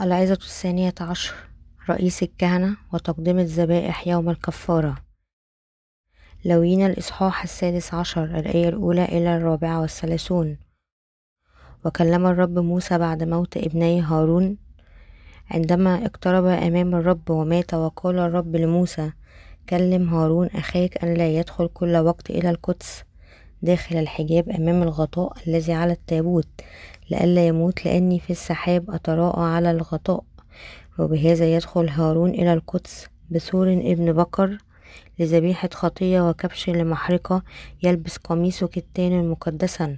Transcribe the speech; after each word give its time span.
العظة 0.00 0.32
الثانية 0.32 0.94
عشر 1.00 1.34
رئيس 1.90 2.22
الكهنة 2.22 2.76
وتقديم 2.92 3.38
الذبائح 3.38 4.08
يوم 4.08 4.30
الكفارة. 4.30 4.96
لوين 6.44 6.86
الإصحاح 6.86 7.42
السادس 7.42 7.94
عشر 7.94 8.24
الآية 8.24 8.68
الأولى 8.68 9.04
إلى 9.04 9.36
الرابعة 9.36 9.80
والثلاثون. 9.80 10.58
وكلم 11.84 12.26
الرب 12.26 12.58
موسى 12.58 12.98
بعد 12.98 13.22
موت 13.22 13.56
ابني 13.56 14.00
هارون. 14.00 14.56
عندما 15.50 16.06
اقترب 16.06 16.44
أمام 16.44 16.94
الرب 16.94 17.30
ومات 17.30 17.74
وقال 17.74 18.18
الرب 18.18 18.56
لموسى 18.56 19.12
كلم 19.68 20.08
هارون 20.14 20.46
أخاك 20.46 21.04
أن 21.04 21.14
لا 21.14 21.28
يدخل 21.28 21.68
كل 21.68 21.96
وقت 21.96 22.30
إلى 22.30 22.50
القدس 22.50 23.04
داخل 23.62 23.96
الحجاب 23.96 24.48
أمام 24.48 24.82
الغطاء 24.82 25.32
الذي 25.46 25.72
على 25.72 25.92
التابوت. 25.92 26.48
لئلا 27.10 27.46
يموت 27.46 27.84
لأني 27.84 28.20
في 28.20 28.30
السحاب 28.30 28.90
أتراءى 28.90 29.42
على 29.42 29.70
الغطاء. 29.70 30.24
وبهذا 30.98 31.54
يدخل 31.54 31.88
هارون 31.88 32.30
إلى 32.30 32.52
القدس 32.52 33.06
بثور 33.30 33.72
ابن 33.72 34.12
بكر 34.12 34.58
لذبيحة 35.18 35.68
خطية 35.72 36.28
وكبش 36.28 36.70
لمحرقة 36.70 37.42
يلبس 37.82 38.16
قميص 38.16 38.64
كتان 38.64 39.28
مقدسا 39.28 39.96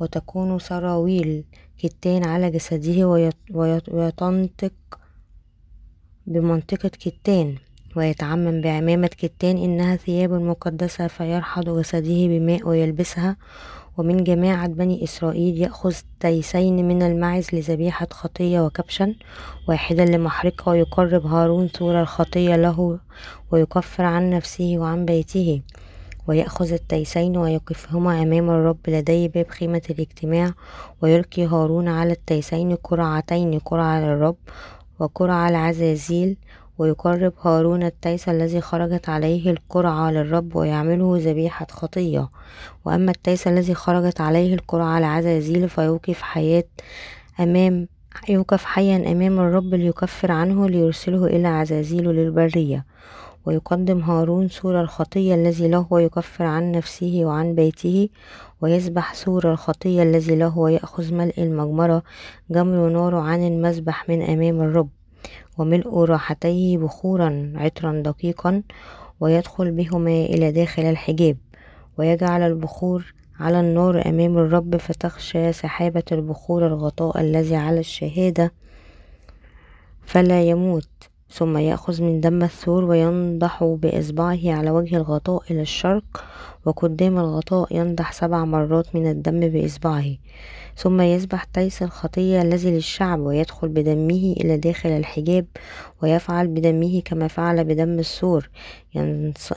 وتكون 0.00 0.58
سراويل 0.58 1.44
كتان 1.78 2.24
على 2.24 2.50
جسده 2.50 3.30
ويتنطق 3.90 4.72
بمنطقة 6.26 6.88
كتان 6.88 7.56
ويتعمم 7.96 8.60
بعمامة 8.60 9.06
كتان 9.06 9.56
إنها 9.56 9.96
ثياب 9.96 10.32
مقدسة 10.32 11.06
فيرحض 11.06 11.78
جسده 11.78 12.26
بماء 12.26 12.68
ويلبسها 12.68 13.36
ومن 13.98 14.24
جماعة 14.24 14.66
بني 14.68 15.04
إسرائيل 15.04 15.58
يأخذ 15.58 15.94
تيسين 16.20 16.88
من 16.88 17.02
المعز 17.02 17.46
لذبيحة 17.52 18.06
خطية 18.10 18.60
وكبشا 18.60 19.14
واحدا 19.68 20.04
لمحرقة 20.04 20.70
ويقرب 20.70 21.26
هارون 21.26 21.68
ثور 21.68 22.00
الخطية 22.00 22.56
له 22.56 22.98
ويكفر 23.50 24.04
عن 24.04 24.30
نفسه 24.30 24.74
وعن 24.78 25.04
بيته 25.04 25.62
ويأخذ 26.26 26.72
التيسين 26.72 27.36
ويقفهما 27.36 28.22
أمام 28.22 28.50
الرب 28.50 28.78
لدي 28.88 29.28
باب 29.28 29.48
خيمة 29.48 29.82
الاجتماع 29.90 30.52
ويلقي 31.02 31.46
هارون 31.46 31.88
على 31.88 32.12
التيسين 32.12 32.74
قرعتين 32.74 33.58
قرعة 33.58 34.00
للرب 34.00 34.36
وقرعة 34.98 35.48
العزازيل 35.48 36.36
ويقرب 36.82 37.32
هارون 37.42 37.82
التيس 37.82 38.28
الذي 38.28 38.60
خرجت 38.60 39.08
عليه 39.08 39.50
القرعة 39.50 40.10
للرب 40.10 40.56
ويعمله 40.56 41.18
ذبيحة 41.18 41.66
خطية. 41.70 42.28
وأما 42.84 43.10
التيس 43.10 43.46
الذي 43.48 43.74
خرجت 43.74 44.20
عليه 44.20 44.54
القرعة 44.54 44.98
لعزازيل 44.98 45.68
فيوقف 45.68 46.22
حياة 46.22 46.64
أمام 47.40 47.88
يوقف 48.28 48.64
حيا 48.64 49.12
أمام 49.12 49.40
الرب 49.40 49.74
ليكفر 49.74 50.32
عنه 50.32 50.68
ليرسله 50.68 51.26
إلى 51.26 51.48
عزازيل 51.48 52.08
للبرية. 52.08 52.84
ويقدم 53.46 54.00
هارون 54.00 54.48
ثور 54.48 54.80
الخطية 54.80 55.34
الذي 55.34 55.68
له 55.68 55.86
ويكفر 55.90 56.44
عن 56.44 56.72
نفسه 56.72 57.20
وعن 57.24 57.54
بيته 57.54 58.08
ويذبح 58.60 59.14
ثور 59.14 59.52
الخطية 59.52 60.02
الذي 60.02 60.36
له 60.36 60.58
ويأخذ 60.58 61.14
ملء 61.14 61.34
المجمرة 61.38 62.02
جمر 62.50 62.88
نار 62.88 63.14
عن 63.14 63.46
المذبح 63.46 64.08
من 64.08 64.22
أمام 64.22 64.60
الرب. 64.60 64.88
وملء 65.58 65.98
راحتيه 66.04 66.78
بخورا 66.78 67.52
عطرا 67.56 68.02
دقيقا 68.04 68.62
ويدخل 69.20 69.70
بهما 69.70 70.10
إلى 70.10 70.52
داخل 70.52 70.82
الحجاب 70.82 71.36
ويجعل 71.98 72.42
البخور 72.42 73.14
على 73.40 73.60
النار 73.60 74.08
أمام 74.08 74.38
الرب 74.38 74.76
فتخشى 74.76 75.52
سحابة 75.52 76.02
البخور 76.12 76.66
الغطاء 76.66 77.20
الذي 77.20 77.56
على 77.56 77.80
الشهادة 77.80 78.52
فلا 80.02 80.42
يموت. 80.42 81.11
ثم 81.32 81.58
يأخذ 81.58 82.02
من 82.02 82.20
دم 82.20 82.42
الثور 82.42 82.84
وينضح 82.84 83.64
بإصبعه 83.64 84.40
على 84.44 84.70
وجه 84.70 84.96
الغطاء 84.96 85.42
إلى 85.50 85.60
الشرق 85.62 86.24
وقدام 86.64 87.18
الغطاء 87.18 87.76
ينضح 87.76 88.12
سبع 88.12 88.44
مرات 88.44 88.94
من 88.96 89.10
الدم 89.10 89.40
بإصبعه. 89.40 90.16
ثم 90.76 91.00
يذبح 91.00 91.44
تيس 91.44 91.82
الخطية 91.82 92.42
الذي 92.42 92.70
للشعب 92.70 93.20
ويدخل 93.20 93.68
بدمه 93.68 94.34
إلى 94.40 94.56
داخل 94.56 94.88
الحجاب 94.88 95.46
ويفعل 96.02 96.48
بدمه 96.48 97.02
كما 97.04 97.28
فعل 97.28 97.64
بدم 97.64 97.98
السور 97.98 98.50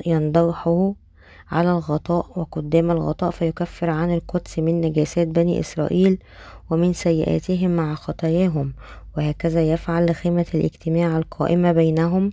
ينضحه 0.05 0.93
على 1.51 1.71
الغطاء 1.71 2.25
وقدام 2.35 2.91
الغطاء 2.91 3.31
فيكفر 3.31 3.89
عن 3.89 4.13
القدس 4.13 4.59
من 4.59 4.81
نجاسات 4.81 5.27
بني 5.27 5.59
إسرائيل 5.59 6.17
ومن 6.69 6.93
سيئاتهم 6.93 7.75
مع 7.75 7.95
خطاياهم. 7.95 8.73
وهكذا 9.17 9.71
يفعل 9.71 10.05
لخيمة 10.05 10.45
الاجتماع 10.53 11.17
القائمة 11.17 11.71
بينهم 11.71 12.31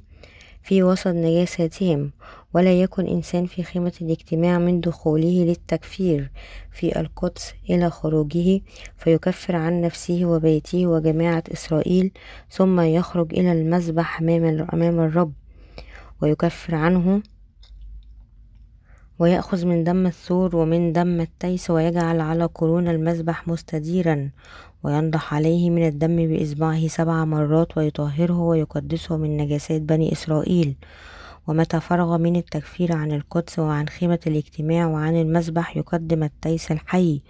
في 0.63 0.83
وسط 0.83 1.07
نجاساتهم 1.07 2.11
ولا 2.55 2.81
يكن 2.81 3.07
إنسان 3.07 3.47
في 3.47 3.63
خيمة 3.63 3.93
الاجتماع 4.03 4.59
من 4.59 4.81
دخوله 4.81 5.45
للتكفير 5.45 6.31
في 6.73 7.01
القدس 7.01 7.55
إلى 7.71 7.91
خروجه 7.91 8.61
فيكفر 8.97 9.57
عن 9.57 9.81
نفسه 9.81 10.25
وبيته 10.25 10.87
وجماعة 10.87 11.43
إسرائيل 11.53 12.13
ثم 12.51 12.81
يخرج 12.81 13.33
إلى 13.39 13.53
المذبح 13.53 14.21
أمام 14.21 15.01
الرب 15.01 15.33
ويكفر 16.21 16.75
عنه 16.75 17.23
ويأخذ 19.19 19.67
من 19.67 19.85
دم 19.85 20.07
الثور 20.07 20.57
ومن 20.57 20.93
دم 20.93 21.21
التيس 21.21 21.71
ويجعل 21.71 22.21
على 22.21 22.45
قرون 22.45 22.89
المذبح 22.89 23.49
مستديرا 23.49 24.31
وينضح 24.83 25.35
عليه 25.35 25.71
من 25.71 25.87
الدم 25.87 26.17
بإصبعه 26.17 26.87
سبع 26.87 27.25
مرات 27.25 27.79
ويطهره 27.79 28.41
ويقدسه 28.41 29.17
من 29.17 29.37
نجاسات 29.37 29.81
بني 29.83 30.13
إسرائيل. 30.13 30.77
ومتى 31.47 31.81
فرغ 31.81 32.19
من 32.19 32.37
التكفير 32.37 32.97
عن 32.97 33.13
القدس 33.13 33.59
وعن 33.59 33.89
خيمة 33.89 34.19
الاجتماع 34.27 34.87
وعن 34.87 35.17
المذبح 35.17 35.77
يقدم 35.77 36.23
التيس 36.23 36.73
الحي 36.73 37.23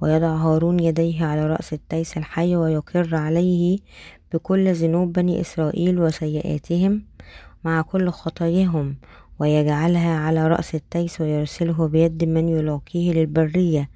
ويضع 0.00 0.36
هارون 0.36 0.80
يديه 0.80 1.24
على 1.24 1.46
رأس 1.46 1.72
التيس 1.72 2.16
الحي 2.16 2.56
ويقر 2.56 3.16
عليه 3.16 3.78
بكل 4.34 4.74
ذنوب 4.74 5.12
بني 5.12 5.40
إسرائيل 5.40 5.98
وسيئاتهم 5.98 7.02
مع 7.64 7.82
كل 7.82 8.10
خطاياهم. 8.10 8.96
ويجعلها 9.38 10.18
على 10.18 10.48
رأس 10.48 10.74
التيس 10.74 11.20
ويرسله 11.20 11.88
بيد 11.88 12.24
من 12.24 12.48
يلاقيه 12.48 13.12
للبرية 13.12 13.90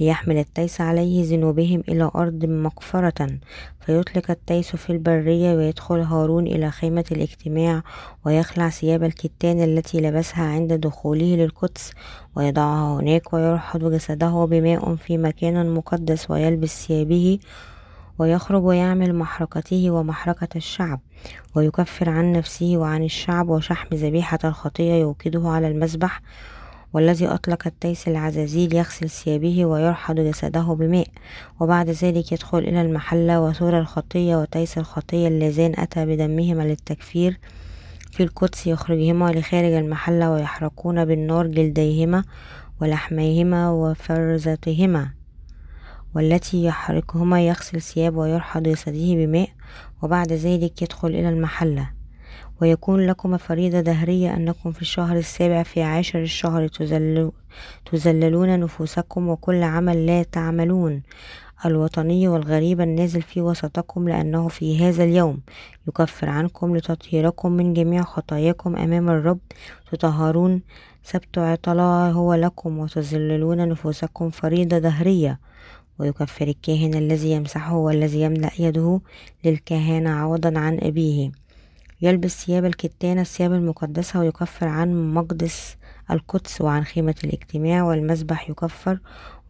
ليحمل 0.00 0.38
التيس 0.38 0.80
عليه 0.80 1.24
ذنوبهم 1.24 1.82
إلى 1.88 2.10
أرض 2.14 2.44
مقفرة. 2.44 3.38
فيطلق 3.80 4.30
التيس 4.30 4.76
في 4.76 4.90
البرية 4.90 5.54
ويدخل 5.54 6.00
هارون 6.00 6.46
إلى 6.46 6.70
خيمة 6.70 7.04
الاجتماع 7.12 7.82
ويخلع 8.26 8.68
ثياب 8.68 9.04
الكتان 9.04 9.62
التي 9.62 10.00
لبسها 10.00 10.44
عند 10.44 10.72
دخوله 10.72 11.36
للقدس. 11.36 11.92
ويضعها 12.36 13.00
هناك 13.00 13.32
ويرحض 13.32 13.92
جسده 13.92 14.44
بماء 14.44 14.94
في 14.94 15.18
مكان 15.18 15.74
مقدس 15.74 16.30
ويلبس 16.30 16.86
ثيابه 16.86 17.38
ويخرج 18.22 18.64
ويعمل 18.64 19.14
محرقته 19.14 19.90
ومحرقة 19.90 20.48
الشعب 20.56 21.00
ويكفر 21.54 22.10
عن 22.10 22.32
نفسه 22.32 22.76
وعن 22.76 23.04
الشعب 23.04 23.48
وشحم 23.48 23.96
ذبيحة 23.96 24.38
الخطية 24.44 24.94
يوقده 24.94 25.48
على 25.48 25.68
المذبح 25.68 26.20
والذي 26.92 27.26
أطلق 27.26 27.66
التيس 27.66 28.08
العزازيل 28.08 28.74
يغسل 28.74 29.10
ثيابه 29.10 29.64
ويرحض 29.64 30.20
جسده 30.20 30.60
بماء 30.60 31.06
وبعد 31.60 31.90
ذلك 31.90 32.32
يدخل 32.32 32.58
إلى 32.58 32.82
المحلة 32.82 33.40
وثور 33.40 33.78
الخطية 33.78 34.36
وتيس 34.36 34.78
الخطية 34.78 35.28
اللذان 35.28 35.74
أتى 35.78 36.06
بدمهما 36.06 36.62
للتكفير 36.62 37.38
في 38.12 38.22
القدس 38.22 38.66
يخرجهما 38.66 39.32
لخارج 39.32 39.72
المحلة 39.72 40.30
ويحرقون 40.30 41.04
بالنار 41.04 41.46
جلديهما 41.46 42.24
ولحميهما 42.80 43.70
وفرزتهما. 43.70 45.21
والتي 46.14 46.64
يحرقهما 46.64 47.46
يغسل 47.46 47.80
ثياب 47.80 48.16
ويرحض 48.16 48.62
جسده 48.62 49.14
بماء 49.14 49.48
وبعد 50.02 50.32
ذلك 50.32 50.82
يدخل 50.82 51.08
إلى 51.08 51.28
المحلة. 51.28 51.90
ويكون 52.60 53.06
لكم 53.06 53.36
فريضة 53.36 53.80
دهرية 53.80 54.34
أنكم 54.34 54.72
في 54.72 54.82
الشهر 54.82 55.16
السابع 55.16 55.62
في 55.62 55.82
عاشر 55.82 56.22
الشهر 56.22 56.68
تذللون 57.92 58.60
نفوسكم 58.60 59.28
وكل 59.28 59.62
عمل 59.62 60.06
لا 60.06 60.22
تعملون. 60.22 61.02
الوطني 61.66 62.28
والغريب 62.28 62.80
النازل 62.80 63.22
في 63.22 63.40
وسطكم 63.40 64.08
لأنه 64.08 64.48
في 64.48 64.88
هذا 64.88 65.04
اليوم. 65.04 65.40
يكفر 65.88 66.28
عنكم 66.28 66.76
لتطهيركم 66.76 67.52
من 67.52 67.74
جميع 67.74 68.02
خطاياكم 68.02 68.76
أمام 68.76 69.08
الرب. 69.08 69.38
تطهرون 69.92 70.62
سبت 71.02 71.38
عطلاء 71.38 72.12
هو 72.12 72.34
لكم 72.34 72.78
وتذللون 72.78 73.68
نفوسكم 73.68 74.30
فريضة 74.30 74.78
دهرية. 74.78 75.40
ويكفر 75.98 76.48
الكاهن 76.48 76.94
الذي 76.94 77.30
يمسحه 77.30 77.76
والذي 77.76 78.20
يملأ 78.20 78.50
يده 78.58 79.00
للكهانة 79.44 80.10
عوضا 80.10 80.58
عن 80.58 80.78
أبيه. 80.82 81.32
يلبس 82.02 82.44
ثياب 82.44 82.64
الكتان 82.64 83.18
الثياب 83.18 83.52
المقدسة 83.52 84.20
ويكفر 84.20 84.68
عن 84.68 85.14
مقدس 85.14 85.76
القدس 86.10 86.60
وعن 86.60 86.84
خيمة 86.84 87.14
الاجتماع 87.24 87.82
والمذبح 87.82 88.50
يكفر 88.50 88.98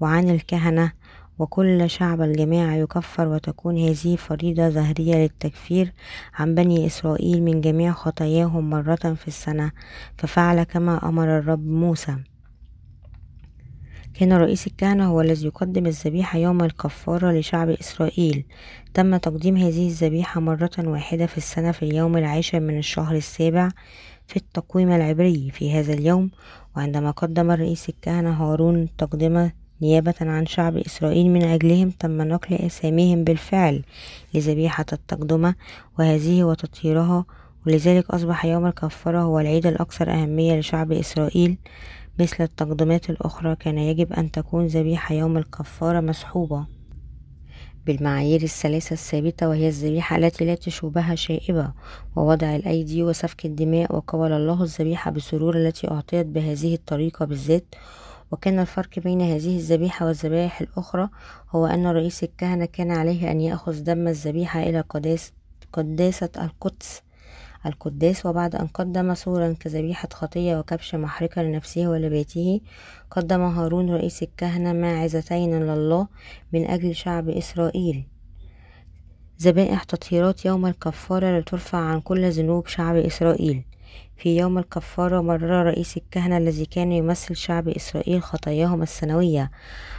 وعن 0.00 0.30
الكهنة 0.30 0.92
وكل 1.38 1.90
شعب 1.90 2.22
الجماعة 2.22 2.74
يكفر 2.74 3.28
وتكون 3.28 3.78
هذه 3.78 4.16
فريضة 4.16 4.68
ظهرية 4.68 5.14
للتكفير 5.14 5.92
عن 6.34 6.54
بني 6.54 6.86
إسرائيل 6.86 7.42
من 7.42 7.60
جميع 7.60 7.92
خطاياهم 7.92 8.70
مرة 8.70 9.14
في 9.14 9.28
السنة. 9.28 9.72
ففعل 10.18 10.62
كما 10.62 11.08
أمر 11.08 11.38
الرب 11.38 11.66
موسى. 11.66 12.16
كان 14.22 14.32
رئيس 14.32 14.66
الكهنة 14.66 15.06
هو 15.06 15.20
الذي 15.20 15.46
يقدم 15.46 15.86
الذبيحة 15.86 16.38
يوم 16.38 16.64
الكفارة 16.64 17.32
لشعب 17.32 17.68
إسرائيل. 17.68 18.44
تم 18.94 19.16
تقديم 19.16 19.56
هذه 19.56 19.86
الذبيحة 19.86 20.40
مرة 20.40 20.70
واحدة 20.78 21.26
في 21.26 21.38
السنة 21.38 21.72
في 21.72 21.82
اليوم 21.82 22.16
العاشر 22.16 22.60
من 22.60 22.78
الشهر 22.78 23.16
السابع 23.16 23.68
في 24.26 24.36
التقويم 24.36 24.92
العبري 24.92 25.50
في 25.50 25.72
هذا 25.72 25.92
اليوم 25.92 26.30
وعندما 26.76 27.10
قدم 27.10 27.50
رئيس 27.50 27.88
الكهنة 27.88 28.30
هارون 28.30 28.88
تقدمة 28.98 29.52
نيابة 29.82 30.14
عن 30.20 30.46
شعب 30.46 30.76
إسرائيل 30.76 31.30
من 31.30 31.42
أجلهم 31.42 31.90
تم 31.90 32.22
نقل 32.22 32.54
أساميهم 32.54 33.24
بالفعل 33.24 33.82
لذبيحة 34.34 34.86
التقدمة 34.92 35.54
وهذه 35.98 36.44
وتطهيرها. 36.44 37.24
ولذلك 37.66 38.10
أصبح 38.10 38.44
يوم 38.44 38.66
الكفارة 38.66 39.20
هو 39.20 39.40
العيد 39.40 39.66
الأكثر 39.66 40.10
أهمية 40.10 40.58
لشعب 40.58 40.92
إسرائيل. 40.92 41.56
مثل 42.18 42.44
التقدمات 42.44 43.10
الأخرى 43.10 43.56
كان 43.56 43.78
يجب 43.78 44.12
أن 44.12 44.30
تكون 44.30 44.66
ذبيحة 44.66 45.14
يوم 45.14 45.36
الكفارة 45.36 46.00
مسحوبة. 46.00 46.66
بالمعايير 47.86 48.42
الثلاثة 48.42 48.92
الثابتة 48.92 49.48
وهي 49.48 49.68
الذبيحة 49.68 50.16
التي 50.16 50.44
لا 50.44 50.54
تشوبها 50.54 51.14
شائبة 51.14 51.72
ووضع 52.16 52.56
الأيدي 52.56 53.02
وسفك 53.02 53.46
الدماء 53.46 53.96
وقبل 53.96 54.32
الله 54.32 54.62
الذبيحة 54.62 55.10
بسرور 55.10 55.56
التي 55.56 55.90
أعطيت 55.90 56.26
بهذه 56.26 56.74
الطريقة 56.74 57.24
بالذات. 57.24 57.74
وكان 58.32 58.58
الفرق 58.58 58.98
بين 58.98 59.20
هذه 59.20 59.56
الذبيحة 59.56 60.06
والذبائح 60.06 60.60
الأخرى 60.60 61.08
هو 61.50 61.66
أن 61.66 61.86
رئيس 61.86 62.22
الكهنة 62.22 62.64
كان 62.64 62.90
عليه 62.90 63.30
أن 63.30 63.40
يأخذ 63.40 63.82
دم 63.82 64.08
الذبيحة 64.08 64.62
إلى 64.62 64.84
قداسة 65.72 66.30
القدس. 66.38 67.02
القداس 67.66 68.26
وبعد 68.26 68.56
أن 68.56 68.66
قدم 68.66 69.14
صورا 69.14 69.52
كذبيحة 69.52 70.08
خطية 70.12 70.56
وكبش 70.56 70.94
محرقة 70.94 71.42
لنفسه 71.42 71.88
ولبيته 71.88 72.60
قدم 73.10 73.42
هارون 73.42 73.90
رئيس 73.90 74.22
الكهنة 74.22 74.72
ماعزتين 74.72 75.62
لله 75.62 76.08
من 76.52 76.66
أجل 76.66 76.94
شعب 76.94 77.28
إسرائيل. 77.28 78.04
ذبائح 79.42 79.82
تطهيرات 79.82 80.44
يوم 80.44 80.66
الكفارة 80.66 81.38
لترفع 81.38 81.78
عن 81.78 82.00
كل 82.00 82.30
ذنوب 82.30 82.66
شعب 82.66 82.96
إسرائيل. 82.96 83.64
في 84.16 84.36
يوم 84.36 84.58
الكفارة 84.58 85.20
مرر 85.20 85.66
رئيس 85.66 85.96
الكهنة 85.96 86.36
الذي 86.36 86.66
كان 86.66 86.92
يمثل 86.92 87.36
شعب 87.36 87.68
إسرائيل 87.68 88.22
خطاياهم 88.22 88.82
السنوية 88.82 89.50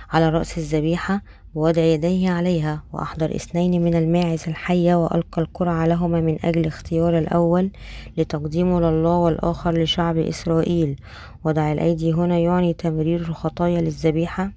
على 0.10 0.30
رأس 0.30 0.57
الذبيحة 0.57 1.21
ووضع 1.56 1.82
يديه 1.82 2.30
عليها 2.30 2.84
وأحضر 2.94 3.36
اثنين 3.36 3.82
من 3.82 3.96
الماعز 3.96 4.44
الحية 4.48 4.96
وألقى 4.96 5.42
القرعة 5.42 5.86
لهما 5.88 6.22
من 6.22 6.38
أجل 6.46 6.66
اختيار 6.66 7.18
الأول 7.18 7.72
لتقديمه 8.18 8.80
لله 8.82 9.18
والآخر 9.18 9.84
لشعب 9.84 10.18
إسرائيل. 10.18 10.96
وضع 11.44 11.72
الأيدي 11.72 12.14
هنا 12.14 12.38
يعني 12.38 12.74
تمرير 12.74 13.20
الخطايا 13.20 13.82
للذبيحة 13.82 14.52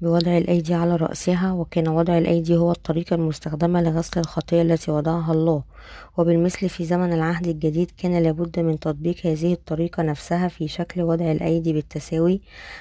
بوضع 0.00 0.38
الأيدي 0.38 0.74
على 0.74 0.96
رأسها 0.96 1.52
وكان 1.52 1.88
وضع 1.88 2.18
الأيدي 2.18 2.56
هو 2.56 2.70
الطريقة 2.70 3.14
المستخدمة 3.14 3.82
لغسل 3.82 4.20
الخطية 4.20 4.62
التي 4.62 4.90
وضعها 4.90 5.32
الله. 5.32 5.62
وبالمثل 6.16 6.68
في 6.68 6.84
زمن 6.84 7.12
العهد 7.12 7.46
الجديد 7.46 7.90
كان 7.98 8.22
لابد 8.22 8.60
من 8.60 8.78
تطبيق 8.78 9.26
هذه 9.26 9.52
الطريقة 9.52 10.02
نفسها 10.02 10.48
في 10.48 10.68
شكل 10.68 11.02
وضع 11.02 11.32
الأيدي 11.32 11.72
بالتساوي 11.72 12.40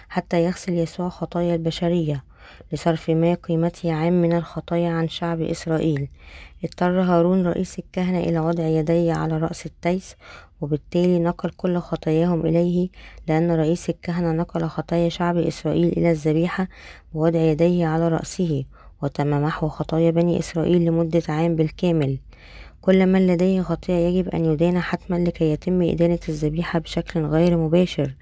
حتى 0.10 0.44
يغسل 0.45 0.74
يسوع 0.74 1.10
خطايا 1.10 1.56
البشرية. 1.56 2.28
لصرف 2.72 3.10
ما 3.10 3.34
قيمته 3.34 3.94
عام 3.94 4.22
من 4.22 4.34
الخطايا 4.34 4.90
عن 4.90 5.07
شعب 5.07 5.42
إسرائيل. 5.42 6.07
اضطر 6.63 7.01
هارون 7.01 7.48
رئيس 7.48 7.80
الكهنة 7.80 8.19
إلى 8.19 8.40
وضع 8.40 8.63
يديه 8.63 9.13
على 9.13 9.38
رأس 9.38 9.66
التيس 9.66 10.16
وبالتالي 10.62 11.19
نقل 11.19 11.50
كل 11.50 11.78
خطاياهم 11.78 12.46
إليه 12.46 12.90
لأن 13.28 13.51
رئيس 13.51 13.90
الكهنة 13.90 14.31
نقل 14.31 14.68
خطايا 14.68 15.10
شعب 15.10 15.38
إسرائيل 15.38 15.88
إلى 15.88 16.12
الذبيحة 16.12 16.68
بوضع 17.13 17.40
يديه 17.40 17.86
على 17.86 18.07
رأسه 18.07 18.66
وتم 19.01 19.42
محو 19.44 19.68
خطايا 19.68 20.12
بني 20.12 20.40
إسرائيل 20.40 20.86
لمدة 20.86 21.22
عام 21.30 21.56
بالكامل. 21.56 22.18
كل 22.81 23.06
من 23.06 23.28
لديه 23.28 23.62
خطيئة 23.62 23.98
يجب 23.98 24.30
أن 24.30 24.46
يدان 24.46 24.80
حتما 24.80 25.16
لكي 25.16 25.51
يتم 25.51 25.81
إدانة 25.81 26.19
الذبيحة 26.30 26.80
بشكل 26.80 27.25
غير 27.25 27.57
مباشر. 27.57 28.13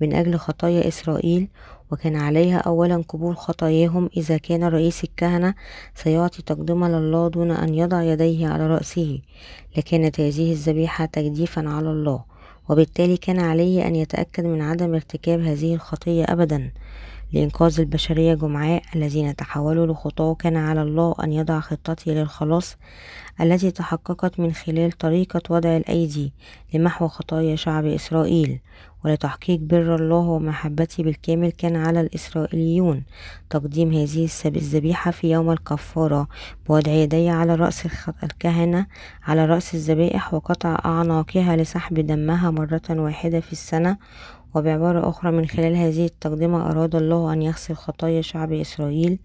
من 0.00 0.14
أجل 0.14 0.36
خطايا 0.36 0.88
إسرائيل 0.88 1.48
وكان 1.92 2.16
عليها 2.16 2.58
أولا 2.58 3.04
قبول 3.08 3.36
خطاياهم 3.36 4.10
إذا 4.16 4.36
كان 4.36 4.64
رئيس 4.64 5.04
الكهنة 5.04 5.54
سيعطي 5.94 6.42
تقدمة 6.42 6.88
لله 6.88 7.28
دون 7.28 7.50
أن 7.50 7.74
يضع 7.74 8.02
يديه 8.02 8.48
على 8.48 8.66
رأسه 8.66 9.20
لكانت 9.76 10.20
هذه 10.20 10.52
الذبيحة 10.52 11.04
تجديفا 11.04 11.68
على 11.68 11.90
الله 11.90 12.24
وبالتالي 12.68 13.16
كان 13.16 13.40
عليه 13.40 13.86
أن 13.86 13.96
يتأكد 13.96 14.44
من 14.44 14.62
عدم 14.62 14.94
ارتكاب 14.94 15.40
هذه 15.40 15.74
الخطية 15.74 16.24
أبدا. 16.28 16.72
لإنقاذ 17.32 17.80
البشرية 17.80 18.34
جمعاء 18.34 18.82
الذين 18.96 19.36
تحولوا 19.36 19.86
لخطاة 19.86 20.34
كان 20.34 20.56
على 20.56 20.82
الله 20.82 21.14
أن 21.24 21.32
يضع 21.32 21.60
خطته 21.60 22.12
للخلاص 22.12 22.76
التي 23.40 23.70
تحققت 23.70 24.40
من 24.40 24.52
خلال 24.52 24.92
طريقة 24.92 25.42
وضع 25.50 25.76
الأيدي 25.76 26.32
لمحو 26.74 27.08
خطايا 27.08 27.56
شعب 27.56 27.86
إسرائيل. 27.86 28.60
ولتحقيق 29.04 29.60
بر 29.60 29.94
الله 29.94 30.16
ومحبته 30.16 31.04
بالكامل 31.04 31.52
كان 31.52 31.76
على 31.76 32.00
الإسرائيليون. 32.00 33.02
تقديم 33.50 33.92
هذه 33.92 34.28
الذبيحة 34.46 35.10
في 35.10 35.30
يوم 35.30 35.50
الكفارة. 35.50 36.28
بوضع 36.68 36.92
يدي 36.92 37.28
على 37.28 37.54
رأس 37.54 37.86
الكهنة 38.22 38.86
على 39.22 39.46
رأس 39.46 39.74
الذبائح 39.74 40.34
وقطع 40.34 40.78
أعناقها 40.84 41.56
لسحب 41.56 42.06
دمها 42.06 42.50
مرة 42.50 42.82
واحدة 42.90 43.40
في 43.40 43.52
السنة. 43.52 43.96
وبعبارة 44.54 45.08
أخرى 45.08 45.30
من 45.30 45.46
خلال 45.46 45.76
هذه 45.76 46.06
التقدمة 46.06 46.70
أراد 46.70 46.94
الله 46.94 47.32
أن 47.32 47.42
يغسل 47.42 47.74
خطايا 47.74 48.22
شعب 48.22 48.52
إسرائيل 48.52 49.18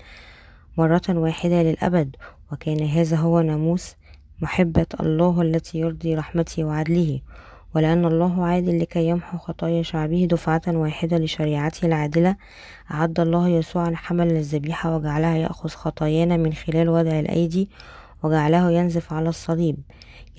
مرة 0.77 1.01
واحدة 1.09 1.63
للأبد. 1.63 2.15
وكان 2.51 2.83
هذا 2.87 3.17
هو 3.17 3.41
ناموس 3.41 3.95
محبة 4.41 4.85
الله 4.99 5.41
التي 5.41 5.79
يرضي 5.79 6.15
رحمته 6.15 6.63
وعدله. 6.63 7.21
ولأن 7.77 8.05
الله 8.05 8.45
عادل 8.45 8.79
لكي 8.79 9.07
يمحو 9.07 9.37
خطايا 9.37 9.83
شعبه 9.83 10.27
دفعة 10.31 10.61
واحدة 10.67 11.17
لشريعته 11.17 11.85
العادلة 11.85 12.35
أعد 12.91 13.19
الله 13.19 13.47
يسوع 13.47 13.87
الحمل 13.87 14.27
للذبيحة 14.27 14.95
وجعلها 14.95 15.37
يأخذ 15.37 15.69
خطايانا 15.69 16.37
من 16.37 16.53
خلال 16.53 16.89
وضع 16.89 17.19
الأيدي 17.19 17.69
وجعله 18.23 18.71
ينزف 18.71 19.13
على 19.13 19.29
الصليب. 19.29 19.77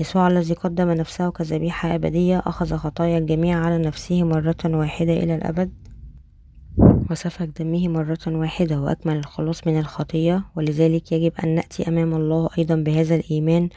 يسوع 0.01 0.29
الذي 0.29 0.55
قدم 0.55 0.91
نفسه 0.91 1.31
كذبيحة 1.31 1.95
أبدية 1.95 2.43
أخذ 2.47 2.77
خطايا 2.77 3.19
الجميع 3.19 3.59
على 3.59 3.79
نفسه 3.79 4.23
مرة 4.23 4.65
واحدة 4.65 5.12
إلى 5.12 5.35
الأبد. 5.35 5.71
وسفك 7.11 7.49
دمه 7.61 7.88
مرة 7.88 8.19
واحدة 8.27 8.81
وأكمل 8.81 9.17
الخلاص 9.17 9.67
من 9.67 9.79
الخطية 9.79 10.45
ولذلك 10.57 11.12
يجب 11.12 11.33
أن 11.45 11.55
نأتي 11.55 11.88
أمام 11.88 12.15
الله 12.15 12.49
أيضا 12.59 12.75
بهذا 12.75 13.15
الإيمان 13.15 13.69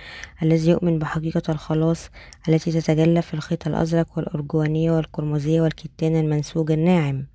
الذي 0.43 0.69
يؤمن 0.69 0.99
بحقيقة 0.99 1.41
الخلاص 1.49 2.09
التي 2.49 2.71
تتجلى 2.71 3.21
في 3.21 3.33
الخيط 3.33 3.67
الأزرق 3.67 4.07
والأرجوانية 4.17 4.91
والقرمزية 4.91 5.61
والكتان 5.61 6.15
المنسوج 6.15 6.71
الناعم. 6.71 7.25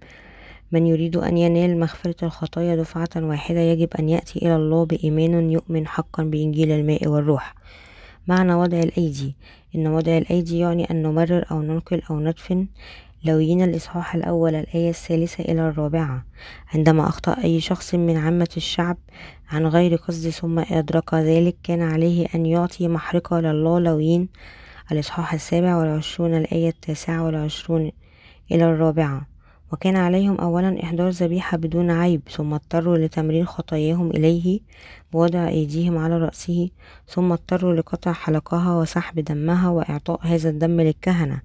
من 0.73 0.87
يريد 0.87 1.17
أن 1.17 1.37
ينال 1.39 1.81
مغفرة 1.81 2.25
الخطايا 2.25 2.77
دفعة 2.77 3.09
واحدة 3.17 3.61
يجب 3.61 3.89
أن 3.99 4.09
يأتي 4.09 4.39
إلى 4.39 4.57
الله 4.57 4.85
بإيمان 4.85 5.51
يؤمن 5.51 5.87
حقا 5.87 6.23
بإنجيل 6.23 6.73
الماء 6.73 7.09
والروح. 7.09 7.55
معنى 8.27 8.55
وضع 8.55 8.79
الأيدي. 8.79 9.37
إن 9.75 9.87
وضع 9.87 10.19
الأيدي 10.19 10.59
يعني 10.59 10.91
أن 10.91 11.03
نمرر 11.03 11.45
أو 11.51 11.63
ننقل 11.63 12.03
أو 12.11 12.21
ندفن. 12.21 12.67
لويين 13.27 13.63
الإصحاح 13.63 14.15
الأول 14.15 14.55
الآية 14.55 14.91
الثالثة 14.91 15.45
إلى 15.45 15.69
الرابعة 15.69 16.25
عندما 16.75 17.09
أخطأ 17.09 17.45
أي 17.45 17.61
شخص 17.61 17.95
من 17.95 18.17
عامة 18.17 18.49
الشعب 18.57 18.97
عن 19.51 19.67
غير 19.67 19.97
قصد 19.97 20.31
ثم 20.31 20.59
أدرك 20.59 21.15
ذلك 21.15 21.57
كان 21.63 21.83
عليه 21.83 22.27
أن 22.35 22.47
يعطي 22.47 22.89
محرقة 22.89 23.41
لله 23.41 23.81
لويين 23.81 24.29
الإصحاح 24.93 25.35
السابع 25.35 25.77
والعشرون 25.77 26.35
الآية 26.35 26.69
التاسعة 26.69 27.25
والعشرون 27.25 27.93
إلى 28.53 28.65
الرابعة. 28.65 29.27
وكان 29.73 29.97
عليهم 29.97 30.37
أولا 30.37 30.83
إحضار 30.83 31.09
ذبيحة 31.09 31.57
بدون 31.57 31.91
عيب 31.91 32.23
ثم 32.31 32.55
اضطروا 32.55 32.99
لتمرير 32.99 33.45
خطاياهم 33.45 34.11
إليه 34.11 34.61
بوضع 35.13 35.49
أيديهم 35.49 35.99
على 35.99 36.19
رأسه 36.19 36.71
ثم 37.09 37.33
اضطروا 37.33 37.75
لقطع 37.75 38.13
حلقها 38.13 38.77
وسحب 38.81 39.21
دمها 39.21 39.69
وإعطاء 39.69 40.21
هذا 40.23 40.51
الدم 40.51 40.81
للكهنة 40.81 41.41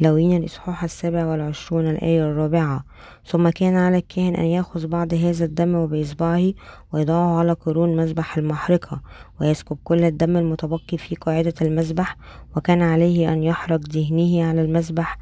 لوين 0.00 0.36
الإصحاح 0.36 0.84
السابع 0.84 1.26
والعشرون 1.26 1.90
الآية 1.90 2.22
الرابعة. 2.30 2.84
ثم 3.26 3.48
كان 3.48 3.76
على 3.76 3.96
الكاهن 3.96 4.34
أن 4.34 4.44
يأخذ 4.44 4.86
بعض 4.86 5.14
هذا 5.14 5.44
الدم 5.44 5.74
وبإصبعه 5.74 6.52
ويضعه 6.92 7.38
على 7.38 7.52
قرون 7.52 7.96
مذبح 7.96 8.38
المحرقة 8.38 9.00
ويسكب 9.40 9.78
كل 9.84 10.04
الدم 10.04 10.36
المتبقي 10.36 10.98
في 10.98 11.14
قاعدة 11.14 11.54
المذبح 11.62 12.16
وكان 12.56 12.82
عليه 12.82 13.32
أن 13.32 13.42
يحرق 13.42 13.80
دهنه 13.80 14.44
على 14.44 14.60
المذبح 14.62 15.18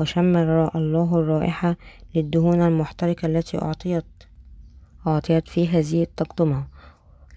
وشم 0.00 0.36
الله 0.76 1.18
الرائحة 1.18 1.76
للدهون 2.14 2.62
المحترقة 2.62 3.26
التي 3.26 3.62
أعطيت 3.62 4.04
أعطيت 5.06 5.48
فيه 5.48 5.78
هذه 5.78 6.02
التقدمة. 6.02 6.64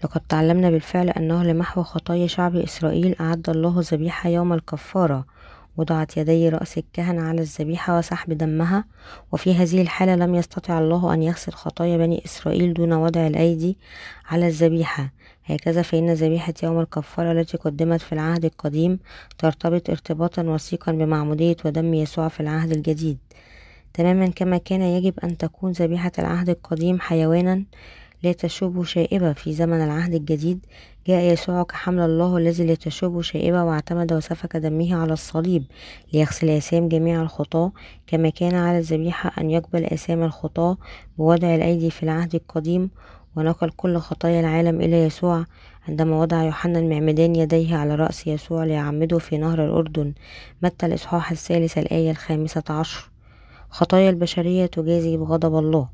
لقد 0.04 0.20
تعلمنا 0.20 0.70
بالفعل 0.70 1.08
أنه 1.10 1.42
لمحو 1.42 1.82
خطايا 1.82 2.26
شعب 2.26 2.56
إسرائيل 2.56 3.16
أعد 3.20 3.50
الله 3.50 3.74
ذبيحة 3.78 4.28
يوم 4.28 4.52
الكفارة. 4.52 5.26
وضعت 5.76 6.16
يدي 6.16 6.48
رأس 6.48 6.78
الكهنة 6.78 7.22
على 7.22 7.40
الذبيحة 7.40 7.98
وسحب 7.98 8.32
دمها 8.32 8.84
وفي 9.32 9.54
هذه 9.54 9.82
الحالة 9.82 10.16
لم 10.16 10.34
يستطع 10.34 10.78
الله 10.78 11.14
أن 11.14 11.22
يغسل 11.22 11.52
خطايا 11.52 11.96
بني 11.96 12.24
إسرائيل 12.24 12.74
دون 12.74 12.92
وضع 12.92 13.26
الأيدي 13.26 13.78
على 14.26 14.46
الذبيحة. 14.46 15.12
هكذا 15.46 15.82
فإن 15.82 16.12
ذبيحة 16.12 16.54
يوم 16.62 16.80
الكفارة 16.80 17.32
التي 17.32 17.56
قدمت 17.56 18.00
في 18.00 18.12
العهد 18.12 18.44
القديم 18.44 18.98
ترتبط 19.38 19.90
ارتباطا 19.90 20.42
وثيقا 20.42 20.92
بمعمودية 20.92 21.56
ودم 21.64 21.94
يسوع 21.94 22.28
في 22.28 22.40
العهد 22.40 22.72
الجديد. 22.72 23.18
تماما 23.94 24.26
كما 24.26 24.58
كان 24.58 24.82
يجب 24.82 25.14
أن 25.24 25.36
تكون 25.36 25.72
ذبيحة 25.72 26.12
العهد 26.18 26.48
القديم 26.48 27.00
حيوانا 27.00 27.64
لا 28.22 28.32
تشوب 28.32 28.84
شائبة 28.84 29.32
في 29.32 29.52
زمن 29.52 29.84
العهد 29.84 30.14
الجديد. 30.14 30.66
جاء 31.06 31.32
يسوع 31.32 31.62
كحمل 31.62 32.00
الله 32.00 32.36
الذي 32.36 32.66
لا 32.66 32.74
تشوب 32.74 33.20
شائبة 33.20 33.64
واعتمد 33.64 34.12
وسفك 34.12 34.56
دمه 34.56 34.96
على 34.96 35.12
الصليب 35.12 35.64
ليغسل 36.12 36.50
آثام 36.50 36.88
جميع 36.88 37.22
الخطاة. 37.22 37.72
كما 38.06 38.30
كان 38.30 38.54
على 38.54 38.78
الذبيحة 38.78 39.32
أن 39.40 39.50
يقبل 39.50 39.84
آثام 39.84 40.22
الخطاة 40.22 40.76
بوضع 41.18 41.54
الأيدي 41.54 41.90
في 41.90 42.02
العهد 42.02 42.34
القديم 42.34 42.90
ونقل 43.36 43.70
كل 43.70 43.98
خطايا 43.98 44.40
العالم 44.40 44.80
إلى 44.80 44.96
يسوع 45.04 45.44
عندما 45.88 46.20
وضع 46.20 46.42
يوحنا 46.42 46.78
المعمدان 46.78 47.36
يديه 47.36 47.76
على 47.76 47.94
رأس 47.94 48.26
يسوع 48.26 48.64
ليعمده 48.64 49.18
في 49.18 49.38
نهر 49.38 49.64
الأردن 49.64 50.12
متى 50.62 50.86
الإصحاح 50.86 51.30
الثالث 51.30 51.78
الآية 51.78 52.10
الخامسة 52.10 52.62
عشر. 52.70 53.10
خطايا 53.70 54.10
البشرية 54.10 54.66
تجازي 54.66 55.16
بغضب 55.16 55.58
الله. 55.58 55.88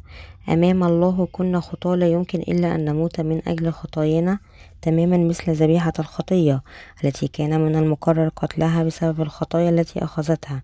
أمام 0.48 0.84
الله 0.84 1.28
كنا 1.32 1.60
خطاة 1.60 1.94
لا 1.94 2.08
يمكن 2.08 2.38
إلا 2.38 2.74
أن 2.74 2.84
نموت 2.84 3.20
من 3.20 3.42
أجل 3.48 3.70
خطايانا. 3.70 4.38
تماما 4.82 5.18
مثل 5.18 5.52
ذبيحة 5.52 5.92
الخطية 5.98 6.62
التي 7.04 7.28
كان 7.28 7.60
من 7.60 7.76
المقرر 7.76 8.28
قتلها 8.28 8.82
بسبب 8.82 9.20
الخطايا 9.20 9.70
التي 9.70 10.04
أخذتها. 10.04 10.62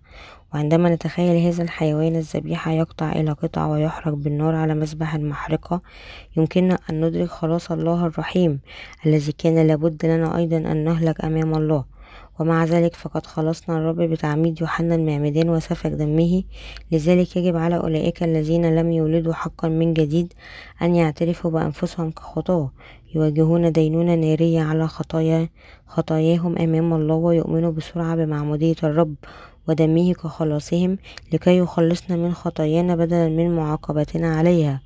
وعندما 0.53 0.89
نتخيل 0.89 1.45
هذا 1.45 1.63
الحيوان 1.63 2.15
الذبيحة 2.15 2.71
يقطع 2.71 3.11
إلى 3.11 3.31
قطع 3.31 3.65
ويحرق 3.65 4.13
بالنار 4.13 4.55
على 4.55 4.75
مذبح 4.75 5.15
المحرقة 5.15 5.81
يمكننا 6.37 6.77
أن 6.89 7.05
ندرك 7.05 7.27
خلاص 7.29 7.71
الله 7.71 8.05
الرحيم 8.05 8.59
الذي 9.05 9.31
كان 9.31 9.67
لابد 9.67 10.05
لنا 10.05 10.37
أيضا 10.37 10.57
أن 10.57 10.83
نهلك 10.83 11.25
أمام 11.25 11.55
الله. 11.55 11.97
ومع 12.39 12.63
ذلك 12.63 12.95
فقد 12.95 13.25
خلصنا 13.25 13.77
الرب 13.77 14.01
بتعميد 14.01 14.61
يوحنا 14.61 14.95
المعمدان 14.95 15.49
وسفك 15.49 15.89
دمه. 15.89 16.43
لذلك 16.91 17.37
يجب 17.37 17.55
على 17.55 17.77
أولئك 17.77 18.23
الذين 18.23 18.75
لم 18.75 18.91
يولدوا 18.91 19.33
حقا 19.33 19.67
من 19.67 19.93
جديد 19.93 20.33
أن 20.81 20.95
يعترفوا 20.95 21.51
بأنفسهم 21.51 22.11
كخطاة. 22.11 22.71
يواجهون 23.15 23.71
دينونة 23.71 24.15
نارية 24.15 24.61
على 24.61 24.87
خطايا 24.87 25.49
خطاياهم 25.87 26.57
أمام 26.57 26.93
الله 26.93 27.15
ويؤمنوا 27.15 27.71
بسرعة 27.71 28.15
بمعمودية 28.15 28.75
الرب 28.83 29.15
ودمه 29.67 30.13
كخلاصهم 30.13 30.97
لكي 31.33 31.57
يخلصنا 31.57 32.17
من 32.17 32.33
خطايانا 32.33 32.95
بدلا 32.95 33.29
من 33.29 33.55
معاقبتنا 33.55 34.35
عليها. 34.35 34.81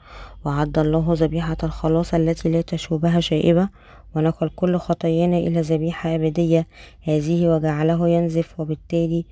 وعد 0.46 0.80
الله 0.80 1.06
ذبيحة 1.10 1.58
الخلاص 1.64 2.14
التي 2.14 2.50
لا 2.50 2.62
تشوبها 2.62 3.20
شائبة 3.20 3.70
ونقل 4.16 4.50
كل 4.56 4.78
خطايانا 4.78 5.38
إلى 5.38 5.62
ذبيحة 5.62 6.16
أبدية. 6.16 6.68
هذه 7.02 7.48
وجعله 7.48 8.10
ينزف 8.10 8.60
وبالتالي 8.60 9.26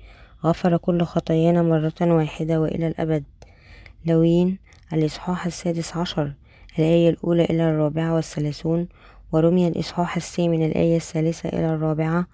غفر 0.44 0.76
كل 0.76 1.02
خطايانا 1.02 1.62
مرة 1.62 2.14
واحدة 2.14 2.60
وإلى 2.60 2.86
الأبد. 2.86 3.24
لوين؟ 4.06 4.58
الإصحاح 4.92 5.46
السادس 5.46 5.96
عشر. 5.96 6.32
الآية 6.78 7.10
الأولى 7.10 7.44
إلى 7.44 7.70
الرابعة 7.70 8.14
والثلاثون 8.14 8.88
ورمي 9.32 9.68
الإصحاح 9.68 10.16
الثامن 10.16 10.66
الآية 10.66 10.96
الثالثة 10.96 11.48
إلى 11.48 11.74
الرابعة 11.74 12.26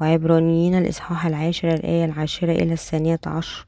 وعبرانيين 0.00 0.74
الإصحاح 0.74 1.26
العاشر 1.26 1.74
الآية 1.74 2.04
العاشرة 2.04 2.52
إلى 2.52 2.72
الثانية 2.72 3.20
عشر. 3.26 3.66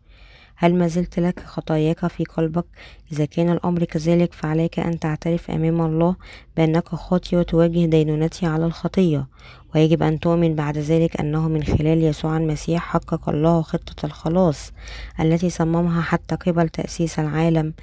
هل 0.56 0.74
ما 0.74 0.88
زلت 0.88 1.18
لك 1.20 1.40
خطاياك 1.40 2.06
في 2.06 2.24
قلبك؟ 2.24 2.64
إذا 3.12 3.24
كان 3.24 3.50
الأمر 3.50 3.84
كذلك 3.84 4.32
فعليك 4.32 4.78
أن 4.78 4.98
تعترف 4.98 5.50
أمام 5.50 5.80
الله 5.80 6.16
بأنك 6.56 6.88
خاطي 6.88 7.36
وتواجه 7.36 7.84
دينونتي 7.86 8.46
على 8.46 8.66
الخطية. 8.66 9.26
ويجب 9.74 10.02
أن 10.02 10.20
تؤمن 10.20 10.54
بعد 10.54 10.78
ذلك 10.78 11.20
أنه 11.20 11.48
من 11.48 11.62
خلال 11.64 12.02
يسوع 12.02 12.36
المسيح 12.36 12.82
حقق 12.82 13.28
الله 13.28 13.62
خطة 13.62 14.06
الخلاص 14.06 14.72
التي 15.20 15.50
صممها 15.50 16.02
حتى 16.02 16.34
قبل 16.34 16.68
تأسيس 16.68 17.18
العالم. 17.18 17.74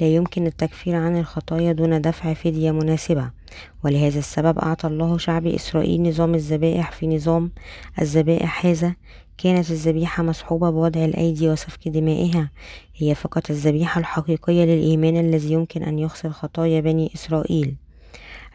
لا 0.00 0.06
يمكن 0.06 0.46
التكفير 0.46 0.96
عن 0.96 1.16
الخطايا 1.16 1.72
دون 1.72 2.00
دفع 2.00 2.34
فدية 2.34 2.70
مناسبة. 2.70 3.30
ولهذا 3.84 4.18
السبب 4.18 4.58
أعطى 4.58 4.86
الله 4.86 5.18
شعب 5.18 5.46
إسرائيل 5.46 6.02
نظام 6.02 6.34
الذبائح 6.34 6.92
في 6.92 7.06
نظام 7.06 7.50
الذبائح 8.00 8.66
هذا. 8.66 8.94
كانت 9.38 9.70
الذبيحة 9.70 10.22
مصحوبة 10.22 10.70
بوضع 10.70 11.04
الأيدي 11.04 11.48
وسفك 11.48 11.88
دمائها. 11.88 12.50
هي 12.96 13.14
فقط 13.14 13.50
الذبيحة 13.50 13.98
الحقيقية 13.98 14.64
للإيمان 14.64 15.16
الذي 15.16 15.52
يمكن 15.52 15.82
أن 15.82 15.98
يغسل 15.98 16.30
خطايا 16.30 16.80
بني 16.80 17.10
إسرائيل. 17.14 17.76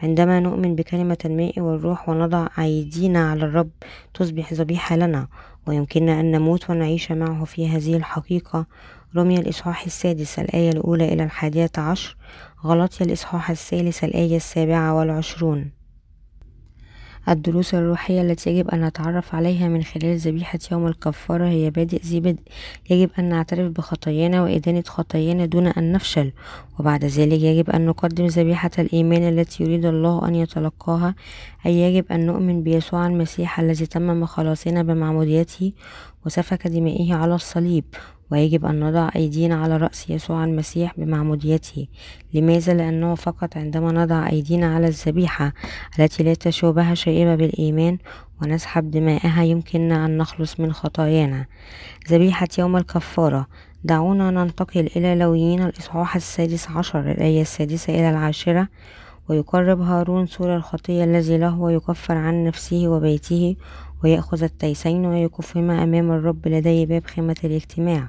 عندما 0.02 0.40
نؤمن 0.40 0.74
بكلمة 0.74 1.18
الماء 1.24 1.60
والروح 1.60 2.08
ونضع 2.08 2.48
أيدينا 2.58 3.30
على 3.30 3.44
الرب 3.44 3.70
تصبح 4.14 4.52
ذبيحة 4.52 4.96
لنا. 4.96 5.28
ويمكننا 5.66 6.20
أن 6.20 6.30
نموت 6.30 6.70
ونعيش 6.70 7.12
معه 7.12 7.44
في 7.44 7.68
هذه 7.68 7.96
الحقيقة. 7.96 8.66
رمي 9.16 9.38
الإصحاح 9.38 9.84
السادس 9.84 10.38
الآية 10.38 10.70
الأولى 10.70 11.12
إلى 11.12 11.24
الحادية 11.24 11.70
عشر 11.78 12.16
غلطي 12.64 13.04
الإصحاح 13.04 13.50
الثالث 13.50 14.04
الآية 14.04 14.36
السابعة 14.36 14.94
والعشرون. 14.94 15.70
الدروس 17.28 17.74
الروحية 17.74 18.22
التي 18.22 18.50
يجب 18.50 18.68
أن 18.70 18.84
نتعرف 18.84 19.34
عليها 19.34 19.68
من 19.68 19.82
خلال 19.82 20.16
ذبيحة 20.18 20.58
يوم 20.72 20.86
الكفارة 20.86 21.48
هي 21.48 21.70
بادئ 21.70 22.02
ذي 22.02 22.20
بدء. 22.20 22.42
يجب 22.90 23.10
أن 23.18 23.24
نعترف 23.24 23.72
بخطايانا 23.72 24.42
وإدانة 24.42 24.82
خطايانا 24.86 25.46
دون 25.46 25.66
أن 25.66 25.92
نفشل. 25.92 26.32
وبعد 26.78 27.04
ذلك 27.04 27.40
يجب 27.40 27.70
أن 27.70 27.86
نقدم 27.86 28.26
ذبيحة 28.26 28.70
الإيمان 28.78 29.22
التي 29.22 29.64
يريد 29.64 29.84
الله 29.84 30.28
أن 30.28 30.34
يتلقاها. 30.34 31.14
أي 31.66 31.80
يجب 31.80 32.12
أن 32.12 32.26
نؤمن 32.26 32.62
بيسوع 32.62 33.06
المسيح 33.06 33.60
الذي 33.60 33.86
تمم 33.86 34.26
خلاصنا 34.26 34.82
بمعموديته 34.82 35.72
وسفك 36.26 36.66
دمائه 36.66 37.14
على 37.14 37.34
الصليب. 37.34 37.84
ويجب 38.30 38.66
أن 38.66 38.80
نضع 38.80 39.10
أيدينا 39.16 39.62
على 39.62 39.76
رأس 39.76 40.10
يسوع 40.10 40.44
المسيح 40.44 40.92
بمعموديته. 40.98 41.86
لماذا؟ 42.34 42.74
لأنه 42.74 43.14
فقط 43.14 43.56
عندما 43.56 43.92
نضع 43.92 44.28
أيدينا 44.28 44.74
على 44.74 44.88
الذبيحة 44.88 45.52
التي 45.98 46.22
لا 46.22 46.34
تشوبها 46.34 46.94
شائبة 46.94 47.34
بالإيمان 47.34 47.98
ونسحب 48.42 48.90
دماءها 48.90 49.42
يمكننا 49.42 50.06
أن 50.06 50.18
نخلص 50.18 50.60
من 50.60 50.72
خطايانا. 50.72 51.46
ذبيحة 52.10 52.48
يوم 52.58 52.76
الكفارة. 52.76 53.46
دعونا 53.84 54.30
ننتقل 54.30 54.90
إلى 54.96 55.14
لاويين 55.14 55.62
الإصحاح 55.62 56.16
السادس 56.16 56.70
عشر 56.70 57.10
الآية 57.10 57.42
السادسة 57.42 57.94
إلى 57.94 58.10
العاشرة 58.10 58.68
ويقرب 59.28 59.80
هارون 59.80 60.26
ثور 60.26 60.56
الخطية 60.56 61.04
الذي 61.04 61.38
له 61.38 61.60
ويكفر 61.60 62.16
عن 62.16 62.44
نفسه 62.44 62.88
وبيته 62.88 63.56
ويأخذ 64.04 64.42
التيسين 64.42 65.06
ويوقفهما 65.06 65.82
أمام 65.82 66.12
الرب 66.12 66.48
لدى 66.48 66.86
باب 66.86 67.06
خيمة 67.06 67.36
الاجتماع. 67.44 68.08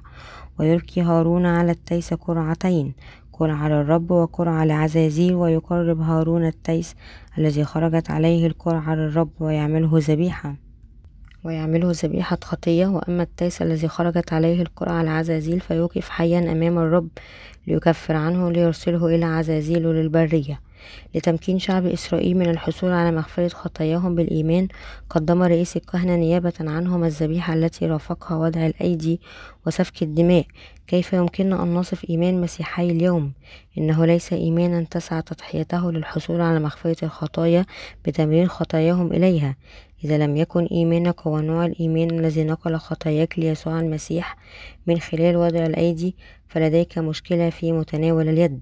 ويلقي 0.60 1.02
هارون 1.02 1.46
على 1.46 1.72
التيس 1.72 2.14
قرعتين 2.14 2.94
قرعة 3.34 3.68
للرب 3.68 4.12
وقرعة 4.12 4.66
لعزازيل 4.66 5.36
ويقرب 5.36 6.02
هارون 6.02 6.46
التيس 6.46 6.96
الذي 7.38 7.64
خرجت 7.64 8.12
عليه 8.12 8.48
القرعة 8.48 8.96
للرب 8.96 9.30
ويعمله 9.40 9.90
ذبيحة. 9.94 10.56
ويعمله 11.44 11.92
ذبيحة 12.04 12.38
خطية. 12.44 12.88
وأما 12.88 13.24
التيس 13.24 13.62
الذي 13.62 13.88
خرجت 13.88 14.34
عليه 14.34 14.62
القرعة 14.62 15.02
العزازيل 15.02 15.60
فيوقف 15.60 16.10
حيا 16.10 16.52
أمام 16.52 16.78
الرب 16.78 17.10
ليكفر 17.68 18.16
عنه 18.16 18.52
ليرسله 18.52 19.16
إلى 19.16 19.26
عزازيل 19.26 19.84
للبرية. 19.84 20.60
لتمكين 21.16 21.60
شعب 21.60 21.86
إسرائيل 21.86 22.38
من 22.38 22.50
الحصول 22.50 22.92
على 22.92 23.12
مغفرة 23.12 23.48
خطاياهم 23.48 24.16
بالإيمان 24.16 24.68
قدم 25.10 25.44
رئيس 25.44 25.78
الكهنة 25.78 26.16
نيابة 26.16 26.54
عنهم 26.60 27.04
الذبيحة 27.04 27.54
التي 27.54 27.86
رافقها 27.86 28.38
وضع 28.38 28.66
الأيدي 28.66 29.22
وسفك 29.68 30.04
الدماء. 30.04 30.46
كيف 30.88 31.14
يمكننا 31.14 31.64
أن 31.64 31.74
نصف 31.74 32.10
إيمان 32.10 32.42
مسيحي 32.42 32.92
اليوم؟ 32.92 33.32
إنه 33.78 34.06
ليس 34.06 34.34
إيمانا 34.34 34.84
تسعى 34.84 35.22
تضحيته 35.22 35.92
للحصول 35.92 36.42
على 36.42 36.60
مغفرة 36.60 37.06
الخطايا 37.06 37.66
بتمرير 38.06 38.48
خطاياهم 38.48 39.14
إليها. 39.14 39.56
إذا 40.04 40.18
لم 40.18 40.38
يكن 40.38 40.66
إيمانك 40.66 41.22
هو 41.22 41.40
نوع 41.40 41.66
الإيمان 41.66 42.20
الذي 42.20 42.44
نقل 42.44 42.78
خطاياك 42.78 43.40
ليسوع 43.40 43.80
المسيح 43.80 44.38
من 44.88 45.00
خلال 45.00 45.38
وضع 45.38 45.66
الأيدي 45.66 46.16
فلديك 46.48 46.98
مشكلة 46.98 47.50
في 47.50 47.72
متناول 47.72 48.30
اليد. 48.30 48.62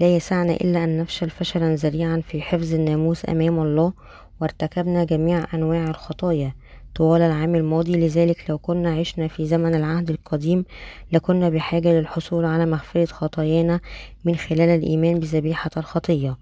لا 0.00 0.16
يسعنا 0.16 0.52
إلا 0.52 0.84
أن 0.84 0.98
نفشل 0.98 1.30
فشلا 1.30 1.74
ذريعا 1.74 2.22
في 2.28 2.42
حفظ 2.42 2.74
الناموس 2.74 3.28
أمام 3.28 3.60
الله 3.60 3.92
وارتكبنا 4.40 5.04
جميع 5.04 5.46
أنواع 5.54 5.84
الخطايا. 5.84 6.54
طوال 6.94 7.22
العام 7.22 7.54
الماضي 7.54 7.92
لذلك 8.06 8.44
لو 8.48 8.58
كنا 8.58 8.94
عشنا 8.94 9.28
في 9.28 9.46
زمن 9.46 9.74
العهد 9.74 10.10
القديم 10.10 10.64
لكنا 11.12 11.48
بحاجة 11.48 11.88
للحصول 11.88 12.44
على 12.44 12.66
مغفرة 12.66 13.04
خطايانا 13.04 13.80
من 14.24 14.36
خلال 14.36 14.68
الإيمان 14.68 15.20
بذبيحة 15.20 15.70
الخطية. 15.76 16.36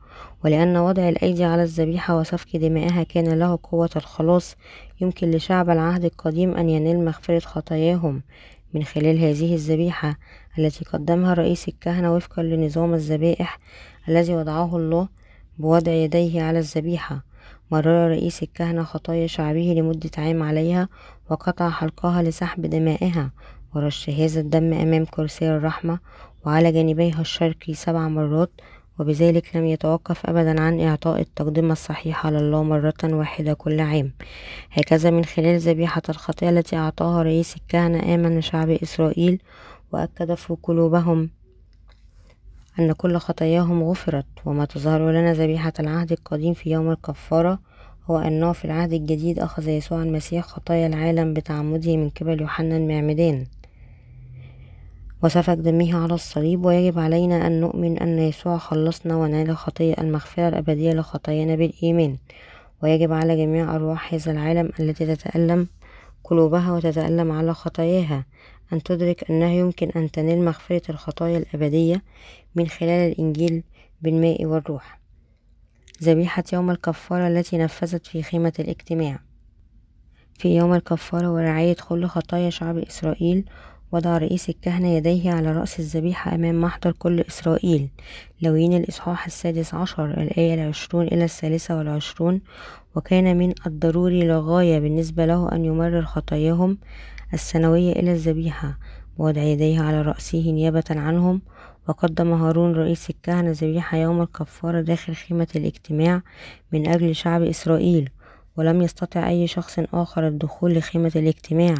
ولأن 0.44 0.76
وضع 0.76 1.08
الأيدي 1.08 1.44
على 1.44 1.62
الذبيحة 1.62 2.18
وسفك 2.18 2.56
دمائها 2.56 3.02
كان 3.02 3.38
له 3.38 3.58
قوة 3.62 3.90
الخلاص 3.96 4.56
يمكن 5.00 5.30
لشعب 5.30 5.70
العهد 5.70 6.04
القديم 6.04 6.56
أن 6.56 6.68
ينال 6.68 7.04
مغفرة 7.04 7.38
خطاياهم. 7.38 8.22
من 8.74 8.84
خلال 8.84 9.18
هذه 9.18 9.54
الذبيحة 9.54 10.18
التي 10.58 10.84
قدمها 10.84 11.34
رئيس 11.34 11.68
الكهنة 11.68 12.14
وفقا 12.14 12.42
لنظام 12.42 12.94
الذبائح 12.94 13.58
الذي 14.08 14.34
وضعه 14.34 14.76
الله 14.76 15.08
بوضع 15.58 15.92
يديه 15.92 16.42
على 16.42 16.58
الذبيحة. 16.58 17.24
مرر 17.70 18.10
رئيس 18.10 18.42
الكهنة 18.42 18.82
خطايا 18.82 19.26
شعبه 19.26 19.74
لمدة 19.76 20.10
عام 20.18 20.42
عليها 20.42 20.88
وقطع 21.30 21.70
حلقها 21.70 22.22
لسحب 22.22 22.66
دمائها 22.66 23.30
ورش 23.74 24.10
هذا 24.10 24.40
الدم 24.40 24.72
أمام 24.72 25.04
كرسي 25.04 25.50
الرحمة 25.50 25.98
وعلى 26.46 26.72
جانبيها 26.72 27.20
الشرقي 27.20 27.74
سبع 27.74 28.08
مرات 28.08 28.50
وبذلك 28.98 29.56
لم 29.56 29.64
يتوقف 29.64 30.26
أبدا 30.26 30.60
عن 30.60 30.80
إعطاء 30.80 31.20
التقدمة 31.20 31.72
الصحيحة 31.72 32.30
لله 32.30 32.62
مرة 32.62 32.94
واحدة 33.04 33.54
كل 33.54 33.80
عام. 33.80 34.12
هكذا 34.72 35.10
من 35.10 35.24
خلال 35.24 35.60
ذبيحة 35.60 36.02
الخطية 36.08 36.50
التي 36.50 36.76
أعطاها 36.76 37.22
رئيس 37.22 37.56
الكهنة 37.56 38.14
آمن 38.14 38.40
شعب 38.40 38.70
إسرائيل 38.70 39.42
وأكد 39.92 40.34
في 40.34 40.56
قلوبهم 40.62 41.30
أن 42.78 42.92
كل 42.92 43.16
خطاياهم 43.16 43.82
غفرت. 43.82 44.26
وما 44.44 44.64
تظهر 44.64 45.10
لنا 45.10 45.32
ذبيحة 45.32 45.72
العهد 45.80 46.12
القديم 46.12 46.54
في 46.54 46.70
يوم 46.70 46.90
الكفارة 46.90 47.58
هو 48.10 48.18
أنه 48.18 48.52
في 48.52 48.64
العهد 48.64 48.92
الجديد 48.92 49.38
أخذ 49.38 49.68
يسوع 49.68 50.02
المسيح 50.02 50.44
خطايا 50.44 50.86
العالم 50.86 51.34
بتعمده 51.34 51.96
من 51.96 52.10
قبل 52.10 52.40
يوحنا 52.40 52.76
المعمدان. 52.76 53.46
وسفك 55.22 55.56
دمه 55.56 56.02
على 56.02 56.14
الصليب 56.14 56.64
ويجب 56.64 56.98
علينا 56.98 57.46
أن 57.46 57.60
نؤمن 57.60 57.98
أن 57.98 58.18
يسوع 58.18 58.58
خلصنا 58.58 59.16
ونال 59.16 59.56
خطية 59.56 59.94
المغفرة 59.98 60.48
الأبدية 60.48 60.92
لخطايانا 60.92 61.54
بالإيمان. 61.54 62.16
ويجب 62.82 63.12
على 63.12 63.36
جميع 63.36 63.74
أرواح 63.74 64.14
هذا 64.14 64.32
العالم 64.32 64.70
التي 64.80 65.16
تتألم 65.16 65.68
قلوبها 66.24 66.72
وتتألم 66.72 67.32
على 67.32 67.54
خطاياها 67.54 68.24
أن 68.72 68.82
تدرك 68.82 69.30
أنه 69.30 69.50
يمكن 69.50 69.90
أن 69.96 70.10
تنال 70.10 70.44
مغفرة 70.44 70.82
الخطايا 70.90 71.38
الأبدية 71.38 72.02
من 72.54 72.68
خلال 72.68 73.12
الإنجيل 73.12 73.62
بالماء 74.02 74.44
والروح. 74.44 75.00
ذبيحة 76.02 76.44
يوم 76.52 76.70
الكفارة 76.70 77.28
التي 77.28 77.58
نفذت 77.58 78.06
في 78.06 78.22
خيمة 78.22 78.52
الاجتماع. 78.58 79.18
في 80.38 80.56
يوم 80.56 80.74
الكفارة 80.74 81.32
ورعاية 81.32 81.76
كل 81.88 82.06
خطايا 82.06 82.50
شعب 82.50 82.78
إسرائيل 82.78 83.44
وضع 83.92 84.18
رئيس 84.18 84.48
الكهنة 84.48 84.88
يديه 84.88 85.32
على 85.32 85.52
رأس 85.52 85.80
الذبيحة 85.80 86.34
أمام 86.34 86.60
محضر 86.60 86.92
كل 86.92 87.20
إسرائيل. 87.20 87.88
لوين 88.42 88.72
الإصحاح 88.72 89.26
السادس 89.26 89.74
عشر 89.74 90.04
الآية 90.04 90.54
العشرون 90.54 91.06
إلى 91.06 91.24
الثالثة 91.24 91.78
والعشرون؟ 91.78 92.40
وكان 92.94 93.38
من 93.38 93.52
الضروري 93.66 94.24
للغاية 94.24 94.78
بالنسبة 94.78 95.26
له 95.26 95.52
أن 95.52 95.64
يمرر 95.64 96.02
خطاياهم 96.02 96.78
السنوية 97.34 97.92
إلى 97.92 98.12
الذبيحة 98.12 98.78
ووضع 99.18 99.42
يديه 99.42 99.80
على 99.80 100.02
رأسه 100.02 100.50
نيابة 100.50 100.84
عنهم. 100.90 101.42
وقدم 101.88 102.32
هارون 102.32 102.72
رئيس 102.72 103.10
الكهنة 103.10 103.50
ذبيحة 103.50 103.98
يوم 103.98 104.22
الكفارة 104.22 104.80
داخل 104.80 105.14
خيمة 105.14 105.48
الاجتماع 105.56 106.22
من 106.72 106.88
أجل 106.88 107.14
شعب 107.14 107.42
إسرائيل. 107.42 108.10
ولم 108.56 108.82
يستطع 108.82 109.28
أي 109.28 109.46
شخص 109.46 109.78
آخر 109.94 110.28
الدخول 110.28 110.74
لخيمة 110.74 111.12
الاجتماع 111.16 111.74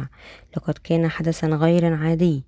لقد 0.57 0.73
كان 0.83 1.07
حدثا 1.07 1.47
غير 1.47 1.93
عادي 1.93 2.43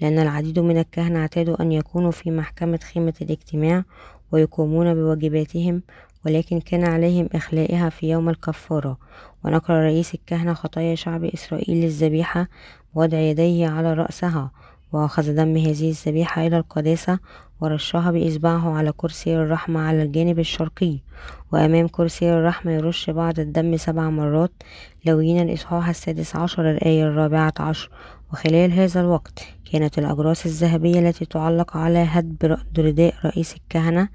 لأن 0.00 0.18
العديد 0.18 0.58
من 0.58 0.78
الكهنة 0.78 1.18
اعتادوا 1.18 1.62
أن 1.62 1.72
يكونوا 1.72 2.10
في 2.10 2.30
محكمة 2.30 2.78
خيمة 2.92 3.14
الاجتماع 3.22 3.84
ويقومون 4.32 4.94
بواجباتهم 4.94 5.82
ولكن 6.26 6.60
كان 6.60 6.84
عليهم 6.84 7.28
إخلائها 7.34 7.88
في 7.88 8.10
يوم 8.10 8.28
الكفارة. 8.28 8.98
ونقل 9.44 9.74
رئيس 9.74 10.14
الكهنة 10.14 10.54
خطايا 10.54 10.94
شعب 10.94 11.24
إسرائيل 11.24 11.76
للذبيحة 11.76 12.48
ووضع 12.94 13.18
يديه 13.18 13.68
على 13.68 13.94
رأسها 13.94 14.50
وأخذ 14.92 15.34
دم 15.34 15.56
هذه 15.56 15.90
الذبيحة 15.90 16.46
إلى 16.46 16.56
القداسة 16.56 17.18
ورشها 17.60 18.10
بإصبعه 18.10 18.74
على 18.76 18.92
كرسي 18.96 19.36
الرحمة 19.36 19.80
على 19.80 20.02
الجانب 20.02 20.38
الشرقي. 20.38 20.98
وأمام 21.52 21.88
كرسي 21.88 22.32
الرحمة 22.32 22.72
يرش 22.72 23.10
بعض 23.10 23.40
الدم 23.40 23.76
سبع 23.76 24.10
مرات 24.10 24.52
لوين 25.06 25.42
الإصحاح 25.42 25.88
السادس 25.88 26.36
عشر 26.36 26.70
الآية 26.70 27.04
الرابعة 27.04 27.52
عشر. 27.60 27.90
وخلال 28.32 28.72
هذا 28.72 29.00
الوقت 29.00 29.44
كانت 29.72 29.98
الأجراس 29.98 30.46
الذهبية 30.46 31.00
التي 31.00 31.24
تعلق 31.24 31.76
على 31.76 31.98
هدب 31.98 32.58
رداء 32.78 33.14
رئيس 33.24 33.54
الكهنة 33.54 34.08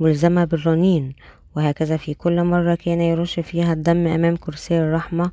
ملزمة 0.00 0.44
بالرنين. 0.44 1.14
وهكذا 1.56 1.96
في 1.96 2.14
كل 2.14 2.44
مرة 2.44 2.74
كان 2.74 3.00
يرش 3.00 3.40
فيها 3.40 3.72
الدم 3.72 4.06
أمام 4.06 4.36
كرسي 4.36 4.80
الرحمة 4.80 5.30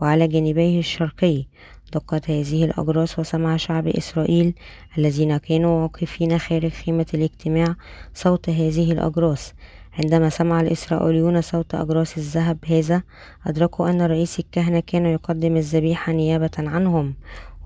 وعلى 0.00 0.28
جانبيه 0.28 0.78
الشرقي. 0.78 1.46
دقت 1.94 2.30
هذه 2.30 2.64
الأجراس 2.64 3.18
وسمع 3.18 3.56
شعب 3.56 3.86
إسرائيل 3.88 4.54
الذين 4.98 5.36
كانوا 5.36 5.82
واقفين 5.82 6.38
خارج 6.38 6.70
خيمة 6.70 7.06
الاجتماع 7.14 7.74
صوت 8.14 8.48
هذه 8.48 8.92
الأجراس. 8.92 9.54
عندما 9.98 10.28
سمع 10.28 10.60
الإسرائيليون 10.60 11.40
صوت 11.40 11.74
أجراس 11.74 12.18
الذهب 12.18 12.58
هذا 12.66 13.02
أدركوا 13.46 13.90
أن 13.90 14.02
رئيس 14.02 14.38
الكهنة 14.38 14.80
كان 14.80 15.06
يقدم 15.06 15.56
الذبيحة 15.56 16.12
نيابة 16.12 16.50
عنهم. 16.58 17.14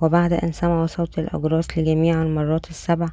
وبعد 0.01 0.33
أن 0.33 0.53
سمعوا 0.53 0.87
صوت 0.87 1.19
الأجراس 1.19 1.79
لجميع 1.79 2.23
المرات 2.23 2.71
السبع 2.71 3.09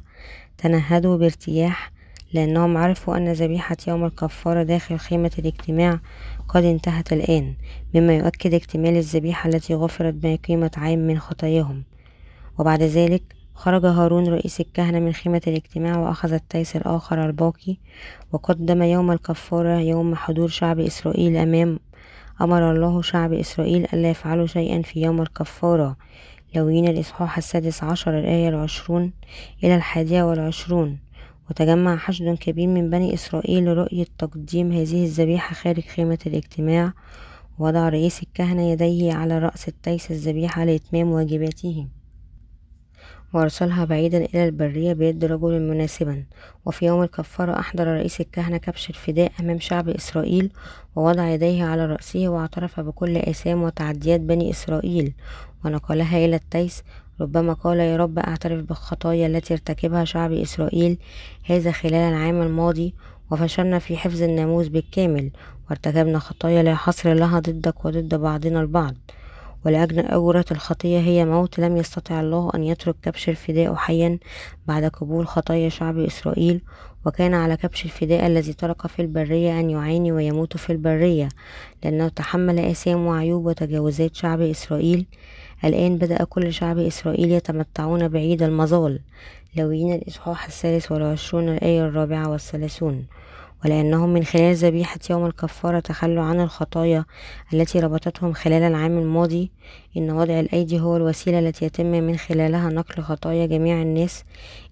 تنهدوا 0.58 1.16
بارتياح 1.16 1.92
لأنهم 2.32 2.76
عرفوا 2.76 3.16
أن 3.16 3.32
ذبيحة 3.32 3.76
يوم 3.88 4.04
الكفارة 4.04 4.62
داخل 4.62 4.98
خيمة 4.98 5.30
الاجتماع 5.38 6.00
قد 6.48 6.64
انتهت 6.64 7.12
الآن 7.12 7.54
مما 7.94 8.16
يؤكد 8.16 8.54
اكتمال 8.54 8.96
الذبيحة 8.96 9.48
التي 9.48 9.74
غفرت 9.74 10.14
بقيمة 10.14 10.70
عام 10.76 10.98
من 10.98 11.18
خطاياهم. 11.18 11.82
وبعد 12.58 12.82
ذلك 12.82 13.22
خرج 13.54 13.86
هارون 13.86 14.28
رئيس 14.28 14.60
الكهنة 14.60 14.98
من 14.98 15.12
خيمة 15.12 15.40
الاجتماع 15.46 15.98
وأخذ 15.98 16.32
التيس 16.32 16.76
الآخر 16.76 17.26
الباقي 17.26 17.76
وقدم 18.32 18.82
يوم 18.82 19.10
الكفارة 19.10 19.78
يوم 19.80 20.14
حضور 20.14 20.48
شعب 20.48 20.80
إسرائيل 20.80 21.36
أمام 21.36 21.78
أمر 22.40 22.70
الله 22.70 23.02
شعب 23.02 23.32
إسرائيل 23.32 23.86
ألا 23.92 24.10
يفعلوا 24.10 24.46
شيئا 24.46 24.82
في 24.82 25.02
يوم 25.02 25.22
الكفارة. 25.22 25.96
لوين 26.54 26.88
الإصحاح 26.88 27.36
السادس 27.36 27.84
عشر 27.84 28.18
الآية 28.18 28.48
العشرون 28.48 29.12
إلى 29.64 29.76
الحادية 29.76 30.22
والعشرون. 30.22 30.98
وتجمع 31.50 31.96
حشد 31.96 32.34
كبير 32.34 32.66
من 32.68 32.90
بني 32.90 33.14
إسرائيل 33.14 33.64
لرؤية 33.64 34.06
تقديم 34.18 34.72
هذه 34.72 35.04
الذبيحة 35.04 35.54
خارج 35.54 35.82
خيمة 35.82 36.18
الاجتماع. 36.26 36.92
وضع 37.58 37.88
رئيس 37.88 38.22
الكهنة 38.22 38.62
يديه 38.62 39.12
على 39.12 39.38
رأس 39.38 39.68
التيس 39.68 40.10
الذبيحة 40.10 40.64
لإتمام 40.64 41.10
واجباته. 41.10 41.86
وأرسلها 43.34 43.84
بعيدا 43.84 44.24
إلى 44.24 44.44
البرية 44.44 44.92
بيد 44.92 45.24
رجل 45.24 45.60
مناسبا. 45.62 46.24
وفي 46.66 46.86
يوم 46.86 47.02
الكفارة 47.02 47.58
أحضر 47.58 47.86
رئيس 47.86 48.20
الكهنة 48.20 48.56
كبش 48.56 48.90
الفداء 48.90 49.32
أمام 49.40 49.58
شعب 49.58 49.88
إسرائيل. 49.88 50.52
ووضع 50.96 51.28
يديه 51.28 51.64
على 51.64 51.86
رأسه 51.86 52.28
واعترف 52.28 52.80
بكل 52.80 53.16
آثام 53.16 53.62
وتعديات 53.62 54.20
بني 54.20 54.50
إسرائيل. 54.50 55.14
ونقلها 55.64 56.24
إلى 56.24 56.36
التيس 56.36 56.82
ربما 57.20 57.52
قال 57.52 57.80
يا 57.80 57.96
رب 57.96 58.18
أعترف 58.18 58.64
بالخطايا 58.64 59.26
التي 59.26 59.54
ارتكبها 59.54 60.04
شعب 60.04 60.32
إسرائيل 60.32 60.98
هذا 61.44 61.72
خلال 61.72 61.94
العام 61.94 62.42
الماضي 62.42 62.94
وفشلنا 63.30 63.78
في 63.78 63.96
حفظ 63.96 64.22
الناموس 64.22 64.68
بالكامل 64.68 65.30
وارتكبنا 65.70 66.18
خطايا 66.18 66.62
لا 66.62 66.74
حصر 66.74 67.12
لها 67.14 67.38
ضدك 67.38 67.84
وضد 67.84 68.14
بعضنا 68.14 68.60
البعض. 68.60 68.94
ولأجل 69.66 69.98
أجرة 69.98 70.44
الخطية 70.50 70.98
هي 70.98 71.24
موت 71.24 71.58
لم 71.60 71.76
يستطع 71.76 72.20
الله 72.20 72.50
أن 72.54 72.64
يترك 72.64 72.96
كبش 73.02 73.28
الفداء 73.28 73.74
حيا 73.74 74.18
بعد 74.66 74.84
قبول 74.84 75.26
خطايا 75.26 75.68
شعب 75.68 75.98
إسرائيل. 75.98 76.60
وكان 77.06 77.34
على 77.34 77.56
كبش 77.56 77.84
الفداء 77.84 78.26
الذي 78.26 78.52
ترك 78.52 78.86
في 78.86 79.02
البرية 79.02 79.60
أن 79.60 79.70
يعاني 79.70 80.12
ويموت 80.12 80.56
في 80.56 80.72
البرية 80.72 81.28
لأنه 81.84 82.08
تحمل 82.08 82.58
آثام 82.58 83.06
وعيوب 83.06 83.46
وتجاوزات 83.46 84.14
شعب 84.14 84.40
إسرائيل. 84.40 85.06
الآن 85.64 85.98
بدأ 85.98 86.24
كل 86.24 86.52
شعب 86.52 86.78
إسرائيل 86.78 87.30
يتمتعون 87.32 88.08
بعيد 88.08 88.42
المظال 88.42 89.00
لوين 89.56 89.92
الإصحاح 89.92 90.46
الثالث 90.46 90.92
والعشرون 90.92 91.48
الآية 91.48 91.84
الرابعة 91.84 92.30
والثلاثون. 92.30 93.06
ولأنهم 93.64 94.08
من 94.12 94.24
خلال 94.24 94.54
ذبيحة 94.54 94.98
يوم 95.10 95.26
الكفارة 95.26 95.80
تخلوا 95.80 96.24
عن 96.24 96.40
الخطايا 96.40 97.04
التي 97.52 97.80
ربطتهم 97.80 98.32
خلال 98.32 98.62
العام 98.62 98.98
الماضي. 98.98 99.50
إن 99.96 100.10
وضع 100.10 100.40
الأيدي 100.40 100.80
هو 100.80 100.96
الوسيلة 100.96 101.38
التي 101.38 101.64
يتم 101.64 101.86
من 101.86 102.16
خلالها 102.16 102.68
نقل 102.68 103.02
خطايا 103.02 103.46
جميع 103.46 103.82
الناس 103.82 104.24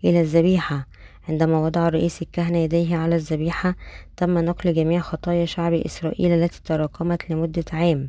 إلى 0.05 0.21
الذبيحة. 0.21 0.87
عندما 1.29 1.59
وضع 1.59 1.89
رئيس 1.89 2.23
الكهنة 2.23 2.59
يديه 2.59 2.97
على 2.97 3.17
الذبيحة 3.17 3.77
تم 4.17 4.39
نقل 4.39 4.75
جميع 4.75 5.01
خطايا 5.01 5.45
شعب 5.45 5.73
إسرائيل 5.73 6.33
التي 6.33 6.61
تراكمت 6.65 7.31
لمدة 7.31 7.65
عام. 7.73 8.09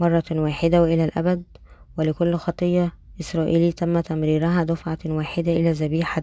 مرة 0.00 0.24
واحدة 0.30 0.82
وإلى 0.82 1.04
الأبد 1.04 1.42
ولكل 1.98 2.34
خطية 2.34 2.92
إسرائيلي 3.20 3.72
تم 3.72 4.00
تمريرها 4.00 4.64
دفعة 4.64 4.98
واحدة 5.06 5.52
إلى 5.52 5.72
ذبيحة 5.72 6.22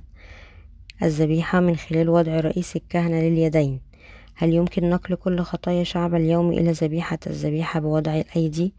الذبيحة 1.03 1.59
من 1.59 1.75
خلال 1.75 2.09
وضع 2.09 2.39
رئيس 2.39 2.75
الكهنة 2.75 3.21
لليدين. 3.21 3.79
هل 4.35 4.53
يمكن 4.53 4.89
نقل 4.89 5.15
كل 5.15 5.39
خطايا 5.39 5.83
شعب 5.83 6.15
اليوم 6.15 6.51
إلى 6.51 6.71
ذبيحة؟ 6.71 7.19
الذبيحة 7.27 7.79
بوضع 7.79 8.15
الأيدي؟ 8.15 8.73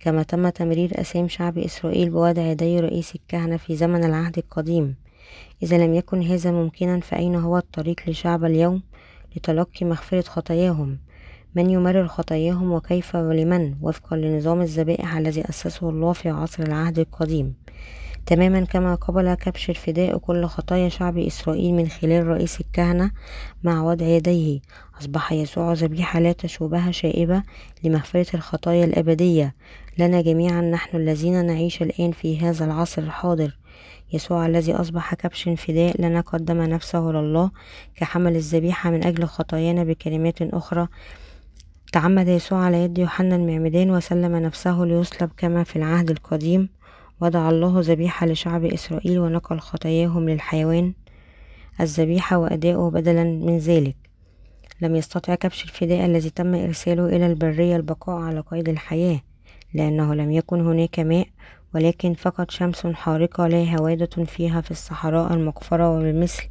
كما 0.00 0.22
تم 0.22 0.48
تمرير 0.48 1.00
أسام 1.00 1.28
شعب 1.28 1.58
إسرائيل 1.58 2.10
بوضع 2.10 2.42
يدي 2.42 2.80
رئيس 2.80 3.14
الكهنة 3.14 3.56
في 3.56 3.76
زمن 3.76 4.04
العهد 4.04 4.38
القديم. 4.38 4.94
إذا 5.62 5.78
لم 5.78 5.94
يكن 5.94 6.22
هذا 6.22 6.50
ممكنا 6.50 7.00
فأين 7.00 7.34
هو 7.34 7.58
الطريق 7.58 8.00
لشعب 8.08 8.44
اليوم 8.44 8.82
لتلقي 9.36 9.86
مغفرة 9.86 10.22
خطاياهم؟ 10.22 10.98
من 11.54 11.70
يمرر 11.70 12.08
خطاياهم 12.08 12.72
وكيف 12.72 13.14
ولمن؟ 13.14 13.74
وفقا 13.80 14.16
لنظام 14.16 14.60
الذبائح 14.60 15.16
الذي 15.16 15.48
أسسه 15.48 15.88
الله 15.88 16.12
في 16.12 16.28
عصر 16.28 16.62
العهد 16.62 16.98
القديم. 16.98 17.54
تماما 18.26 18.64
كما 18.64 18.94
قبل 18.94 19.34
كبش 19.34 19.70
الفداء 19.70 20.18
كل 20.18 20.44
خطايا 20.44 20.88
شعب 20.88 21.18
إسرائيل 21.18 21.74
من 21.74 21.88
خلال 21.88 22.26
رئيس 22.26 22.60
الكهنة 22.60 23.10
مع 23.62 23.82
وضع 23.82 24.06
يديه. 24.06 24.60
أصبح 25.00 25.32
يسوع 25.32 25.72
ذبيحة 25.72 26.20
لا 26.20 26.32
تشوبها 26.32 26.90
شائبة 26.90 27.42
لمغفرة 27.84 28.26
الخطايا 28.34 28.84
الأبدية. 28.84 29.54
لنا 29.98 30.20
جميعا 30.20 30.60
نحن 30.60 30.96
الذين 30.96 31.46
نعيش 31.46 31.82
الآن 31.82 32.12
في 32.12 32.40
هذا 32.40 32.64
العصر 32.64 33.02
الحاضر. 33.02 33.58
يسوع 34.12 34.46
الذي 34.46 34.74
أصبح 34.74 35.14
كبش 35.14 35.48
فداء 35.48 36.00
لنا 36.00 36.20
قدم 36.20 36.62
نفسه 36.62 37.00
لله 37.00 37.50
كحمل 37.96 38.36
الذبيحة 38.36 38.90
من 38.90 39.04
أجل 39.04 39.24
خطايانا 39.24 39.84
بكلمات 39.84 40.42
أخرى. 40.42 40.88
تعمد 41.92 42.28
يسوع 42.28 42.58
على 42.58 42.84
يد 42.84 42.98
يوحنا 42.98 43.36
المعمدان 43.36 43.90
وسلم 43.90 44.36
نفسه 44.36 44.84
ليصلب 44.84 45.30
كما 45.36 45.64
في 45.64 45.76
العهد 45.76 46.10
القديم 46.10 46.68
وضع 47.20 47.50
الله 47.50 47.80
ذبيحة 47.80 48.26
لشعب 48.26 48.64
إسرائيل 48.64 49.18
ونقل 49.18 49.58
خطاياهم 49.58 50.28
للحيوان 50.28 50.92
الذبيحة 51.80 52.38
وأداؤه 52.38 52.90
بدلا 52.90 53.24
من 53.24 53.58
ذلك. 53.58 53.96
لم 54.80 54.96
يستطع 54.96 55.34
كبش 55.34 55.64
الفداء 55.64 56.06
الذي 56.06 56.30
تم 56.30 56.54
إرساله 56.54 57.06
إلى 57.06 57.26
البرية 57.26 57.76
البقاء 57.76 58.20
على 58.20 58.40
قيد 58.40 58.68
الحياة 58.68 59.20
لأنه 59.74 60.14
لم 60.14 60.30
يكن 60.30 60.60
هناك 60.60 61.00
ماء 61.00 61.26
ولكن 61.74 62.14
فقط 62.14 62.50
شمس 62.50 62.86
حارقة 62.86 63.46
لا 63.46 63.76
هوادة 63.76 64.24
فيها 64.24 64.60
في 64.60 64.70
الصحراء 64.70 65.34
المقفرة 65.34 65.90
وبالمثل. 65.90 66.48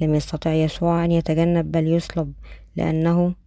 لم 0.00 0.14
يستطع 0.14 0.52
يسوع 0.52 1.04
أن 1.04 1.12
يتجنب 1.12 1.72
بل 1.72 1.86
يصلب 1.86 2.32
لأنه 2.76 3.41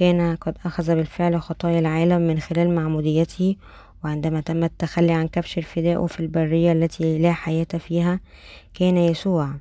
كان 0.00 0.36
قد 0.36 0.56
أخذ 0.64 0.94
بالفعل 0.94 1.40
خطايا 1.42 1.78
العالم 1.78 2.20
من 2.20 2.40
خلال 2.40 2.74
معموديته 2.74 3.56
وعندما 4.04 4.40
تم 4.40 4.64
التخلي 4.64 5.12
عن 5.12 5.28
كبش 5.28 5.58
الفداء 5.58 6.06
في 6.06 6.20
البرية 6.20 6.72
التي 6.72 7.18
لا 7.18 7.32
حياة 7.32 7.64
فيها 7.64 8.20
كان 8.74 8.96
يسوع 8.96 9.54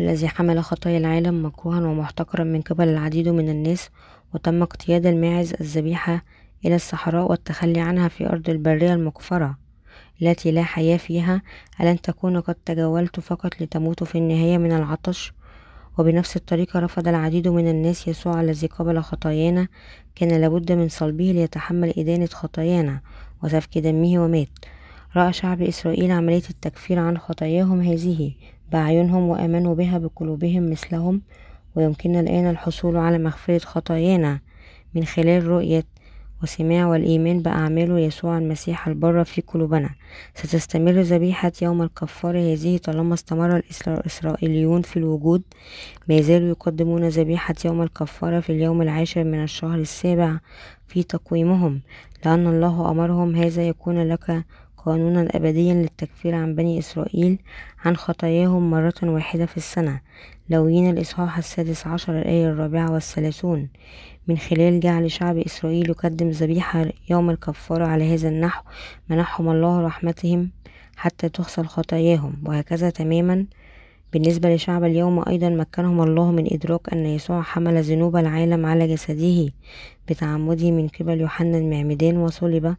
الذي 0.00 0.28
حمل 0.28 0.64
خطايا 0.64 0.98
العالم 0.98 1.46
مكروها 1.46 1.80
ومحتقرا 1.80 2.44
من 2.44 2.60
قبل 2.60 2.88
العديد 2.88 3.28
من 3.28 3.48
الناس 3.48 3.90
وتم 4.34 4.62
اقتياد 4.62 5.06
الماعز 5.06 5.54
الذبيحة 5.60 6.24
إلى 6.66 6.74
الصحراء 6.74 7.30
والتخلي 7.30 7.80
عنها 7.80 8.08
في 8.08 8.26
أرض 8.26 8.50
البرية 8.50 8.94
المقفرة 8.94 9.58
التي 10.22 10.50
لا 10.50 10.62
حياة 10.62 10.96
فيها. 10.96 11.42
ألن 11.80 12.00
تكون 12.00 12.40
قد 12.40 12.54
تجولت 12.54 13.20
فقط 13.20 13.62
لتموت 13.62 14.04
في 14.04 14.18
النهاية 14.18 14.58
من 14.58 14.72
العطش؟ 14.72 15.32
وبنفس 15.98 16.36
الطريقة 16.36 16.80
رفض 16.80 17.08
العديد 17.08 17.48
من 17.48 17.68
الناس 17.68 18.08
يسوع 18.08 18.40
الذي 18.40 18.66
قبل 18.66 19.00
خطايانا 19.00 19.68
كان 20.14 20.40
لابد 20.40 20.72
من 20.72 20.88
صلبه 20.88 21.24
ليتحمل 21.24 21.94
إدانة 21.98 22.26
خطايانا 22.26 23.00
وسفك 23.42 23.78
دمه 23.78 24.24
ومات. 24.24 24.48
رأى 25.16 25.32
شعب 25.32 25.62
إسرائيل 25.62 26.10
عملية 26.10 26.42
التكفير 26.50 26.98
عن 26.98 27.18
خطاياهم 27.18 27.80
هذه 27.80 28.32
بأعينهم 28.72 29.22
وآمنوا 29.22 29.74
بها 29.74 29.98
بقلوبهم 29.98 30.70
مثلهم 30.70 31.22
ويمكننا 31.74 32.20
الآن 32.20 32.50
الحصول 32.50 32.96
على 32.96 33.18
مغفرة 33.18 33.58
خطايانا 33.58 34.40
من 34.94 35.04
خلال 35.04 35.46
رؤية 35.46 35.84
وسماع 36.42 36.86
والإيمان 36.86 37.42
بأعماله 37.42 37.98
يسوع 37.98 38.38
المسيح 38.38 38.88
البر 38.88 39.24
في 39.24 39.40
قلوبنا. 39.40 39.90
ستستمر 40.34 40.92
ذبيحة 40.92 41.52
يوم 41.62 41.82
الكفارة 41.82 42.38
هذه 42.38 42.76
طالما 42.78 43.14
استمر 43.14 43.62
الإسرائيليون 43.86 44.82
في 44.82 44.96
الوجود. 44.96 45.42
ما 46.08 46.20
زالوا 46.20 46.48
يقدمون 46.48 47.08
ذبيحة 47.08 47.54
يوم 47.64 47.82
الكفارة 47.82 48.40
في 48.40 48.50
اليوم 48.50 48.82
العاشر 48.82 49.24
من 49.24 49.42
الشهر 49.42 49.78
السابع 49.78 50.38
في 50.86 51.02
تقويمهم. 51.02 51.80
لأن 52.24 52.46
الله 52.46 52.90
أمرهم 52.90 53.36
هذا 53.36 53.68
يكون 53.68 54.08
لك 54.08 54.44
قانونا 54.76 55.28
أبديا 55.30 55.74
للتكفير 55.74 56.34
عن 56.34 56.54
بني 56.54 56.78
إسرائيل 56.78 57.38
عن 57.84 57.96
خطاياهم 57.96 58.70
مرة 58.70 58.94
واحدة 59.02 59.46
في 59.46 59.56
السنة. 59.56 60.00
لوين 60.50 60.90
الإصحاح 60.90 61.38
السادس 61.38 61.86
عشر 61.86 62.18
الآية 62.18 62.48
الرابعة 62.50 62.92
والثلاثون؟ 62.92 63.68
من 64.28 64.38
خلال 64.38 64.80
جعل 64.80 65.10
شعب 65.10 65.38
إسرائيل 65.38 65.88
يقدم 65.88 66.28
ذبيحة 66.28 66.86
يوم 67.10 67.30
الكفارة 67.30 67.86
على 67.86 68.14
هذا 68.14 68.28
النحو 68.28 68.62
منحهم 69.08 69.48
الله 69.48 69.80
رحمتهم 69.80 70.50
حتى 70.96 71.28
تغسل 71.28 71.64
خطاياهم. 71.66 72.42
وهكذا 72.46 72.90
تماما. 72.90 73.46
بالنسبة 74.12 74.54
لشعب 74.54 74.84
اليوم 74.84 75.24
أيضا 75.28 75.48
مكنهم 75.48 76.02
الله 76.02 76.30
من 76.32 76.52
إدراك 76.52 76.92
أن 76.92 77.06
يسوع 77.06 77.42
حمل 77.42 77.82
ذنوب 77.82 78.16
العالم 78.16 78.66
على 78.66 78.94
جسده 78.94 79.52
بتعمده 80.08 80.70
من 80.70 80.88
قبل 80.88 81.20
يوحنا 81.20 81.58
المعمدان 81.58 82.16
وصلب 82.16 82.76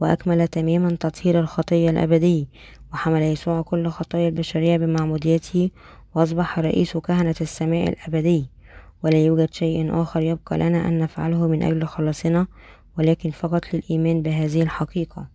وأكمل 0.00 0.48
تماما 0.48 0.96
تطهير 1.00 1.40
الخطية 1.40 1.90
الأبدي 1.90 2.48
وحمل 2.92 3.22
يسوع 3.22 3.62
كل 3.62 3.88
خطايا 3.88 4.28
البشرية 4.28 4.76
بمعموديته 4.76 5.70
وأصبح 6.14 6.58
رئيس 6.58 6.96
كهنة 6.96 7.34
السماء 7.40 7.88
الأبدي. 7.88 8.46
ولا 9.04 9.18
يوجد 9.18 9.54
شيء 9.54 10.02
آخر 10.02 10.20
يبقى 10.20 10.58
لنا 10.58 10.88
أن 10.88 10.98
نفعله 10.98 11.46
من 11.48 11.62
أجل 11.62 11.86
خلاصنا 11.86 12.46
ولكن 12.98 13.30
فقط 13.30 13.74
للإيمان 13.74 14.22
بهذه 14.22 14.62
الحقيقة. 14.62 15.26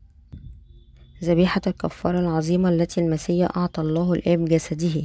ذبيحة 1.24 1.62
الكفارة 1.68 2.20
العظيمة 2.20 2.70
التي 2.70 3.02
المسيح 3.02 3.58
أعطى 3.58 3.82
الله 3.82 4.14
الآب 4.14 4.46
جسده. 4.46 5.02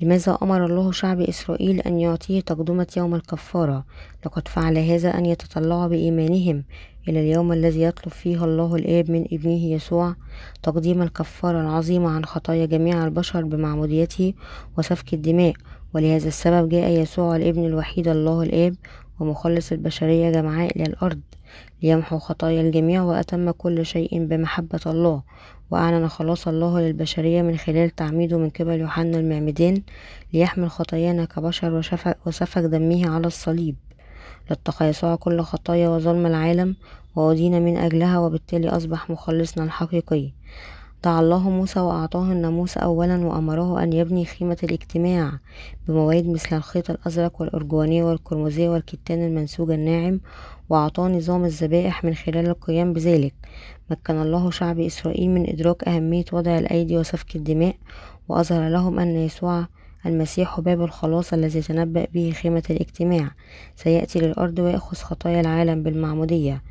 لماذا 0.00 0.38
أمر 0.42 0.66
الله 0.66 0.92
شعب 0.92 1.20
إسرائيل 1.20 1.80
أن 1.80 2.00
يعطيه 2.00 2.40
تقدمة 2.40 2.86
يوم 2.96 3.14
الكفارة؟ 3.14 3.84
لقد 4.26 4.48
فعل 4.48 4.78
هذا 4.78 5.18
أن 5.18 5.26
يتطلعوا 5.26 5.86
بإيمانهم. 5.86 6.64
إلى 7.08 7.20
اليوم 7.20 7.52
الذي 7.52 7.82
يطلب 7.82 8.12
فيه 8.12 8.44
الله 8.44 8.76
الآب 8.76 9.10
من 9.10 9.24
ابنه 9.32 9.64
يسوع 9.64 10.14
تقديم 10.62 11.02
الكفارة 11.02 11.60
العظيمة 11.60 12.10
عن 12.10 12.24
خطايا 12.24 12.66
جميع 12.66 13.04
البشر 13.04 13.44
بمعموديته 13.44 14.34
وسفك 14.78 15.14
الدماء. 15.14 15.54
ولهذا 15.94 16.28
السبب 16.28 16.68
جاء 16.68 16.90
يسوع 16.90 17.36
الإبن 17.36 17.66
الوحيد 17.66 18.08
الله 18.08 18.42
الآب 18.42 18.74
ومخلص 19.20 19.72
البشرية 19.72 20.30
جمعاء 20.30 20.76
إلى 20.76 20.84
الأرض 20.84 21.20
ليمحو 21.82 22.18
خطايا 22.18 22.60
الجميع 22.60 23.02
وأتم 23.02 23.50
كل 23.50 23.86
شيء 23.86 24.26
بمحبة 24.26 24.80
الله. 24.86 25.22
وأعلن 25.70 26.08
خلاص 26.08 26.48
الله 26.48 26.80
للبشرية 26.80 27.42
من 27.42 27.56
خلال 27.56 27.90
تعميده 27.90 28.38
من 28.38 28.50
قبل 28.50 28.80
يوحنا 28.80 29.18
المعمدان 29.18 29.82
ليحمل 30.32 30.70
خطايانا 30.70 31.24
كبشر 31.24 31.82
وسفك 32.26 32.62
دمه 32.62 33.10
على 33.10 33.26
الصليب. 33.26 33.76
يسوع 34.80 35.16
كل 35.16 35.40
خطايا 35.40 35.88
وظلم 35.88 36.26
العالم 36.26 36.76
وأدين 37.16 37.62
من 37.62 37.76
أجلها 37.76 38.18
وبالتالي 38.18 38.68
أصبح 38.68 39.10
مخلصنا 39.10 39.64
الحقيقي. 39.64 40.30
دعا 41.04 41.20
الله 41.20 41.50
موسى 41.50 41.80
وأعطاه 41.80 42.32
الناموس 42.32 42.78
أولا 42.78 43.26
وأمره 43.26 43.82
أن 43.82 43.92
يبني 43.92 44.24
خيمة 44.24 44.56
الاجتماع 44.62 45.32
بمواد 45.88 46.26
مثل 46.26 46.56
الخيط 46.56 46.90
الأزرق 46.90 47.40
والأرجوانية 47.40 48.04
والقرمزية 48.04 48.68
والكتان 48.68 49.26
المنسوج 49.26 49.70
الناعم 49.70 50.20
وأعطاه 50.68 51.08
نظام 51.08 51.44
الذبائح 51.44 52.04
من 52.04 52.14
خلال 52.14 52.46
القيام 52.46 52.92
بذلك. 52.92 53.34
مكن 53.90 54.22
الله 54.22 54.50
شعب 54.50 54.80
إسرائيل 54.80 55.30
من 55.30 55.48
إدراك 55.50 55.88
أهمية 55.88 56.24
وضع 56.32 56.58
الأيدي 56.58 56.98
وسفك 56.98 57.36
الدماء 57.36 57.76
وأظهر 58.28 58.68
لهم 58.68 58.98
أن 58.98 59.16
يسوع 59.16 59.66
المسيح 60.06 60.60
باب 60.60 60.82
الخلاص 60.82 61.32
الذي 61.32 61.60
تنبأ 61.60 62.06
به 62.14 62.30
خيمة 62.30 62.62
الاجتماع. 62.70 63.30
سيأتي 63.76 64.18
للأرض 64.18 64.58
ويأخذ 64.58 64.96
خطايا 64.96 65.40
العالم 65.40 65.82
بالمعمودية. 65.82 66.62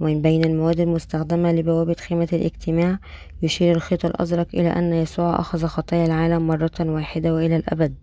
ومن 0.00 0.22
بين 0.22 0.44
المواد 0.44 0.80
المستخدمة 0.80 1.52
لبوابة 1.52 1.94
خيمة 1.94 2.28
الاجتماع 2.32 2.98
يشير 3.42 3.76
الخيط 3.76 4.04
الأزرق 4.04 4.46
إلى 4.54 4.68
أن 4.68 4.92
يسوع 4.92 5.40
أخذ 5.40 5.66
خطايا 5.66 6.06
العالم 6.06 6.46
مرة 6.46 6.80
واحدة 6.80 7.34
وإلى 7.34 7.56
الأبد. 7.56 7.94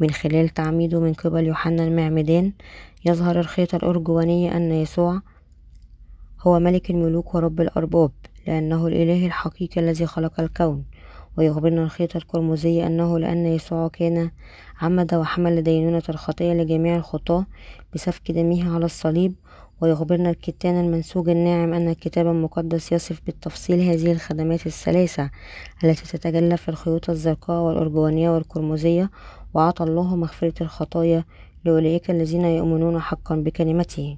من 0.00 0.10
خلال 0.10 0.48
تعميده 0.48 1.00
من 1.00 1.12
قبل 1.12 1.46
يوحنا 1.46 1.84
المعمدان 1.84 2.52
يظهر 3.04 3.40
الخيط 3.40 3.74
الأرجواني 3.74 4.56
أن 4.56 4.72
يسوع 4.72 5.20
هو 6.40 6.58
ملك 6.58 6.90
الملوك 6.90 7.34
ورب 7.34 7.60
الأرباب 7.60 8.10
لأنه 8.46 8.86
الإله 8.86 9.26
الحقيقي 9.26 9.80
الذي 9.80 10.06
خلق 10.06 10.40
الكون. 10.40 10.84
ويخبرنا 11.36 11.82
الخيط 11.82 12.16
القرمزي 12.16 12.86
أنه 12.86 13.18
لأن 13.18 13.46
يسوع 13.46 13.88
كان 13.88 14.30
عمد 14.80 15.14
وحمل 15.14 15.62
دينونة 15.62 16.02
الخطية 16.08 16.52
لجميع 16.52 16.96
الخطاة 16.96 17.46
بسفك 17.94 18.30
دمه 18.30 18.74
على 18.74 18.84
الصليب 18.84 19.34
ويخبرنا 19.80 20.30
الكتان 20.30 20.84
المنسوج 20.84 21.28
الناعم 21.28 21.74
أن 21.74 21.88
الكتاب 21.88 22.26
المقدس 22.26 22.92
يصف 22.92 23.20
بالتفصيل 23.26 23.80
هذه 23.80 24.12
الخدمات 24.12 24.66
الثلاثة 24.66 25.30
التي 25.84 26.18
تتجلى 26.18 26.56
في 26.56 26.68
الخيوط 26.68 27.10
الزرقاء 27.10 27.62
والأرجوانية 27.62 28.30
والقرمزية 28.30 29.10
وعطى 29.54 29.84
الله 29.84 30.16
مغفرة 30.16 30.62
الخطايا 30.62 31.24
لأولئك 31.64 32.10
الذين 32.10 32.44
يؤمنون 32.44 33.00
حقا 33.00 33.36
بكلمته. 33.36 34.16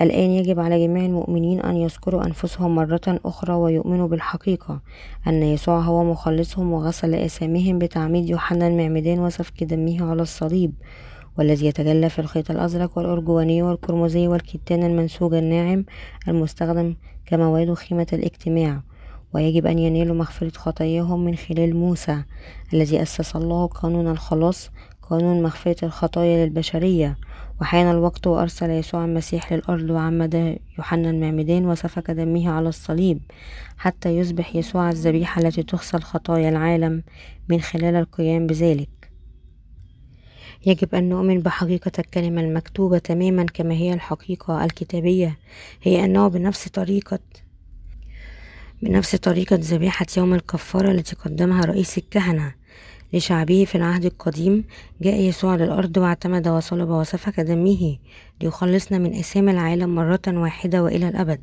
الآن 0.00 0.30
يجب 0.30 0.60
على 0.60 0.86
جميع 0.86 1.04
المؤمنين 1.04 1.60
أن 1.60 1.76
يذكروا 1.76 2.26
أنفسهم 2.26 2.74
مرة 2.74 3.00
أخرى 3.24 3.52
ويؤمنوا 3.52 4.08
بالحقيقة. 4.08 4.80
أن 5.26 5.42
يسوع 5.42 5.80
هو 5.80 6.04
مخلصهم 6.04 6.72
وغسل 6.72 7.14
آثامهم 7.14 7.78
بتعميد 7.78 8.28
يوحنا 8.30 8.66
المعمدان 8.68 9.18
وسفك 9.18 9.64
دمه 9.64 10.10
على 10.10 10.22
الصليب 10.22 10.72
والذي 11.38 11.66
يتجلى 11.66 12.08
في 12.08 12.18
الخيط 12.18 12.50
الأزرق 12.50 12.98
والأرجواني 12.98 13.62
والقرمزي 13.62 14.28
والكتان 14.28 14.82
المنسوج 14.82 15.34
الناعم 15.34 15.84
المستخدم 16.28 16.94
كمواد 17.26 17.74
خيمة 17.74 18.06
الاجتماع. 18.12 18.82
ويجب 19.34 19.66
أن 19.66 19.78
ينالوا 19.78 20.16
مغفرة 20.16 20.50
خطاياهم 20.58 21.24
من 21.24 21.36
خلال 21.36 21.76
موسى 21.76 22.22
الذي 22.72 23.02
أسس 23.02 23.36
الله 23.36 23.66
قانون 23.66 24.08
الخلاص 24.08 24.70
قانون 25.10 25.42
مغفرة 25.42 25.84
الخطايا 25.84 26.46
للبشرية. 26.46 27.16
وحان 27.60 27.90
الوقت 27.90 28.26
وأرسل 28.26 28.70
يسوع 28.70 29.04
المسيح 29.04 29.52
للأرض 29.52 29.90
وعمد 29.90 30.58
يوحنا 30.78 31.10
المعمدان 31.10 31.66
وسفك 31.66 32.10
دمه 32.10 32.50
على 32.50 32.68
الصليب 32.68 33.20
حتى 33.76 34.18
يصبح 34.18 34.56
يسوع 34.56 34.90
الذبيحة 34.90 35.42
التي 35.42 35.62
تغسل 35.62 36.02
خطايا 36.02 36.48
العالم 36.48 37.02
من 37.48 37.60
خلال 37.60 37.94
القيام 37.94 38.46
بذلك. 38.46 39.10
يجب 40.66 40.94
أن 40.94 41.08
نؤمن 41.08 41.40
بحقيقة 41.40 41.92
الكلمة 41.98 42.40
المكتوبة 42.40 42.98
تماما 42.98 43.44
كما 43.44 43.74
هي 43.74 43.94
الحقيقة 43.94 44.64
الكتابية. 44.64 45.38
هي 45.82 46.04
أنه 46.04 46.28
بنفس 46.28 46.68
طريقة 46.68 47.18
بنفس 48.82 49.16
طريقة 49.16 49.58
ذبيحة 49.60 50.06
يوم 50.16 50.34
الكفارة 50.34 50.90
التي 50.90 51.16
قدمها 51.16 51.64
رئيس 51.64 51.98
الكهنة. 51.98 52.63
لشعبه 53.14 53.64
في 53.64 53.74
العهد 53.74 54.04
القديم 54.04 54.64
جاء 55.02 55.20
يسوع 55.20 55.56
للأرض 55.56 55.96
واعتمد 55.96 56.48
وصلب 56.48 56.88
وسفك 56.88 57.40
دمه 57.40 57.96
ليخلصنا 58.42 58.98
من 58.98 59.18
إثام 59.18 59.48
العالم 59.48 59.94
مرة 59.94 60.22
واحدة 60.28 60.82
وإلى 60.82 61.08
الأبد. 61.08 61.40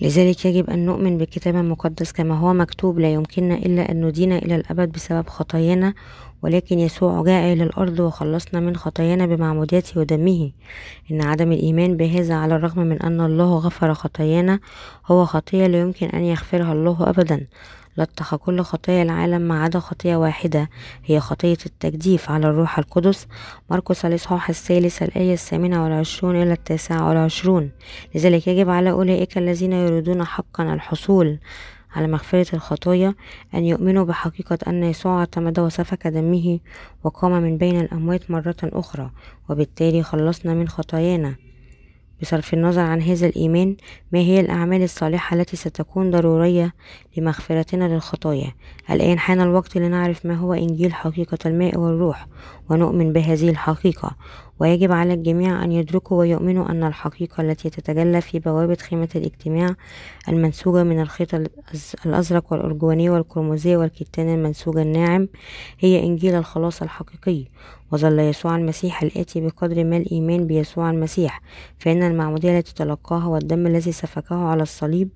لذلك 0.00 0.44
يجب 0.44 0.70
أن 0.70 0.86
نؤمن 0.86 1.18
بالكتاب 1.18 1.56
المقدس 1.56 2.12
كما 2.12 2.34
هو 2.38 2.54
مكتوب 2.54 2.98
لا 2.98 3.12
يمكننا 3.12 3.54
إلا 3.54 3.90
أن 3.90 4.04
ندين 4.04 4.32
إلى 4.32 4.56
الأبد 4.56 4.92
بسبب 4.92 5.28
خطايانا 5.28 5.94
ولكن 6.42 6.78
يسوع 6.78 7.22
جاء 7.22 7.52
إلى 7.52 7.64
الأرض 7.64 8.00
وخلصنا 8.00 8.60
من 8.60 8.76
خطايانا 8.76 9.26
بمعموداته 9.26 10.00
ودمه. 10.00 10.52
إن 11.10 11.22
عدم 11.22 11.52
الإيمان 11.52 11.96
بهذا 11.96 12.34
على 12.34 12.56
الرغم 12.56 12.80
من 12.80 13.02
أن 13.02 13.20
الله 13.20 13.58
غفر 13.58 13.94
خطايانا 13.94 14.60
هو 15.06 15.24
خطية 15.24 15.66
لا 15.66 15.80
يمكن 15.80 16.06
أن 16.06 16.24
يغفرها 16.24 16.72
الله 16.72 17.10
أبدا. 17.10 17.46
لطخ 17.96 18.34
كل 18.34 18.60
خطايا 18.60 19.02
العالم 19.02 19.42
ما 19.42 19.62
عدا 19.62 19.78
خطية 19.78 20.16
واحدة 20.16 20.70
هي 21.04 21.20
خطية 21.20 21.58
التجديف 21.66 22.30
على 22.30 22.46
الروح 22.46 22.78
القدس. 22.78 23.26
مرقس 23.70 24.04
الإصحاح 24.04 24.48
الثالث 24.48 25.02
الآية 25.02 25.32
الثامنة 25.32 25.84
والعشرون 25.84 26.42
إلى 26.42 26.52
التاسعة 26.52 27.08
والعشرون. 27.08 27.70
لذلك 28.14 28.48
يجب 28.48 28.70
على 28.70 28.90
أولئك 28.90 29.38
الذين 29.38 29.72
يريدون 29.72 30.24
حقا 30.24 30.74
الحصول 30.74 31.38
على 31.94 32.06
مغفرة 32.06 32.54
الخطايا 32.54 33.14
أن 33.54 33.64
يؤمنوا 33.64 34.04
بحقيقة 34.04 34.58
أن 34.66 34.84
يسوع 34.84 35.18
اعتمد 35.18 35.60
وسفك 35.60 36.06
دمه 36.06 36.58
وقام 37.04 37.42
من 37.42 37.58
بين 37.58 37.80
الأموات 37.80 38.30
مرة 38.30 38.56
أخرى 38.62 39.10
وبالتالي 39.48 40.02
خلصنا 40.02 40.54
من 40.54 40.68
خطايانا. 40.68 41.34
بصرف 42.22 42.54
النظر 42.54 42.80
عن 42.80 43.02
هذا 43.02 43.26
الإيمان 43.26 43.76
ما 44.12 44.18
هي 44.18 44.40
الأعمال 44.40 44.82
الصالحة 44.82 45.36
التي 45.36 45.56
ستكون 45.56 46.10
ضرورية 46.10 46.74
لمغفرتنا 47.16 47.84
للخطايا؟ 47.94 48.52
الآن 48.90 49.18
حان 49.18 49.40
الوقت 49.40 49.76
لنعرف 49.76 50.26
ما 50.26 50.34
هو 50.34 50.54
إنجيل 50.54 50.94
حقيقة 50.94 51.38
الماء 51.46 51.78
والروح 51.78 52.26
ونؤمن 52.70 53.12
بهذه 53.12 53.50
الحقيقة. 53.50 54.16
ويجب 54.60 54.92
على 54.92 55.14
الجميع 55.14 55.64
أن 55.64 55.72
يدركوا 55.72 56.18
ويؤمنوا 56.18 56.70
أن 56.70 56.84
الحقيقة 56.84 57.40
التي 57.40 57.70
تتجلى 57.70 58.20
في 58.20 58.38
بوابة 58.38 58.74
خيمة 58.74 59.08
الاجتماع 59.16 59.74
المنسوجة 60.28 60.82
من 60.82 61.00
الخيط 61.00 61.34
الأزرق 62.06 62.52
والأرجواني 62.52 63.10
والقرمزي 63.10 63.76
والكتان 63.76 64.34
المنسوج 64.34 64.78
الناعم 64.78 65.28
هي 65.78 66.04
إنجيل 66.04 66.34
الخلاص 66.34 66.82
الحقيقي. 66.82 67.44
وظل 67.92 68.18
يسوع 68.18 68.56
المسيح 68.56 69.02
الآتي 69.02 69.40
بقدر 69.40 69.84
ما 69.84 69.96
الإيمان 69.96 70.46
بيسوع 70.46 70.90
المسيح 70.90 71.42
فإن 71.78 72.02
المعمودية 72.02 72.58
التي 72.58 72.74
تلقاها 72.74 73.26
والدم 73.26 73.66
الذي 73.66 73.92
سفكه 73.92 74.36
على 74.36 74.62
الصليب 74.62 75.08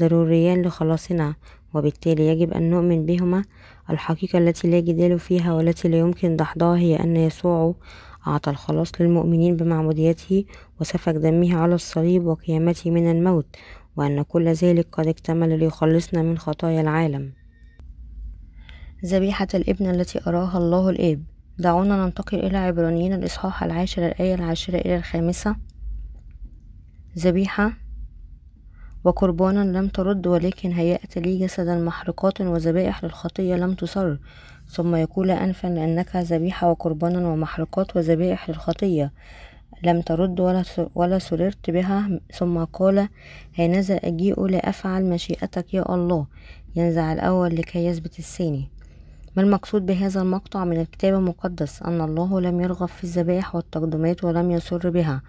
ضروريان 0.00 0.62
لخلاصنا 0.62 1.34
وبالتالي 1.74 2.28
يجب 2.28 2.52
أن 2.52 2.70
نؤمن 2.70 3.06
بهما. 3.06 3.44
الحقيقة 3.90 4.38
التي 4.38 4.70
لا 4.70 4.80
جدال 4.80 5.18
فيها 5.18 5.52
والتي 5.52 5.88
لا 5.88 5.98
يمكن 5.98 6.36
دحضها 6.36 6.76
هي 6.76 6.96
أن 6.96 7.16
يسوع 7.16 7.74
أعطى 8.26 8.50
الخلاص 8.50 9.00
للمؤمنين 9.00 9.56
بمعموديته 9.56 10.44
وسفك 10.80 11.14
دمه 11.14 11.56
على 11.56 11.74
الصليب 11.74 12.26
وقيامته 12.26 12.90
من 12.90 13.10
الموت 13.10 13.56
وأن 13.96 14.22
كل 14.22 14.48
ذلك 14.48 14.86
قد 14.92 15.06
اكتمل 15.06 15.58
ليخلصنا 15.58 16.22
من 16.22 16.38
خطايا 16.38 16.80
العالم. 16.80 17.32
ذبيحة 19.04 19.48
الإبن 19.54 19.90
التي 19.90 20.20
أراها 20.26 20.58
الله 20.58 20.90
الآب. 20.90 21.24
دعونا 21.58 22.04
ننتقل 22.06 22.38
إلى 22.38 22.58
عبرانيين 22.58 23.12
الإصحاح 23.12 23.64
العاشر 23.64 24.06
الآية 24.06 24.34
العاشرة 24.34 24.78
إلى 24.78 24.96
الخامسة. 24.96 25.56
ذبيحة 27.18 27.72
وقربانا 29.04 29.78
لم 29.78 29.88
ترد 29.88 30.26
ولكن 30.26 30.72
هيأت 30.72 31.18
لي 31.18 31.38
جسدا 31.38 31.78
محرقات 31.78 32.40
وذبائح 32.40 33.04
للخطية 33.04 33.54
لم 33.54 33.74
تصر. 33.74 34.16
ثم 34.68 34.94
يقول 34.94 35.30
أنفا 35.30 35.66
لأنك 35.68 36.16
ذبيحة 36.16 36.70
وقربانا 36.70 37.28
ومحرقات 37.28 37.96
وذبائح 37.96 38.48
للخطية. 38.50 39.12
لم 39.82 40.00
ترد 40.00 40.40
ولا, 40.40 40.64
ولا 40.94 41.18
سررت 41.18 41.70
بها. 41.70 42.20
ثم 42.34 42.64
قال 42.64 43.08
هانذا 43.58 43.94
أجيء 43.94 44.46
لأفعل 44.46 45.04
مشيئتك 45.04 45.74
يا 45.74 45.94
الله. 45.94 46.26
ينزع 46.76 47.12
الأول 47.12 47.56
لكي 47.56 47.86
يثبت 47.86 48.18
الثاني. 48.18 48.68
ما 49.36 49.42
المقصود 49.42 49.86
بهذا 49.86 50.22
المقطع 50.22 50.64
من 50.64 50.80
الكتاب 50.80 51.14
المقدس؟ 51.14 51.82
أن 51.82 52.00
الله 52.00 52.40
لم 52.40 52.60
يرغب 52.60 52.88
في 52.88 53.04
الذبائح 53.04 53.54
والتقدمات 53.54 54.24
ولم 54.24 54.50
يسر 54.50 54.90
بها. 54.90 55.22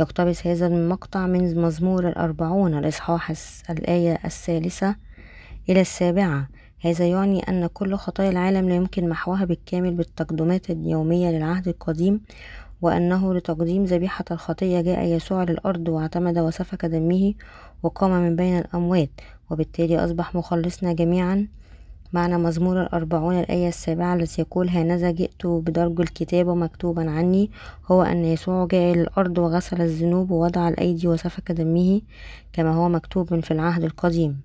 يقتبس 0.00 0.46
هذا 0.46 0.66
المقطع 0.66 1.26
من 1.26 1.62
مزمور 1.62 2.08
الأربعون 2.08 2.78
الإصحاح 2.78 3.32
الآية 3.70 4.18
الثالثة 4.24 4.96
إلى 5.68 5.80
السابعة. 5.80 6.48
هذا 6.80 7.06
يعني 7.06 7.40
أن 7.40 7.66
كل 7.66 7.94
خطايا 7.94 8.30
العالم 8.30 8.68
لا 8.68 8.74
يمكن 8.74 9.08
محوها 9.08 9.44
بالكامل 9.44 9.94
بالتقدمات 9.94 10.70
اليومية 10.70 11.30
للعهد 11.30 11.68
القديم 11.68 12.20
وأنه 12.82 13.34
لتقديم 13.34 13.84
ذبيحة 13.84 14.24
الخطية 14.30 14.80
جاء 14.80 15.04
يسوع 15.04 15.44
للأرض 15.44 15.88
واعتمد 15.88 16.38
وسفك 16.38 16.84
دمه 16.84 17.34
وقام 17.82 18.10
من 18.10 18.36
بين 18.36 18.58
الأموات 18.58 19.10
وبالتالي 19.50 20.04
أصبح 20.04 20.34
مخلصنا 20.34 20.92
جميعا 20.92 21.48
معنى 22.14 22.38
مزمور 22.38 22.82
الأربعون 22.82 23.38
الآية 23.40 23.68
السابعة 23.68 24.14
التي 24.14 24.42
يقول 24.42 24.68
هانذا 24.68 25.10
جئت 25.10 25.46
بدرج 25.46 26.00
الكتاب 26.00 26.48
مكتوبا 26.48 27.10
عني 27.10 27.50
هو 27.86 28.02
أن 28.02 28.24
يسوع 28.24 28.66
جاء 28.66 28.94
للأرض 28.94 29.38
وغسل 29.38 29.80
الذنوب 29.80 30.30
ووضع 30.30 30.68
الأيدي 30.68 31.08
وسفك 31.08 31.52
دمه 31.52 32.00
كما 32.52 32.74
هو 32.74 32.88
مكتوب 32.88 33.40
في 33.40 33.50
العهد 33.50 33.84
القديم 33.84 34.40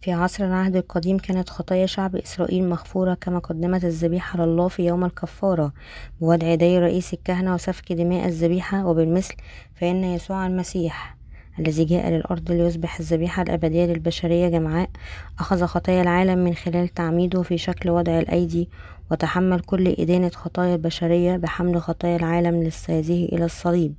في 0.00 0.12
عصر 0.12 0.44
العهد 0.44 0.76
القديم 0.76 1.18
كانت 1.18 1.50
خطايا 1.50 1.86
شعب 1.86 2.16
إسرائيل 2.16 2.68
مغفورة 2.68 3.14
كما 3.14 3.38
قدمت 3.38 3.84
الذبيحة 3.84 4.46
لله 4.46 4.68
في 4.68 4.86
يوم 4.86 5.04
الكفارة 5.04 5.72
بوضع 6.20 6.46
يدي 6.46 6.78
رئيس 6.78 7.14
الكهنة 7.14 7.54
وسفك 7.54 7.92
دماء 7.92 8.26
الذبيحة 8.26 8.86
وبالمثل 8.86 9.34
فإن 9.74 10.04
يسوع 10.04 10.46
المسيح 10.46 11.13
الذي 11.58 11.84
جاء 11.84 12.10
للأرض 12.10 12.52
ليصبح 12.52 12.98
الذبيحة 13.00 13.42
الأبدية 13.42 13.86
للبشرية 13.86 14.48
جمعاء 14.48 14.90
أخذ 15.38 15.64
خطايا 15.66 16.02
العالم 16.02 16.38
من 16.38 16.54
خلال 16.54 16.88
تعميده 16.88 17.42
في 17.42 17.58
شكل 17.58 17.90
وضع 17.90 18.18
الأيدي 18.18 18.68
وتحمل 19.10 19.60
كل 19.60 19.88
إدانة 19.98 20.28
خطايا 20.28 20.74
البشرية 20.74 21.36
بحمل 21.36 21.82
خطايا 21.82 22.16
العالم 22.16 22.62
للساذه 22.62 23.24
إلى 23.24 23.44
الصليب. 23.44 23.94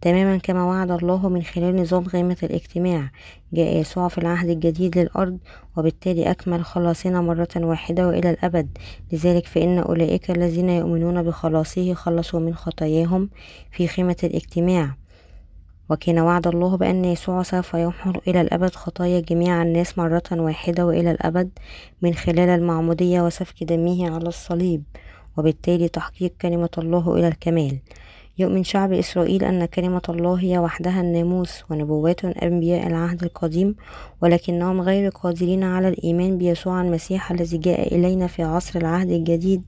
تماما 0.00 0.36
كما 0.36 0.64
وعد 0.64 0.90
الله 0.90 1.28
من 1.28 1.42
خلال 1.42 1.76
نظام 1.76 2.04
غيمة 2.04 2.36
الاجتماع 2.42 3.10
جاء 3.52 3.76
يسوع 3.76 4.08
في 4.08 4.18
العهد 4.18 4.48
الجديد 4.48 4.98
للأرض 4.98 5.38
وبالتالي 5.76 6.30
أكمل 6.30 6.64
خلاصنا 6.64 7.20
مرة 7.20 7.48
واحدة 7.56 8.08
وإلى 8.08 8.30
الأبد. 8.30 8.78
لذلك 9.12 9.46
فإن 9.46 9.78
أولئك 9.78 10.30
الذين 10.30 10.70
يؤمنون 10.70 11.22
بخلاصه 11.22 11.94
خلصوا 11.94 12.40
من 12.40 12.54
خطاياهم 12.54 13.28
في 13.70 13.88
خيمة 13.88 14.16
الاجتماع. 14.24 15.01
وكان 15.92 16.18
وعد 16.18 16.46
الله 16.46 16.76
بأن 16.76 17.04
يسوع 17.04 17.42
سوف 17.42 17.74
يمحو 17.74 18.12
إلى 18.28 18.40
الأبد 18.40 18.74
خطايا 18.74 19.20
جميع 19.20 19.62
الناس 19.62 19.98
مرة 19.98 20.22
واحدة 20.32 20.86
وإلى 20.86 21.10
الأبد 21.10 21.50
من 22.02 22.14
خلال 22.14 22.48
المعمودية 22.48 23.20
وسفك 23.22 23.64
دمه 23.64 24.14
على 24.14 24.28
الصليب 24.28 24.82
وبالتالي 25.36 25.88
تحقيق 25.88 26.32
كلمة 26.42 26.70
الله 26.78 27.14
إلى 27.14 27.28
الكمال. 27.28 27.78
يؤمن 28.38 28.64
شعب 28.64 28.92
إسرائيل 28.92 29.44
أن 29.44 29.64
كلمة 29.64 30.02
الله 30.08 30.34
هي 30.34 30.58
وحدها 30.58 31.00
الناموس 31.00 31.64
ونبوات 31.70 32.24
أنبياء 32.24 32.86
العهد 32.86 33.22
القديم 33.22 33.74
ولكنهم 34.22 34.80
غير 34.80 35.08
قادرين 35.08 35.64
على 35.64 35.88
الإيمان 35.88 36.38
بيسوع 36.38 36.82
المسيح 36.82 37.30
الذي 37.30 37.58
جاء 37.58 37.94
إلينا 37.94 38.26
في 38.26 38.42
عصر 38.42 38.78
العهد 38.78 39.10
الجديد 39.10 39.62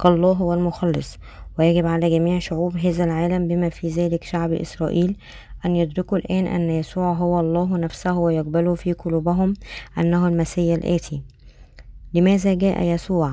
كالله 0.00 0.32
هو 0.32 0.54
المخلص 0.54 1.18
ويجب 1.58 1.86
على 1.86 2.10
جميع 2.10 2.38
شعوب 2.38 2.76
هذا 2.76 3.04
العالم 3.04 3.48
بما 3.48 3.68
في 3.68 3.88
ذلك 3.88 4.24
شعب 4.24 4.52
إسرائيل 4.52 5.16
أن 5.66 5.76
يدركوا 5.76 6.18
الآن 6.18 6.46
أن 6.46 6.70
يسوع 6.70 7.12
هو 7.12 7.40
الله 7.40 7.78
نفسه 7.78 8.18
ويقبلوا 8.18 8.74
في 8.74 8.92
قلوبهم 8.92 9.54
أنه 9.98 10.28
المسيح 10.28 10.76
الآتي. 10.78 11.22
لماذا 12.14 12.54
جاء 12.54 12.82
يسوع؟ 12.82 13.32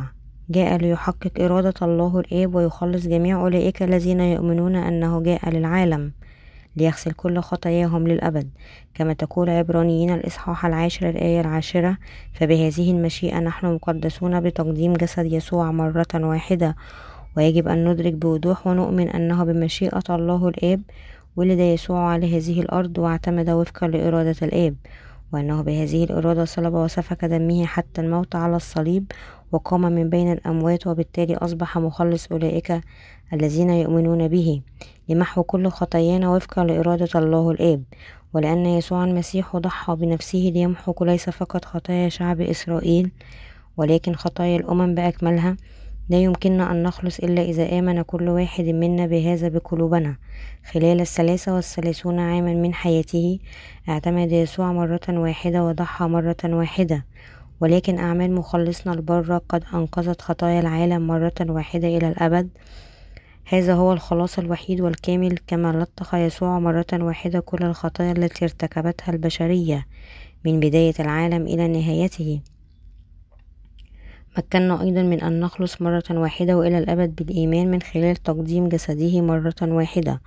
جاء 0.50 0.78
ليحقق 0.78 1.42
إرادة 1.42 1.74
الله 1.82 2.20
الآب 2.20 2.56
ويخلص 2.56 3.08
جميع 3.08 3.42
أولئك 3.42 3.84
الذين 3.84 4.20
يؤمنون 4.20 4.76
أنه 4.76 5.22
جاء 5.22 5.50
للعالم 5.50 6.12
ليغسل 6.76 7.12
كل 7.12 7.40
خطاياهم 7.40 8.08
للأبد. 8.08 8.50
كما 8.94 9.14
تقول 9.14 9.50
عبرانيين 9.50 10.14
الإصحاح 10.14 10.66
العاشر 10.66 11.10
الآية 11.10 11.42
العاشرة 11.42 11.98
فبهذه 12.34 12.92
المشيئة 12.92 13.40
نحن 13.40 13.74
مقدسون 13.74 14.42
بتقديم 14.42 14.94
جسد 14.94 15.26
يسوع 15.26 15.72
مرة 15.72 16.08
واحدة. 16.16 16.76
ويجب 17.38 17.68
أن 17.68 17.88
ندرك 17.90 18.14
بوضوح 18.14 18.68
ونؤمن 18.68 19.10
أنه 19.10 19.44
بمشيئة 19.44 20.04
الله 20.10 20.48
الآب 20.48 20.82
ولد 21.38 21.60
يسوع 21.60 22.00
على 22.00 22.38
هذه 22.38 22.62
الأرض 22.62 22.98
واعتمد 22.98 23.50
وفقا 23.50 23.88
لإرادة 23.88 24.36
الآب 24.42 24.76
وأنه 25.34 25.62
بهذه 25.62 26.04
الإرادة 26.04 26.46
صلب 26.46 26.74
وسفك 26.74 27.26
دمه 27.26 27.66
حتى 27.66 28.02
الموت 28.02 28.36
على 28.36 28.56
الصليب 28.56 29.12
وقام 29.52 29.82
من 29.82 30.10
بين 30.10 30.32
الأموات 30.32 30.88
وبالتالي 30.88 31.36
أصبح 31.36 31.78
مخلص 31.78 32.32
أولئك 32.32 32.82
الذين 33.34 33.70
يؤمنون 33.70 34.28
به. 34.28 34.62
لمحو 35.10 35.44
كل 35.44 35.68
خطايانا 35.68 36.30
وفقا 36.30 36.64
لإرادة 36.64 37.20
الله 37.20 37.52
الآب 37.52 37.84
ولأن 38.34 38.66
يسوع 38.66 39.04
المسيح 39.04 39.58
ضحى 39.58 39.96
بنفسه 39.96 40.52
ليمحو 40.54 41.06
ليس 41.06 41.30
فقط 41.30 41.66
خطايا 41.66 42.10
شعب 42.10 42.42
إسرائيل 42.42 43.12
ولكن 43.78 44.16
خطايا 44.16 44.58
الأمم 44.58 44.96
بأكملها. 44.96 45.58
لا 46.10 46.18
يمكننا 46.18 46.72
أن 46.72 46.84
نخلص 46.84 47.20
إلا 47.20 47.42
إذا 47.42 47.80
آمن 47.80 48.02
كل 48.02 48.30
واحد 48.30 48.66
منا 48.66 49.06
بهذا 49.06 49.48
بقلوبنا. 49.48 50.16
خلال 50.72 51.02
الثلاثة 51.02 51.56
والثلاثون 51.56 52.20
عاما 52.20 52.54
من 52.54 52.74
حياته 52.74 53.40
اعتمد 53.90 54.32
يسوع 54.32 54.72
مرة 54.74 55.02
واحدة 55.10 55.64
وضحى 55.64 56.06
مرة 56.06 56.38
واحدة. 56.44 57.06
ولكن 57.62 58.00
أعمال 58.00 58.32
مخلصنا 58.32 58.94
البرة 58.94 59.42
قد 59.50 59.64
أنقذت 59.74 60.22
خطايا 60.22 60.60
العالم 60.60 61.08
مرة 61.08 61.34
واحدة 61.42 61.88
إلى 61.88 62.08
الأبد. 62.08 62.50
هذا 63.46 63.74
هو 63.74 63.94
الخلاص 63.94 64.40
الوحيد 64.40 64.82
والكامل 64.82 65.38
كما 65.48 65.72
لطخ 65.72 66.16
يسوع 66.16 66.60
مرة 66.60 66.86
واحدة 66.94 67.40
كل 67.40 67.66
الخطايا 67.66 68.12
التي 68.12 68.46
ارتكبتها 68.46 69.12
البشرية 69.12 69.86
من 70.46 70.60
بداية 70.60 70.94
العالم 71.00 71.48
إلى 71.48 71.68
نهايته. 71.68 72.40
مكنا 74.38 74.82
أيضا 74.82 75.02
من 75.02 75.22
أن 75.22 75.40
نخلص 75.40 75.82
مرة 75.82 76.04
واحدة 76.12 76.58
وإلى 76.58 76.78
الأبد 76.78 77.16
بالإيمان 77.16 77.72
من 77.72 77.82
خلال 77.82 78.16
تقديم 78.16 78.70
جسده 78.70 79.22
مرة 79.22 79.56
واحدة. 79.62 80.22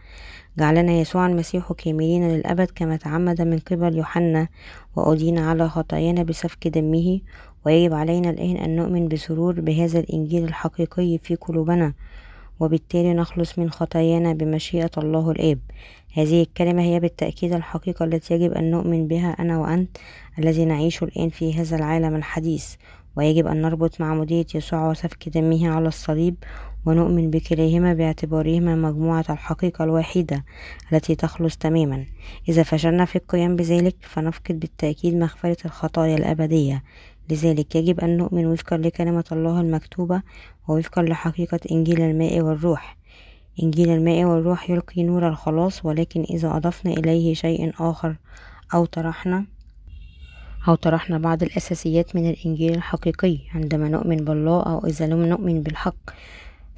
جعلنا 0.58 0.92
يسوع 0.92 1.26
المسيح 1.26 1.72
كاملين 1.72 2.28
للأبد 2.28 2.70
كما 2.74 2.96
تعمد 2.96 3.42
من 3.42 3.58
قبل 3.58 3.96
يوحنا 3.96 4.48
وأدين 4.96 5.38
على 5.38 5.68
خطايانا 5.68 6.22
بسفك 6.22 6.68
دمه 6.68 7.20
ويجب 7.66 7.94
علينا 7.94 8.30
الآن 8.30 8.56
أن 8.56 8.76
نؤمن 8.76 9.08
بسرور 9.08 9.60
بهذا 9.60 9.98
الإنجيل 9.98 10.44
الحقيقي 10.44 11.18
في 11.18 11.34
قلوبنا 11.34 11.92
وبالتالي 12.60 13.14
نخلص 13.14 13.58
من 13.58 13.70
خطايانا 13.70 14.32
بمشيئة 14.32 14.90
الله 14.98 15.30
الآب. 15.30 15.58
هذه 16.14 16.42
الكلمة 16.42 16.82
هي 16.82 17.00
بالتأكيد 17.00 17.52
الحقيقة 17.52 18.04
التي 18.04 18.34
يجب 18.34 18.52
أن 18.52 18.70
نؤمن 18.70 19.08
بها 19.08 19.36
أنا 19.38 19.58
وأنت 19.58 19.96
الذي 20.38 20.64
نعيش 20.64 21.02
الآن 21.02 21.28
في 21.28 21.54
هذا 21.54 21.76
العالم 21.76 22.16
الحديث. 22.16 22.74
ويجب 23.20 23.46
أن 23.46 23.62
نربط 23.62 24.00
معمودية 24.00 24.46
يسوع 24.54 24.90
وسفك 24.90 25.28
دمه 25.28 25.68
على 25.68 25.88
الصليب 25.88 26.34
ونؤمن 26.86 27.30
بكليهما 27.30 27.94
باعتبارهما 27.94 28.74
مجموعة 28.74 29.24
الحقيقة 29.30 29.84
الواحدة 29.84 30.44
التي 30.92 31.14
تخلص 31.14 31.56
تماما. 31.56 32.06
إذا 32.48 32.62
فشلنا 32.62 33.04
في 33.04 33.16
القيام 33.16 33.56
بذلك 33.56 33.96
فنفقد 34.00 34.60
بالتأكيد 34.60 35.14
مغفرة 35.14 35.56
الخطايا 35.64 36.16
الأبدية. 36.16 36.82
لذلك 37.30 37.76
يجب 37.76 38.00
أن 38.00 38.16
نؤمن 38.16 38.46
وفقا 38.46 38.76
لكلمة 38.76 39.24
الله 39.32 39.60
المكتوبة 39.60 40.22
ووفقا 40.68 41.02
لحقيقة 41.02 41.60
إنجيل 41.70 42.00
الماء 42.00 42.40
والروح. 42.40 42.96
إنجيل 43.62 43.88
الماء 43.90 44.24
والروح 44.24 44.70
يلقي 44.70 45.02
نور 45.02 45.28
الخلاص 45.28 45.84
ولكن 45.84 46.22
إذا 46.30 46.56
أضفنا 46.56 46.92
إليه 46.92 47.34
شيء 47.34 47.72
آخر 47.80 48.16
أو 48.74 48.84
طرحنا 48.84 49.44
أو 50.68 50.74
طرحنا 50.74 51.18
بعض 51.18 51.42
الأساسيات 51.42 52.16
من 52.16 52.30
الإنجيل 52.30 52.74
الحقيقي 52.74 53.38
عندما 53.54 53.88
نؤمن 53.88 54.16
بالله 54.16 54.62
أو 54.62 54.86
إذا 54.86 55.06
لم 55.06 55.26
نؤمن 55.26 55.62
بالحق 55.62 56.10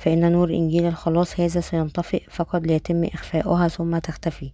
فإن 0.02 0.32
نور 0.32 0.50
إنجيل 0.50 0.86
الخلاص 0.86 1.40
هذا 1.40 1.60
سينطفئ 1.60 2.22
فقط 2.30 2.66
ليتم 2.66 3.04
إخفاؤها 3.04 3.68
ثم 3.68 3.98
تختفي. 3.98 4.50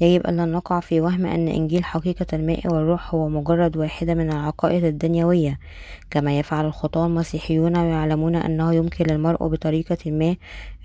يجب 0.00 0.26
ألا 0.26 0.44
نقع 0.44 0.80
في 0.80 1.00
وهم 1.00 1.26
أن 1.26 1.48
إنجيل 1.48 1.84
حقيقة 1.84 2.26
الماء 2.32 2.72
والروح 2.72 3.14
هو 3.14 3.28
مجرد 3.28 3.76
واحدة 3.76 4.14
من 4.14 4.30
العقائد 4.30 4.84
الدنيوية. 4.84 5.58
كما 6.10 6.38
يفعل 6.38 6.66
الخطاة 6.66 7.06
المسيحيون 7.06 7.76
ويعلمون 7.76 8.36
أنه 8.36 8.74
يمكن 8.74 9.04
للمرء 9.04 9.46
بطريقة 9.46 10.10
ما 10.10 10.36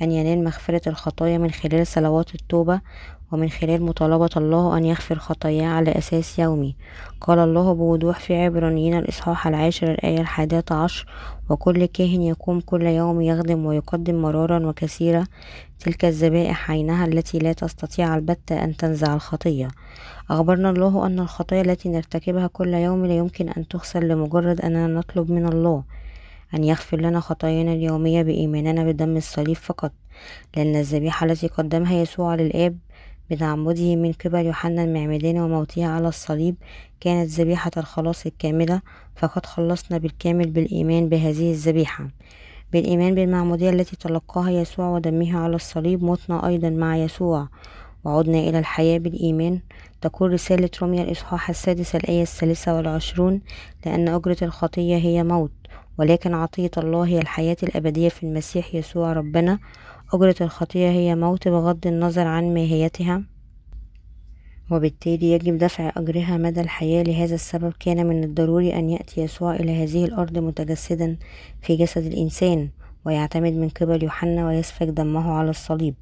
أن 0.02 0.12
ينال 0.12 0.44
مغفرة 0.44 0.90
الخطايا 0.90 1.38
من 1.38 1.52
خلال 1.52 1.88
صلوات 1.88 2.36
التوبة 2.36 2.82
ومن 3.32 3.50
خلال 3.50 3.84
مطالبة 3.84 4.30
الله 4.38 4.78
أن 4.78 4.86
يغفر 4.86 5.20
خطاياه 5.20 5.68
على 5.68 5.92
أساس 5.92 6.40
يومي. 6.40 6.76
قال 7.22 7.40
الله 7.40 7.74
بوضوح 7.74 8.20
في 8.20 8.36
عبرانيين 8.36 8.98
الإصحاح 8.98 9.48
العاشر 9.48 9.92
الآية 9.92 10.20
الحادية 10.22 10.66
عشر 10.72 11.06
وكل 11.50 11.86
كاهن 11.86 12.22
يقوم 12.22 12.60
كل 12.60 12.82
يوم 12.82 13.22
يخدم 13.22 13.66
ويقدم 13.66 14.22
مرارا 14.22 14.68
وكثيرة 14.68 15.28
تلك 15.80 16.06
الذبائح 16.06 16.72
عينها 16.72 17.06
التي 17.06 17.40
لا 17.40 17.54
تستطيع 17.54 18.16
البتة 18.16 18.64
أن 18.64 18.78
تنزع 18.78 19.14
الخطية. 19.14 19.68
أخبرنا 20.30 20.70
الله 20.70 21.06
أن 21.06 21.20
الخطايا 21.20 21.62
التي 21.62 21.90
نرتكبها 21.90 22.48
كل 22.48 22.74
يوم 22.74 23.06
لا 23.06 23.18
يمكن 23.18 23.50
أن 23.50 23.68
تغسل 23.68 24.08
لمجرد 24.08 24.62
أننا 24.62 24.88
نطلب 24.88 25.32
من 25.32 25.46
الله 25.46 25.84
أن 26.54 26.64
يغفر 26.64 26.98
لنا 26.98 27.20
خطايانا 27.20 27.74
اليومية 27.74 28.22
بإيماننا 28.24 28.84
بدم 28.84 29.18
الصليب 29.18 29.56
فقط. 29.56 29.92
لأن 30.58 30.76
الذبيحة 30.76 31.26
التي 31.26 31.48
قدمها 31.48 31.94
يسوع 31.94 32.36
للآب 32.36 32.78
بتعمده 33.32 33.96
من 33.96 34.12
قبل 34.12 34.46
يوحنا 34.46 34.84
المعمدان 34.84 35.38
وموته 35.38 35.86
على 35.86 36.08
الصليب. 36.08 36.56
كانت 37.00 37.30
ذبيحة 37.30 37.72
الخلاص 37.78 38.26
الكاملة 38.26 38.82
فقد 39.16 39.46
خلصنا 39.46 39.98
بالكامل 39.98 40.50
بالإيمان 40.50 41.10
بهذه 41.10 41.52
الذبيحة. 41.52 42.08
بالإيمان 42.74 43.16
بالمعمودية 43.16 43.70
التي 43.70 43.96
تلقاها 43.96 44.50
يسوع 44.50 44.90
ودمه 44.90 45.38
على 45.38 45.56
الصليب 45.56 46.04
متنا 46.04 46.48
أيضا 46.48 46.70
مع 46.70 46.98
يسوع. 46.98 47.48
وعدنا 48.04 48.40
إلى 48.40 48.60
الحياة 48.60 48.98
بالإيمان. 48.98 49.60
تقول 50.02 50.34
رسالة 50.34 50.70
روميا 50.82 51.04
الإصحاح 51.04 51.50
السادس 51.50 51.96
الآية 51.96 52.22
الثالثة 52.22 52.76
والعشرون 52.76 53.42
لأن 53.86 54.08
أجرة 54.08 54.38
الخطية 54.42 54.96
هي 54.98 55.24
موت 55.24 55.52
ولكن 55.98 56.34
عطية 56.34 56.72
الله 56.78 57.08
هي 57.08 57.20
الحياة 57.20 57.58
الأبدية 57.64 58.10
في 58.10 58.24
المسيح 58.24 58.76
يسوع 58.76 59.14
ربنا. 59.14 59.60
أجرة 60.14 60.36
الخطية 60.42 60.90
هي 60.90 61.16
موت 61.16 61.48
بغض 61.48 61.88
النظر 61.88 62.28
عن 62.28 62.54
ماهيتها 62.54 63.24
وبالتالي 64.72 65.32
يجب 65.32 65.58
دفع 65.58 65.92
أجرها 65.98 66.38
مدى 66.38 66.62
الحياة. 66.62 67.04
لهذا 67.04 67.36
السبب 67.36 67.74
كان 67.80 68.06
من 68.06 68.24
الضروري 68.24 68.76
أن 68.76 68.90
يأتي 68.90 69.22
يسوع 69.22 69.56
إلى 69.56 69.84
هذه 69.84 70.06
الأرض 70.06 70.38
متجسدا 70.38 71.18
في 71.62 71.76
جسد 71.76 72.06
الإنسان 72.06 72.70
ويعتمد 73.06 73.54
من 73.54 73.70
قبل 73.70 74.04
يوحنا 74.04 74.48
ويسفك 74.48 74.88
دمه 74.88 75.32
على 75.32 75.50
الصليب. 75.50 75.96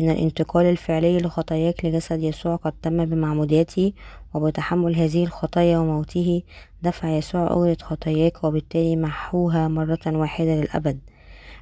إن 0.00 0.10
الانتقال 0.10 0.66
الفعلي 0.66 1.18
لخطاياك 1.18 1.84
لجسد 1.84 2.22
يسوع 2.22 2.56
قد 2.56 2.72
تم 2.82 3.04
بمعموديته 3.04 3.92
وبتحمل 4.34 4.96
هذه 4.96 5.24
الخطايا 5.24 5.78
وموته. 5.78 6.42
دفع 6.82 7.08
يسوع 7.08 7.46
أجرة 7.50 7.76
خطاياك 7.82 8.44
وبالتالي 8.44 8.96
محوها 8.96 9.68
مرة 9.68 10.00
واحدة 10.06 10.54
للأبد. 10.54 10.98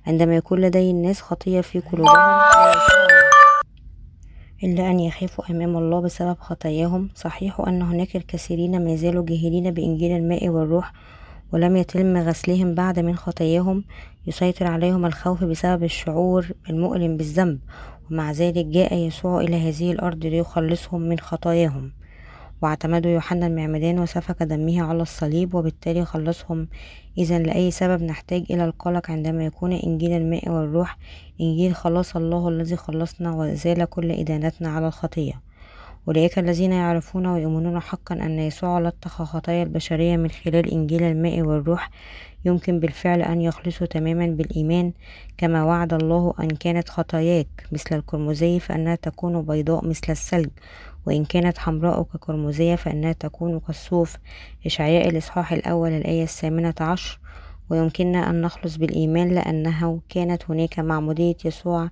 عندما 0.07 0.37
يكون 0.37 0.61
لدي 0.61 0.91
الناس 0.91 1.21
خطية 1.21 1.61
في 1.61 1.81
قلوبهم 1.81 2.41
إلا 4.65 4.91
أن 4.91 5.01
يخافوا 5.01 5.51
أمام 5.51 5.77
الله 5.77 6.01
بسبب 6.01 6.37
خطاياهم. 6.41 7.09
صحيح 7.15 7.61
أن 7.61 7.83
هناك 7.83 8.17
الكثيرين 8.17 8.85
ما 8.85 8.97
زالوا 8.97 9.25
جاهلين 9.25 9.71
بإنجيل 9.71 10.17
الماء 10.17 10.49
والروح 10.49 10.93
ولم 11.53 11.77
يتم 11.77 12.17
غسلهم 12.17 12.75
بعد 12.75 12.99
من 12.99 13.17
خطاياهم. 13.17 13.85
يسيطر 14.27 14.67
عليهم 14.67 15.07
الخوف 15.07 15.45
بسبب 15.45 15.85
الشعور 15.85 16.47
المؤلم 16.71 17.17
بالذنب 17.17 17.59
ومع 18.11 18.33
ذلك 18.33 18.67
جاء 18.67 18.95
يسوع 18.95 19.41
إلى 19.41 19.69
هذه 19.69 19.93
الأرض 19.93 20.27
ليخلصهم 20.27 21.01
من 21.01 21.19
خطاياهم. 21.19 21.93
واعتمدوا 22.63 23.11
يوحنا 23.11 23.47
المعمدان 23.47 23.99
وسفك 23.99 24.43
دمه 24.43 24.83
على 24.83 25.03
الصليب 25.03 25.55
وبالتالي 25.55 26.05
خلصهم. 26.05 26.69
إذا 27.19 27.39
لأي 27.39 27.71
سبب 27.71 28.03
نحتاج 28.03 28.45
إلى 28.51 28.65
القلق 28.65 29.11
عندما 29.11 29.45
يكون 29.45 29.73
إنجيل 29.73 30.13
الماء 30.13 30.49
والروح. 30.49 30.99
إنجيل 31.41 31.75
خلاص 31.75 32.17
الله 32.17 32.49
الذي 32.49 32.77
خلصنا 32.77 33.33
وزال 33.33 33.85
كل 33.85 34.11
إدانتنا 34.11 34.69
على 34.69 34.87
الخطية. 34.87 35.41
أولئك 36.09 36.39
الذين 36.39 36.73
يعرفون 36.73 37.27
ويؤمنون 37.27 37.81
حقا 37.81 38.15
أن 38.15 38.39
يسوع 38.39 38.81
لطخ 38.81 39.23
خطايا 39.23 39.63
البشرية 39.63 40.17
من 40.17 40.31
خلال 40.31 40.73
إنجيل 40.73 41.03
الماء 41.03 41.43
والروح. 41.43 41.91
يمكن 42.45 42.81
بالفعل 42.81 43.23
أن 43.23 43.41
يخلصوا 43.41 43.87
تماما 43.87 44.27
بالإيمان 44.27 44.93
كما 45.39 45.65
وعد 45.65 45.95
الله 45.95 46.35
أن 46.41 46.49
كانت 46.49 46.89
خطاياك 46.89 47.67
مثل 47.73 47.97
القرمزي 47.97 48.61
فإنها 48.61 48.95
تكون 48.95 49.43
بيضاء 49.43 49.87
مثل 49.87 50.05
الثلج 50.09 50.51
وإن 51.07 51.25
كانت 51.25 51.59
حمراء 51.59 52.03
كقرمزية 52.03 52.75
فإنها 52.75 53.13
تكون 53.13 53.61
كالصوف. 53.61 54.17
إشعياء 54.67 55.09
الإصحاح 55.09 55.53
الأول 55.53 55.91
الآية 55.91 56.23
الثامنة 56.23 56.75
عشر. 56.81 57.21
ويمكننا 57.71 58.31
أن 58.31 58.41
نخلص 58.43 58.77
بالإيمان 58.77 59.29
لأنه 59.29 60.01
كانت 60.09 60.43
هناك 60.51 60.79
معمودية 60.79 61.37
يسوع 61.45 61.89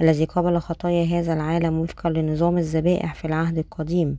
الذي 0.00 0.24
قبل 0.24 0.58
خطايا 0.58 1.04
هذا 1.04 1.32
العالم 1.32 1.78
وفقا 1.78 2.10
لنظام 2.10 2.58
الذبائح 2.58 3.14
في 3.14 3.24
العهد 3.24 3.58
القديم 3.58 4.18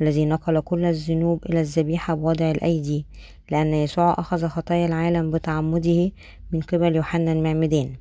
الذي 0.00 0.24
نقل 0.26 0.60
كل 0.60 0.84
الذنوب 0.84 1.44
إلى 1.46 1.60
الذبيحة 1.60 2.14
بوضع 2.14 2.50
الأيدي. 2.50 3.06
لأن 3.50 3.74
يسوع 3.74 4.14
أخذ 4.18 4.48
خطايا 4.48 4.86
العالم 4.86 5.30
بتعمده 5.30 6.10
من 6.52 6.60
قبل 6.60 6.96
يوحنا 6.96 7.32
المعمدان 7.32 7.92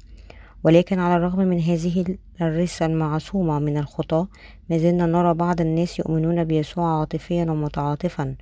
ولكن 0.63 0.99
على 0.99 1.15
الرغم 1.15 1.39
من 1.39 1.59
هذه 1.59 2.05
الرثة 2.41 2.85
المعصومة 2.85 3.59
من 3.59 3.77
الخطاة 3.77 4.27
ما 4.69 4.77
زلنا 4.77 5.05
نرى 5.05 5.33
بعض 5.33 5.61
الناس 5.61 5.99
يؤمنون 5.99 6.43
بيسوع 6.43 6.99
عاطفيا 6.99 7.43
ومتعاطفا 7.43 8.35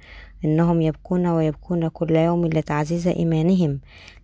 إنهم 0.45 0.81
يبكون 0.81 1.27
ويبكون 1.27 1.87
كل 1.87 2.15
يوم 2.15 2.45
لتعزيز 2.45 3.07
إيمانهم 3.07 3.79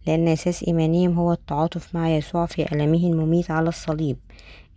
لأن 0.07 0.28
أساس 0.28 0.63
إيمانهم 0.63 1.13
هو 1.19 1.34
التعاطف 1.34 1.95
مع 1.95 2.09
يسوع 2.09 2.45
في 2.45 2.71
ألمه 2.71 2.97
المميت 2.97 3.51
على 3.51 3.69
الصليب. 3.69 4.17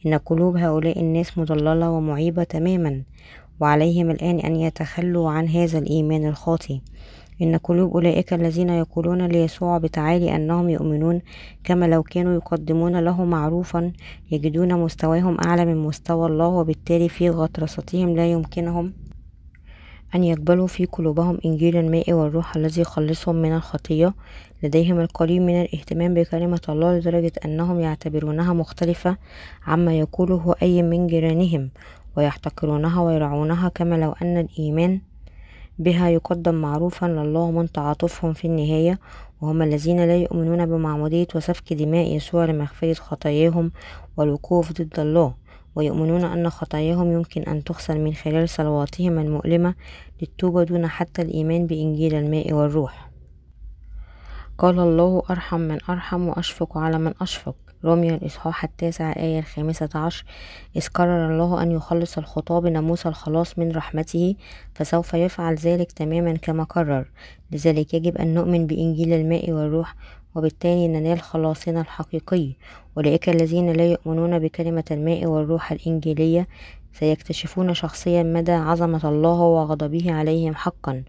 إن 0.07 0.15
قلوب 0.15 0.57
هؤلاء 0.57 1.01
الناس 1.01 1.39
مضللة 1.39 1.91
ومعيبة 1.91 2.45
تماما 2.45 3.03
وعليهم 3.61 4.11
الآن 4.11 4.39
أن 4.39 4.57
يتخلوا 4.57 5.31
عن 5.31 5.49
هذا 5.49 5.79
الإيمان 5.79 6.27
الخاطئ. 6.27 6.79
إن 7.43 7.57
قلوب 7.57 7.95
أولئك 7.95 8.33
الذين 8.33 8.69
يقولون 8.69 9.27
ليسوع 9.27 9.79
بتعالي 9.79 10.37
أنهم 10.37 10.69
يؤمنون 10.69 11.21
كما 11.65 11.87
لو 11.87 12.03
كانوا 12.03 12.35
يقدمون 12.35 13.01
له 13.01 13.25
معروفا 13.25 13.93
يجدون 14.31 14.75
مستواهم 14.75 15.37
أعلى 15.45 15.65
من 15.65 15.77
مستوى 15.77 16.27
الله 16.27 16.47
وبالتالي 16.47 17.09
في 17.09 17.31
غطرستهم 17.31 18.17
لا 18.17 18.33
يمكنهم 18.33 18.93
أن 20.15 20.25
يقبلوا 20.25 20.67
في 20.67 20.85
قلوبهم 20.85 21.39
إنجيل 21.45 21.77
الماء 21.77 22.13
والروح 22.13 22.57
الذي 22.57 22.81
يخلصهم 22.81 23.37
من 23.37 23.53
الخطية. 23.53 24.15
لديهم 24.63 25.01
القليل 25.01 25.43
من 25.43 25.61
الاهتمام 25.61 26.15
بكلمة 26.15 26.61
الله 26.69 26.99
لدرجة 26.99 27.33
أنهم 27.45 27.81
يعتبرونها 27.81 28.53
مختلفة 28.53 29.17
عما 29.67 29.99
يقوله 29.99 30.55
أي 30.63 30.83
من 30.83 31.07
جيرانهم 31.07 31.71
ويحتقرونها 32.17 33.03
ويرعونها 33.03 33.69
كما 33.69 33.95
لو 33.95 34.13
أن 34.23 34.37
الإيمان 34.39 35.01
بها 35.81 36.09
يقدم 36.09 36.55
معروفا 36.55 37.07
لله 37.07 37.51
من 37.51 37.73
تعاطفهم 37.73 38.33
في 38.33 38.45
النهاية 38.45 38.99
وهم 39.41 39.63
الذين 39.63 39.97
لا 39.97 40.17
يؤمنون 40.17 40.67
بمعمودية 40.67 41.27
وسفك 41.35 41.73
دماء 41.73 42.17
يسوع 42.17 42.45
لمغفرة 42.45 42.95
خطاياهم 42.95 43.73
والوقوف 44.17 44.73
ضد 44.73 45.01
الله 45.01 45.35
ويؤمنون 45.75 46.25
أن 46.25 46.51
خطاياهم 46.51 47.13
يمكن 47.13 47.43
أن 47.43 47.65
تغسل 47.65 48.01
من 48.01 48.15
خلال 48.15 48.49
صلواتهم 48.49 49.19
المؤلمة 49.19 49.75
للتوبة 50.21 50.65
دون 50.65 50.87
حتى 50.87 51.23
الإيمان 51.23 51.67
بإنجيل 51.67 52.15
الماء 52.15 52.53
والروح. 52.53 53.11
قال 54.59 54.79
الله 54.79 55.23
أرحم 55.31 55.61
من 55.61 55.79
أرحم 55.89 56.29
وأشفق 56.29 56.79
على 56.79 56.99
من 56.99 57.15
أشفق. 57.21 57.70
روميا 57.85 58.15
الإصحاح 58.15 58.65
التاسع 58.65 59.13
آية 59.17 59.39
الخامسة 59.39 59.89
عشر 59.95 60.25
إذ 60.77 60.87
قرر 60.87 61.31
الله 61.31 61.63
أن 61.63 61.71
يخلص 61.71 62.19
الخطاة 62.19 62.59
بناموس 62.61 63.07
الخلاص 63.07 63.59
من 63.59 63.73
رحمته 63.73 64.35
فسوف 64.75 65.15
يفعل 65.15 65.55
ذلك 65.55 65.93
تماما 65.93 66.33
كما 66.33 66.65
قرر. 66.65 67.11
لذلك 67.53 67.95
يجب 67.95 68.17
أن 68.17 68.35
نؤمن 68.35 68.67
بإنجيل 68.67 69.13
الماء 69.13 69.51
والروح 69.51 69.95
وبالتالي 70.35 70.89
ننال 70.89 71.21
خلاصنا 71.21 71.81
الحقيقي. 71.81 72.53
أولئك 72.97 73.29
الذين 73.29 73.73
لا 73.73 73.87
يؤمنون 73.87 74.39
بكلمة 74.39 74.85
الماء 74.91 75.27
والروح 75.27 75.73
الإنجيلية 75.73 76.49
سيكتشفون 76.93 77.75
شخصيا 77.75 78.23
مدى 78.23 78.53
عظمة 78.53 79.09
الله 79.09 79.41
وغضبه 79.41 80.13
عليهم 80.13 80.55
حقا. 80.55 81.03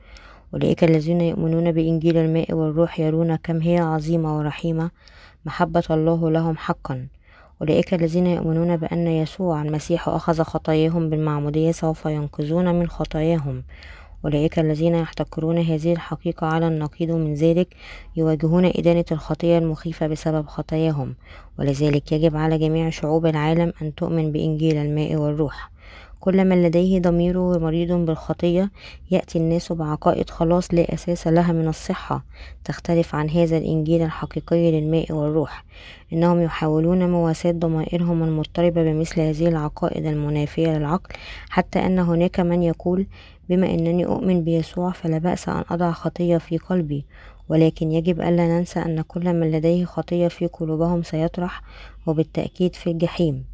أولئك 0.53 0.83
الذين 0.83 1.21
يؤمنون 1.21 1.71
بإنجيل 1.71 2.17
الماء 2.17 2.53
والروح 2.53 2.99
يرون 2.99 3.35
كم 3.35 3.57
هي 3.61 3.77
عظيمة 3.77 4.37
ورحيمة. 4.37 4.91
محبة 5.45 5.83
الله 5.91 6.29
لهم 6.31 6.57
حقا. 6.57 7.07
أولئك 7.61 7.93
الذين 7.93 8.27
يؤمنون 8.27 8.77
بأن 8.77 9.07
يسوع 9.07 9.61
المسيح 9.61 10.09
أخذ 10.09 10.43
خطاياهم 10.43 11.09
بالمعمودية 11.09 11.71
سوف 11.71 12.05
ينقذون 12.05 12.75
من 12.75 12.87
خطاياهم. 12.87 13.63
أولئك 14.25 14.59
الذين 14.59 14.95
يحتقرون 14.95 15.57
هذه 15.57 15.93
الحقيقة 15.93 16.47
على 16.47 16.67
النقيض 16.67 17.11
من 17.11 17.33
ذلك 17.33 17.75
يواجهون 18.15 18.65
إدانة 18.65 19.05
الخطية 19.11 19.57
المخيفة 19.57 20.07
بسبب 20.07 20.47
خطاياهم. 20.47 21.15
ولذلك 21.59 22.11
يجب 22.11 22.35
على 22.35 22.57
جميع 22.57 22.89
شعوب 22.89 23.25
العالم 23.25 23.73
أن 23.81 23.95
تؤمن 23.95 24.31
بإنجيل 24.31 24.77
الماء 24.77 25.15
والروح. 25.15 25.70
كل 26.21 26.45
من 26.45 26.63
لديه 26.63 26.99
ضميره 26.99 27.57
مريض 27.57 27.91
بالخطية 27.91 28.71
يأتي 29.11 29.39
الناس 29.39 29.71
بعقائد 29.71 30.29
خلاص 30.29 30.73
لا 30.73 30.93
أساس 30.93 31.27
لها 31.27 31.51
من 31.51 31.67
الصحة. 31.67 32.23
تختلف 32.65 33.15
عن 33.15 33.29
هذا 33.29 33.57
الإنجيل 33.57 34.01
الحقيقي 34.01 34.71
للماء 34.71 35.11
والروح. 35.11 35.65
إنهم 36.13 36.41
يحاولون 36.41 37.09
مواساة 37.09 37.51
ضمائرهم 37.51 38.23
المضطربة 38.23 38.83
بمثل 38.83 39.21
هذه 39.21 39.47
العقائد 39.47 40.05
المنافية 40.05 40.77
للعقل. 40.77 41.15
حتى 41.49 41.79
أن 41.79 41.99
هناك 41.99 42.39
من 42.39 42.63
يقول 42.63 43.05
بما 43.49 43.69
أنني 43.69 44.05
أؤمن 44.05 44.43
بيسوع 44.43 44.91
فلا 44.91 45.17
بأس 45.17 45.49
أن 45.49 45.63
أضع 45.69 45.91
خطية 45.91 46.37
في 46.37 46.57
قلبي. 46.57 47.05
ولكن 47.49 47.91
يجب 47.91 48.21
ألا 48.21 48.47
ننسى 48.47 48.79
أن 48.79 49.01
كل 49.01 49.33
من 49.33 49.51
لديه 49.51 49.85
خطية 49.85 50.27
في 50.27 50.47
قلوبهم 50.47 51.03
سيطرح 51.03 51.61
وبالتأكيد 52.07 52.75
في 52.75 52.91
الجحيم. 52.91 53.50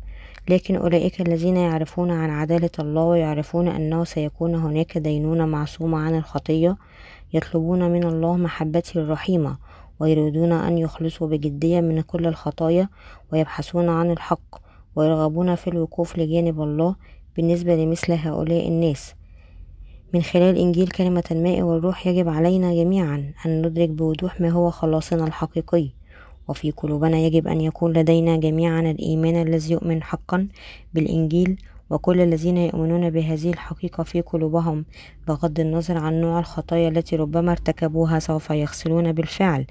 لكن 0.50 0.76
أولئك 0.76 1.22
الذين 1.22 1.58
يعرفون 1.58 2.12
عن 2.12 2.30
عدالة 2.30 2.70
الله 2.80 3.04
ويعرفون 3.04 3.68
أنه 3.68 4.04
سيكون 4.04 4.56
هناك 4.56 4.98
دينونة 4.98 5.45
معصومة 5.45 5.98
عن 5.98 6.16
الخطية 6.16 6.78
يطلبون 7.34 7.91
من 7.91 8.04
الله 8.04 8.38
محبته 8.38 9.00
الرحيمة 9.00 9.58
ويريدون 10.00 10.52
أن 10.52 10.78
يخلصوا 10.78 11.28
بجدية 11.28 11.82
من 11.82 12.02
كل 12.02 12.28
الخطايا 12.28 12.89
ويبحثون 13.34 13.89
عن 13.89 14.12
الحق 14.12 14.56
ويرغبون 14.95 15.56
في 15.56 15.68
الوقوف 15.68 16.18
لجانب 16.18 16.62
الله 16.62 16.95
بالنسبة 17.36 17.76
لمثل 17.76 18.14
هؤلاء 18.14 18.68
الناس. 18.68 19.14
من 20.14 20.22
خلال 20.22 20.58
إنجيل 20.58 20.88
كلمة 20.88 21.24
الماء 21.32 21.62
والروح 21.62 22.08
يجب 22.08 22.30
علينا 22.30 22.74
جميعا 22.74 23.34
أن 23.45 23.62
ندرك 23.62 23.89
بوضوح 23.89 24.41
ما 24.41 24.50
هو 24.50 24.70
خلاصنا 24.70 25.28
الحقيقي. 25.28 25.97
وفي 26.48 26.72
قلوبنا 26.72 27.18
يجب 27.18 27.48
أن 27.48 27.62
يكون 27.62 27.93
لدينا 27.93 28.38
جميعا 28.38 28.82
الإيمان 28.82 29.48
الذي 29.48 29.72
يؤمن 29.72 30.04
حقا 30.04 30.48
بالإنجيل 30.93 31.58
وكل 31.89 32.22
الذين 32.22 32.58
يؤمنون 32.58 33.10
بهذه 33.10 33.50
الحقيقة 33.50 34.04
في 34.04 34.22
قلوبهم 34.22 34.86
بغض 35.28 35.60
النظر 35.60 35.98
عن 35.98 36.22
نوع 36.22 36.39
الخطايا 36.39 36.89
التي 36.89 37.16
ربما 37.16 37.52
ارتكبوها 37.52 38.20
سوف 38.20 38.50
يغسلون 38.50 39.12
بالفعل 39.12 39.66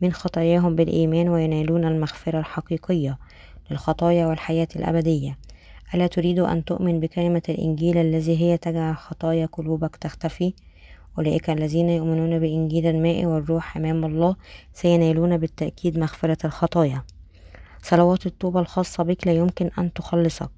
من 0.00 0.12
خطاياهم 0.12 0.76
بالإيمان 0.76 1.28
وينالون 1.28 1.84
المغفرة 1.84 2.38
الحقيقية 2.38 3.18
للخطايا 3.70 4.26
والحياة 4.26 4.68
الأبدية 4.76 5.38
ألا 5.94 6.06
تريد 6.06 6.38
أن 6.38 6.64
تؤمن 6.64 7.00
بكلمة 7.00 7.42
الإنجيل 7.48 7.98
الذي 7.98 8.40
هي 8.40 8.56
تجعل 8.56 8.96
خطايا 8.96 9.46
قلوبك 9.46 9.96
تختفي؟ 9.96 10.54
أولئك 11.18 11.50
الذين 11.50 11.88
يؤمنون 11.88 12.38
بإنجيل 12.38 12.86
الماء 12.86 13.24
والروح 13.24 13.76
أمام 13.76 14.04
الله 14.04 14.36
سينالون 14.72 15.36
بالتأكيد 15.36 15.98
مغفرة 15.98 16.38
الخطايا. 16.44 17.02
صلوات 17.82 18.26
التوبة 18.26 18.60
الخاصة 18.60 19.04
بك 19.04 19.26
لا 19.26 19.32
يمكن 19.32 19.70
أن 19.78 19.92
تخلصك. 19.92 20.50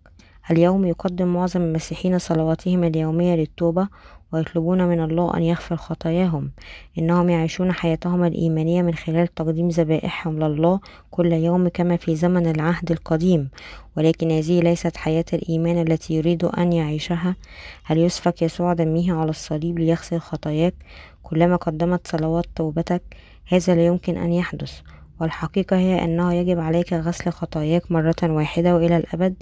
اليوم 0.50 0.84
يقدم 0.84 1.28
معظم 1.28 1.62
المسيحيين 1.62 2.18
صلواتهم 2.18 2.84
اليومية 2.84 3.34
للتوبة 3.34 3.88
ويطلبون 4.34 4.84
من 4.84 5.00
الله 5.00 5.36
أن 5.36 5.42
يغفر 5.42 5.76
خطاياهم 5.76 6.50
إنهم 6.98 7.28
يعيشون 7.30 7.72
حياتهم 7.72 8.24
الإيمانية 8.24 8.82
من 8.82 8.94
خلال 8.94 9.34
تقديم 9.34 9.68
ذبائحهم 9.68 10.38
لله 10.38 10.80
كل 11.10 11.32
يوم 11.32 11.68
كما 11.68 11.96
في 11.96 12.16
زمن 12.16 12.46
العهد 12.46 12.90
القديم. 12.90 13.50
ولكن 13.96 14.30
هذه 14.30 14.60
ليست 14.60 14.96
حياة 14.96 15.24
الإيمان 15.32 15.78
التي 15.86 16.14
يريد 16.14 16.44
أن 16.44 16.72
يعيشها. 16.72 17.36
هل 17.84 17.98
يسفك 17.98 18.42
يسوع 18.42 18.72
دمه 18.72 19.20
على 19.20 19.30
الصليب 19.30 19.78
ليغسل 19.78 20.18
خطاياك؟ 20.18 20.74
كلما 21.22 21.56
قدمت 21.56 22.06
صلوات 22.06 22.46
توبتك 22.56 23.02
هذا 23.48 23.74
لا 23.74 23.86
يمكن 23.86 24.16
أن 24.16 24.32
يحدث. 24.32 24.80
والحقيقة 25.20 25.76
هي 25.76 26.04
أنه 26.04 26.34
يجب 26.34 26.58
عليك 26.60 26.92
غسل 26.92 27.30
خطاياك 27.30 27.92
مرة 27.92 28.14
واحدة 28.22 28.74
وإلى 28.76 28.96
الأبد. 28.96 29.34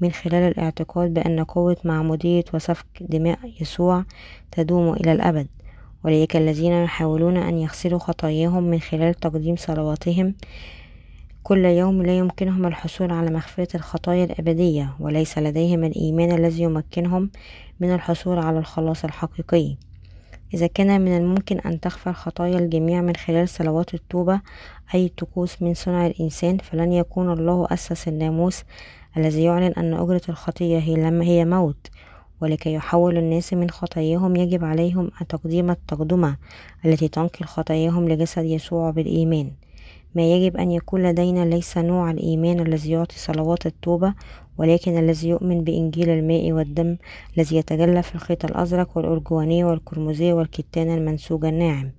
من 0.00 0.12
خلال 0.12 0.42
الاعتقاد 0.42 1.14
بأن 1.14 1.44
قوة 1.44 1.76
معمودية 1.84 2.44
وسفك 2.54 2.86
دماء 3.00 3.38
يسوع 3.60 4.04
تدوم 4.50 4.92
إلى 4.92 5.12
الأبد 5.12 5.46
أولئك 6.04 6.36
الذين 6.36 6.72
يحاولون 6.72 7.36
أن 7.36 7.58
يغسلوا 7.58 7.98
خطاياهم 7.98 8.62
من 8.62 8.80
خلال 8.80 9.14
تقديم 9.14 9.56
صلواتهم 9.56 10.34
كل 11.42 11.64
يوم 11.64 12.02
لا 12.02 12.18
يمكنهم 12.18 12.66
الحصول 12.66 13.12
على 13.12 13.30
مغفرة 13.30 13.76
الخطايا 13.76 14.24
الأبدية 14.24 14.96
وليس 15.00 15.38
لديهم 15.38 15.84
الإيمان 15.84 16.32
الذي 16.32 16.62
يمكنهم 16.62 17.30
من 17.80 17.94
الحصول 17.94 18.38
على 18.38 18.58
الخلاص 18.58 19.04
الحقيقي. 19.04 19.76
إذا 20.54 20.66
كان 20.66 21.00
من 21.00 21.16
الممكن 21.16 21.58
أن 21.58 21.80
تغفر 21.80 22.12
خطايا 22.12 22.58
الجميع 22.58 23.00
من 23.00 23.16
خلال 23.16 23.48
صلوات 23.48 23.94
التوبة 23.94 24.40
أي 24.94 25.08
طقوس 25.08 25.62
من 25.62 25.74
صنع 25.74 26.06
الإنسان 26.06 26.58
فلن 26.58 26.92
يكون 26.92 27.32
الله 27.32 27.66
أسس 27.70 28.08
الناموس 28.08 28.62
الذي 29.16 29.44
يعلن 29.44 29.72
أن 29.72 29.94
أجرة 29.94 30.22
الخطية 30.28 30.78
هي 30.78 30.94
لما 30.94 31.24
هي 31.24 31.44
موت 31.44 31.86
ولكي 32.40 32.72
يحول 32.72 33.18
الناس 33.18 33.54
من 33.54 33.70
خطاياهم 33.70 34.36
يجب 34.36 34.64
عليهم 34.64 35.10
تقديم 35.28 35.70
التقدمة 35.70 36.36
التي 36.84 37.08
تنقل 37.08 37.44
خطاياهم 37.44 38.08
لجسد 38.08 38.44
يسوع 38.44 38.90
بالإيمان. 38.90 39.52
ما 40.14 40.22
يجب 40.22 40.56
أن 40.56 40.70
يكون 40.70 41.02
لدينا 41.02 41.44
ليس 41.44 41.78
نوع 41.78 42.10
الإيمان 42.10 42.60
الذي 42.60 42.90
يعطي 42.90 43.18
صلوات 43.18 43.66
التوبة 43.66 44.14
ولكن 44.58 44.98
الذي 44.98 45.28
يؤمن 45.28 45.64
بإنجيل 45.64 46.10
الماء 46.10 46.52
والدم 46.52 46.96
الذي 47.36 47.56
يتجلى 47.56 48.02
في 48.02 48.14
الخيط 48.14 48.44
الأزرق 48.44 48.96
والأرجوانية 48.96 49.64
والقرمزية 49.64 50.32
والكتان 50.32 50.94
المنسوج 50.94 51.44
الناعم. 51.44 51.90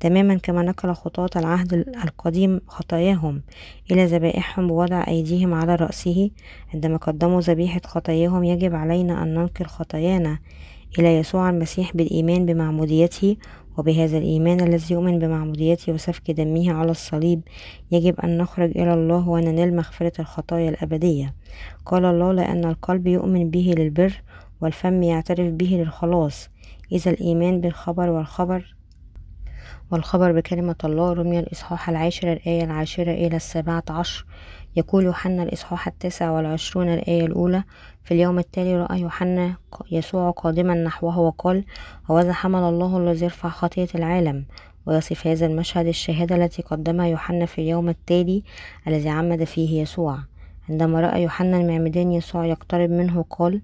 تماما 0.00 0.34
كما 0.34 0.62
نقل 0.62 0.92
خطاة 0.92 1.30
العهد 1.36 1.72
القديم 2.04 2.60
خطاياهم 2.66 3.42
إلى 3.90 4.04
ذبائحهم 4.04 4.66
بوضع 4.66 5.04
أيديهم 5.08 5.54
على 5.54 5.74
رأسه. 5.74 6.30
عندما 6.74 6.96
قدموا 6.96 7.40
ذبيحة 7.40 7.80
خطاياهم 7.86 8.44
يجب 8.44 8.74
علينا 8.74 9.22
أن 9.22 9.34
ننقل 9.34 9.66
خطايانا 9.66 10.38
إلى 10.98 11.16
يسوع 11.18 11.50
المسيح 11.50 11.96
بالإيمان 11.96 12.46
بمعموديته. 12.46 13.36
وبهذا 13.78 14.18
الإيمان 14.18 14.60
الذي 14.60 14.94
يؤمن 14.94 15.18
بمعموديته 15.18 15.92
وسفك 15.92 16.30
دمه 16.30 16.72
على 16.72 16.90
الصليب 16.90 17.40
يجب 17.92 18.20
أن 18.20 18.38
نخرج 18.38 18.70
إلى 18.70 18.94
الله 18.94 19.28
وننال 19.28 19.76
مغفرة 19.76 20.12
الخطايا 20.18 20.70
الأبدية. 20.70 21.34
قال 21.86 22.04
الله 22.04 22.32
لأن 22.32 22.64
القلب 22.64 23.06
يؤمن 23.06 23.50
به 23.50 23.74
للبر 23.78 24.22
والفم 24.60 25.02
يعترف 25.02 25.52
به 25.52 25.66
للخلاص. 25.66 26.48
إذا 26.92 27.10
الإيمان 27.10 27.60
بالخبر 27.60 28.10
والخبر 28.10 28.79
والخبر 29.90 30.32
بكلمة 30.32 30.76
الله 30.84 31.12
رمي 31.12 31.38
الإصحاح 31.38 31.88
العاشر 31.88 32.32
الآية 32.32 32.64
العاشرة 32.64 33.12
إلى 33.12 33.36
السابعة 33.36 33.84
عشر. 33.90 34.26
يقول 34.76 35.04
يوحنا 35.04 35.42
الإصحاح 35.42 35.86
التاسع 35.86 36.30
والعشرون 36.30 36.88
الآية 36.88 37.26
الأولى 37.26 37.64
في 38.04 38.14
اليوم 38.14 38.38
التالي 38.38 38.76
رأى 38.76 39.00
يوحنا 39.00 39.56
يسوع 39.90 40.30
قادما 40.30 40.74
نحوه 40.74 41.18
وقال 41.18 41.64
هوذا 42.10 42.32
حمل 42.32 42.62
الله 42.62 42.98
الذي 42.98 43.24
يرفع 43.24 43.48
خطية 43.48 43.88
العالم 43.94 44.44
ويصف 44.86 45.26
هذا 45.26 45.46
المشهد 45.46 45.86
الشهادة 45.86 46.36
التي 46.36 46.62
قدمها 46.62 47.06
يوحنا 47.06 47.46
في 47.46 47.60
اليوم 47.60 47.88
التالي 47.88 48.42
الذي 48.86 49.08
عمد 49.08 49.44
فيه 49.44 49.82
يسوع 49.82 50.18
عندما 50.68 51.00
رأى 51.00 51.22
يوحنا 51.22 51.56
المعمدان 51.56 52.12
يسوع 52.12 52.46
يقترب 52.46 52.90
منه 52.90 53.24
قال 53.30 53.62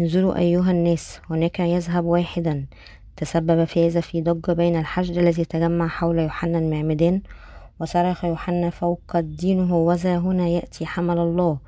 انظروا 0.00 0.38
أيها 0.38 0.70
الناس 0.70 1.20
هناك 1.30 1.60
يذهب 1.60 2.04
واحدا 2.04 2.66
تسبب 3.16 3.64
في 3.64 3.86
هذا 3.86 4.00
في 4.00 4.22
ضجة 4.22 4.52
بين 4.52 4.76
الحشد 4.76 5.18
الذي 5.18 5.44
تجمع 5.44 5.88
حول 5.88 6.18
يوحنا 6.18 6.58
المعمدان 6.58 7.22
وصرخ 7.80 8.24
يوحنا 8.24 8.70
فوق 8.70 9.20
دينه 9.20 9.76
وذا 9.76 10.18
هنا 10.18 10.48
يأتي 10.48 10.86
حمل 10.86 11.18
الله. 11.18 11.58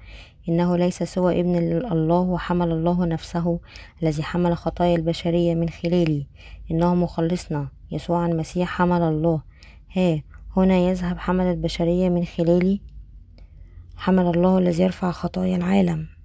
إنه 0.48 0.76
ليس 0.76 1.02
سوى 1.02 1.40
ابن 1.40 1.56
الله 1.92 2.20
وحمل 2.20 2.72
الله 2.72 3.06
نفسه 3.06 3.60
الذي 4.02 4.22
حمل 4.22 4.56
خطايا 4.56 4.96
البشرية 4.96 5.54
من 5.54 5.68
خلالي 5.68 6.26
إنه 6.70 6.94
مخلصنا. 6.94 7.68
يسوع 7.90 8.26
المسيح 8.26 8.68
حمل 8.68 9.02
الله. 9.02 9.42
ها 9.96 10.22
هنا 10.56 10.76
يذهب 10.76 11.18
حمل 11.18 11.44
البشرية 11.44 12.08
من 12.08 12.24
خلالي 12.24 12.80
حمل 13.96 14.26
الله 14.26 14.58
الذي 14.58 14.82
يرفع 14.82 15.10
خطايا 15.10 15.56
العالم. 15.56 16.15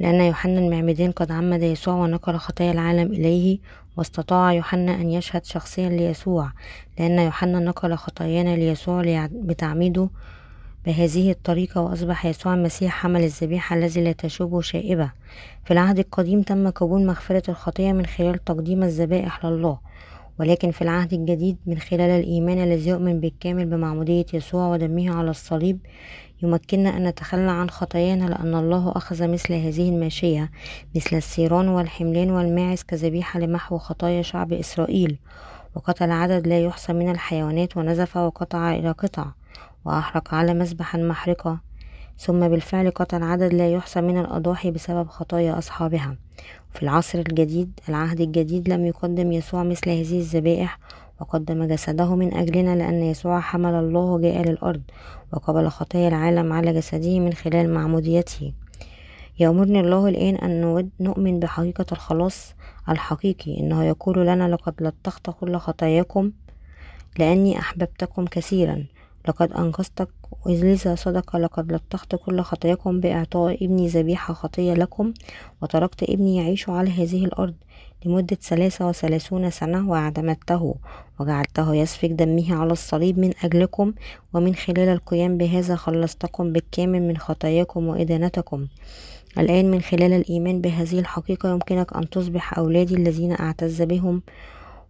لأن 0.00 0.20
يوحنا 0.20 0.58
المعمدان 0.58 1.10
قد 1.10 1.32
عمد 1.32 1.62
يسوع 1.62 1.94
ونقل 1.94 2.36
خطايا 2.36 2.72
العالم 2.72 3.12
إليه 3.12 3.58
واستطاع 3.96 4.52
يوحنا 4.52 4.94
أن 4.94 5.10
يشهد 5.10 5.44
شخصيا 5.44 5.88
ليسوع 5.88 6.52
لأن 6.98 7.18
يوحنا 7.18 7.58
نقل 7.58 7.94
خطايانا 7.94 8.56
ليسوع 8.56 9.28
بتعميده 9.32 10.08
بهذه 10.86 11.30
الطريقة 11.30 11.80
وأصبح 11.80 12.26
يسوع 12.26 12.54
المسيح 12.54 12.92
حمل 12.92 13.24
الذبيحة 13.24 13.76
الذي 13.76 14.04
لا 14.04 14.12
تشوبه 14.12 14.60
شائبة. 14.60 15.10
في 15.64 15.70
العهد 15.70 15.98
القديم 15.98 16.42
تم 16.42 16.70
قبول 16.70 17.06
مغفرة 17.06 17.42
الخطية 17.48 17.92
من 17.92 18.06
خلال 18.06 18.44
تقديم 18.44 18.82
الذبائح 18.82 19.46
لله 19.46 19.78
ولكن 20.38 20.70
في 20.70 20.82
العهد 20.82 21.12
الجديد 21.12 21.56
من 21.66 21.78
خلال 21.78 22.10
الإيمان 22.10 22.58
الذي 22.58 22.90
يؤمن 22.90 23.20
بالكامل 23.20 23.66
بمعمودية 23.66 24.26
يسوع 24.34 24.68
ودمه 24.68 25.16
على 25.16 25.30
الصليب 25.30 25.78
يمكننا 26.42 26.96
أن 26.96 27.04
نتخلى 27.04 27.50
عن 27.50 27.70
خطايانا 27.70 28.24
لأن 28.24 28.54
الله 28.54 28.92
أخذ 28.96 29.28
مثل 29.28 29.54
هذه 29.54 29.88
الماشية 29.88 30.50
مثل 30.96 31.16
السيران 31.16 31.68
والحملان 31.68 32.30
والماعز 32.30 32.82
كذبيحة 32.82 33.40
لمحو 33.40 33.78
خطايا 33.78 34.22
شعب 34.22 34.52
إسرائيل. 34.52 35.18
وقتل 35.74 36.10
عدد 36.10 36.46
لا 36.46 36.60
يحصى 36.60 36.92
من 36.92 37.10
الحيوانات 37.10 37.76
ونزف 37.76 38.16
وقطع 38.16 38.74
إلى 38.74 38.90
قطع 38.90 39.26
وأحرق 39.84 40.34
على 40.34 40.54
مذبح 40.54 40.94
المحرقة 40.94 41.60
ثم 42.18 42.48
بالفعل 42.48 42.90
قتل 42.90 43.22
عدد 43.22 43.54
لا 43.54 43.72
يحصى 43.72 44.00
من 44.00 44.18
الأضاحي 44.18 44.70
بسبب 44.70 45.08
خطايا 45.08 45.58
أصحابها. 45.58 46.16
في 46.72 46.82
العصر 46.82 47.18
الجديد 47.18 47.80
العهد 47.88 48.20
الجديد 48.20 48.68
لم 48.68 48.86
يقدم 48.86 49.32
يسوع 49.32 49.62
مثل 49.62 49.90
هذه 49.90 50.18
الذبائح 50.18 50.78
وقدم 51.20 51.64
جسده 51.64 52.14
من 52.14 52.34
أجلنا 52.34 52.76
لأن 52.76 53.02
يسوع 53.02 53.40
حمل 53.40 53.74
الله 53.74 54.18
جاء 54.18 54.42
للأرض 54.42 54.82
وقبل 55.32 55.68
خطايا 55.68 56.08
العالم 56.08 56.52
على 56.52 56.72
جسده 56.72 57.20
من 57.20 57.32
خلال 57.32 57.74
معموديته. 57.74 58.52
يأمرني 59.38 59.80
الله 59.80 60.08
الآن 60.08 60.34
أن 60.34 60.90
نؤمن 61.00 61.40
بحقيقة 61.40 61.86
الخلاص 61.92 62.54
الحقيقي 62.88 63.60
إنه 63.60 63.84
يقول 63.84 64.26
لنا 64.26 64.48
لقد 64.48 64.74
لطخت 64.82 65.30
كل 65.30 65.56
خطاياكم 65.56 66.32
لأني 67.18 67.58
أحببتكم 67.58 68.24
كثيرا. 68.24 68.84
لقد 69.28 69.52
أنقذتك 69.52 70.08
لذا 70.46 70.94
صدق 70.94 71.36
لقد 71.36 71.72
لطخت 71.72 72.14
كل 72.14 72.40
خطاياكم 72.40 73.00
بإعطاء 73.00 73.64
ابني 73.64 73.88
ذبيحة 73.88 74.34
خطية 74.34 74.74
لكم 74.74 75.12
وتركت 75.62 76.02
ابني 76.02 76.36
يعيش 76.36 76.68
على 76.68 76.90
هذه 76.90 77.24
الأرض. 77.24 77.54
لمدة 78.04 78.36
ثلاثة 78.42 78.88
وثلاثون 78.88 79.50
سنة 79.50 79.90
واعتمدته 79.90 80.74
وجعلته 81.20 81.74
يسفك 81.74 82.10
دمه 82.10 82.54
على 82.54 82.72
الصليب 82.72 83.18
من 83.18 83.32
أجلكم 83.44 83.92
ومن 84.34 84.54
خلال 84.54 84.88
القيام 84.88 85.38
بهذا 85.38 85.76
خلصتكم 85.76 86.52
بالكامل 86.52 87.02
من 87.02 87.16
خطاياكم 87.16 87.86
وإدانتكم. 87.86 88.66
الآن 89.38 89.70
من 89.70 89.80
خلال 89.80 90.12
الإيمان 90.12 90.60
بهذه 90.60 90.98
الحقيقة 90.98 91.50
يمكنك 91.50 91.96
أن 91.96 92.10
تصبح 92.10 92.58
أولادي 92.58 92.94
الذين 92.94 93.32
أعتز 93.32 93.82
بهم 93.82 94.22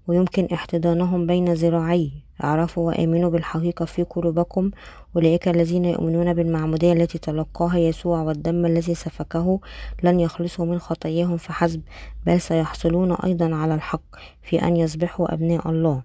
ويمكن 0.09 0.49
احتضانهم 0.53 1.27
بين 1.27 1.53
ذراعي. 1.53 2.11
اعرفوا 2.45 2.87
وآمنوا 2.87 3.31
بالحقيقة 3.31 3.85
في 3.85 4.03
قلوبكم. 4.03 4.71
أولئك 5.17 5.49
الذين 5.49 5.85
يؤمنون 5.85 6.35
بالمعمودية 6.35 6.93
التي 6.93 7.19
تلقاها 7.19 7.79
يسوع 7.79 8.23
والدم 8.23 8.67
الذي 8.67 8.95
سفكه 8.95 9.61
لن 10.03 10.21
يخلصوا 10.21 10.67
من 10.67 10.79
خطاياهم 10.79 11.37
فحسب 11.37 11.83
بل 12.27 12.41
سيحصلون 12.41 13.13
أيضا 13.13 13.55
على 13.55 13.75
الحق 13.75 14.03
في 14.43 14.63
أن 14.63 14.77
يصبحوا 14.77 15.35
أبناء 15.35 15.71
الله. 15.71 16.03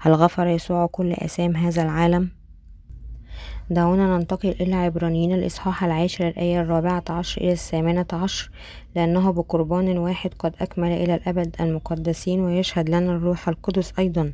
هل 0.00 0.12
غفر 0.12 0.46
يسوع 0.46 0.86
كل 0.86 1.12
أسام 1.12 1.56
هذا 1.56 1.82
العالم؟ 1.82 2.41
دعونا 3.72 4.16
ننتقل 4.16 4.54
إلى 4.60 4.74
عبرانيين 4.74 5.32
الإصحاح 5.32 5.84
العاشر 5.84 6.28
الآية 6.28 6.60
الرابعة 6.60 7.04
عشر 7.08 7.40
إلى 7.40 7.52
الثامنة 7.52 8.06
عشر 8.12 8.50
لأنه 8.96 9.30
بقربان 9.30 9.98
واحد 9.98 10.30
قد 10.38 10.54
أكمل 10.60 10.90
إلى 10.92 11.14
الأبد 11.14 11.56
المقدسين 11.60 12.40
ويشهد 12.40 12.88
لنا 12.88 13.16
الروح 13.16 13.48
القدس 13.48 13.92
أيضا 13.98 14.32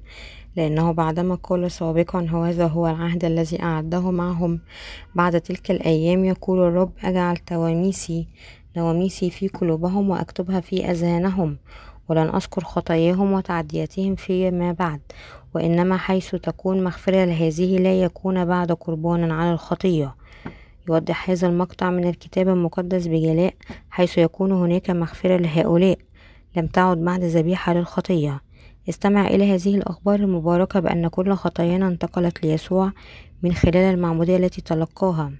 لأنه 0.56 0.92
بعدما 0.92 1.34
قال 1.34 1.70
سابقا 1.70 2.20
هذا 2.20 2.66
هو 2.66 2.86
العهد 2.86 3.24
الذي 3.24 3.62
أعده 3.62 4.10
معهم. 4.10 4.60
بعد 5.14 5.40
تلك 5.40 5.70
الأيام 5.70 6.24
يقول 6.24 6.58
الرب 6.58 6.92
أجعل 7.04 7.36
تواميسي 7.36 8.26
نواميسي 8.76 9.30
في 9.30 9.48
قلوبهم 9.48 10.10
وأكتبها 10.10 10.60
في 10.60 10.90
أذهانهم 10.90 11.56
ولن 12.08 12.28
أذكر 12.34 12.64
خطاياهم 12.64 13.32
وتعدياتهم 13.32 14.14
فيما 14.14 14.72
بعد. 14.72 15.00
وإنما 15.54 15.96
حيث 15.96 16.34
تكون 16.34 16.84
مغفرة 16.84 17.24
لهذه 17.24 17.78
لا 17.78 18.02
يكون 18.02 18.44
بعد 18.44 18.72
قربان 18.72 19.30
على 19.30 19.52
الخطية. 19.52 20.14
يوضح 20.88 21.30
هذا 21.30 21.48
المقطع 21.48 21.90
من 21.90 22.08
الكتاب 22.08 22.48
المقدس 22.48 23.06
بجلاء 23.06 23.54
حيث 23.90 24.18
يكون 24.18 24.52
هناك 24.52 24.90
مغفرة 24.90 25.36
لهؤلاء. 25.36 25.98
لم 26.56 26.66
تعد 26.66 26.98
بعد 26.98 27.24
ذبيحة 27.24 27.74
للخطية. 27.74 28.40
استمع 28.88 29.26
إلى 29.26 29.54
هذه 29.54 29.74
الأخبار 29.76 30.20
المباركة 30.20 30.80
بأن 30.80 31.08
كل 31.08 31.32
خطايانا 31.34 31.88
انتقلت 31.88 32.44
ليسوع 32.46 32.92
من 33.42 33.52
خلال 33.52 33.76
المعمودية 33.76 34.36
التي 34.36 34.60
تلقاها. 34.60 35.32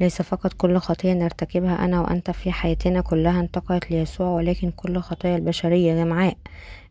ليس 0.00 0.22
فقط 0.22 0.52
كل 0.52 0.78
خطية 0.78 1.12
نرتكبها 1.12 1.84
أنا 1.84 2.00
وأنت 2.00 2.30
في 2.30 2.52
حياتنا 2.52 3.00
كلها 3.00 3.40
انتقلت 3.40 3.90
ليسوع 3.90 4.28
ولكن 4.28 4.70
كل 4.70 4.98
خطايا 4.98 5.36
البشرية 5.36 6.04
جمعاء. 6.04 6.36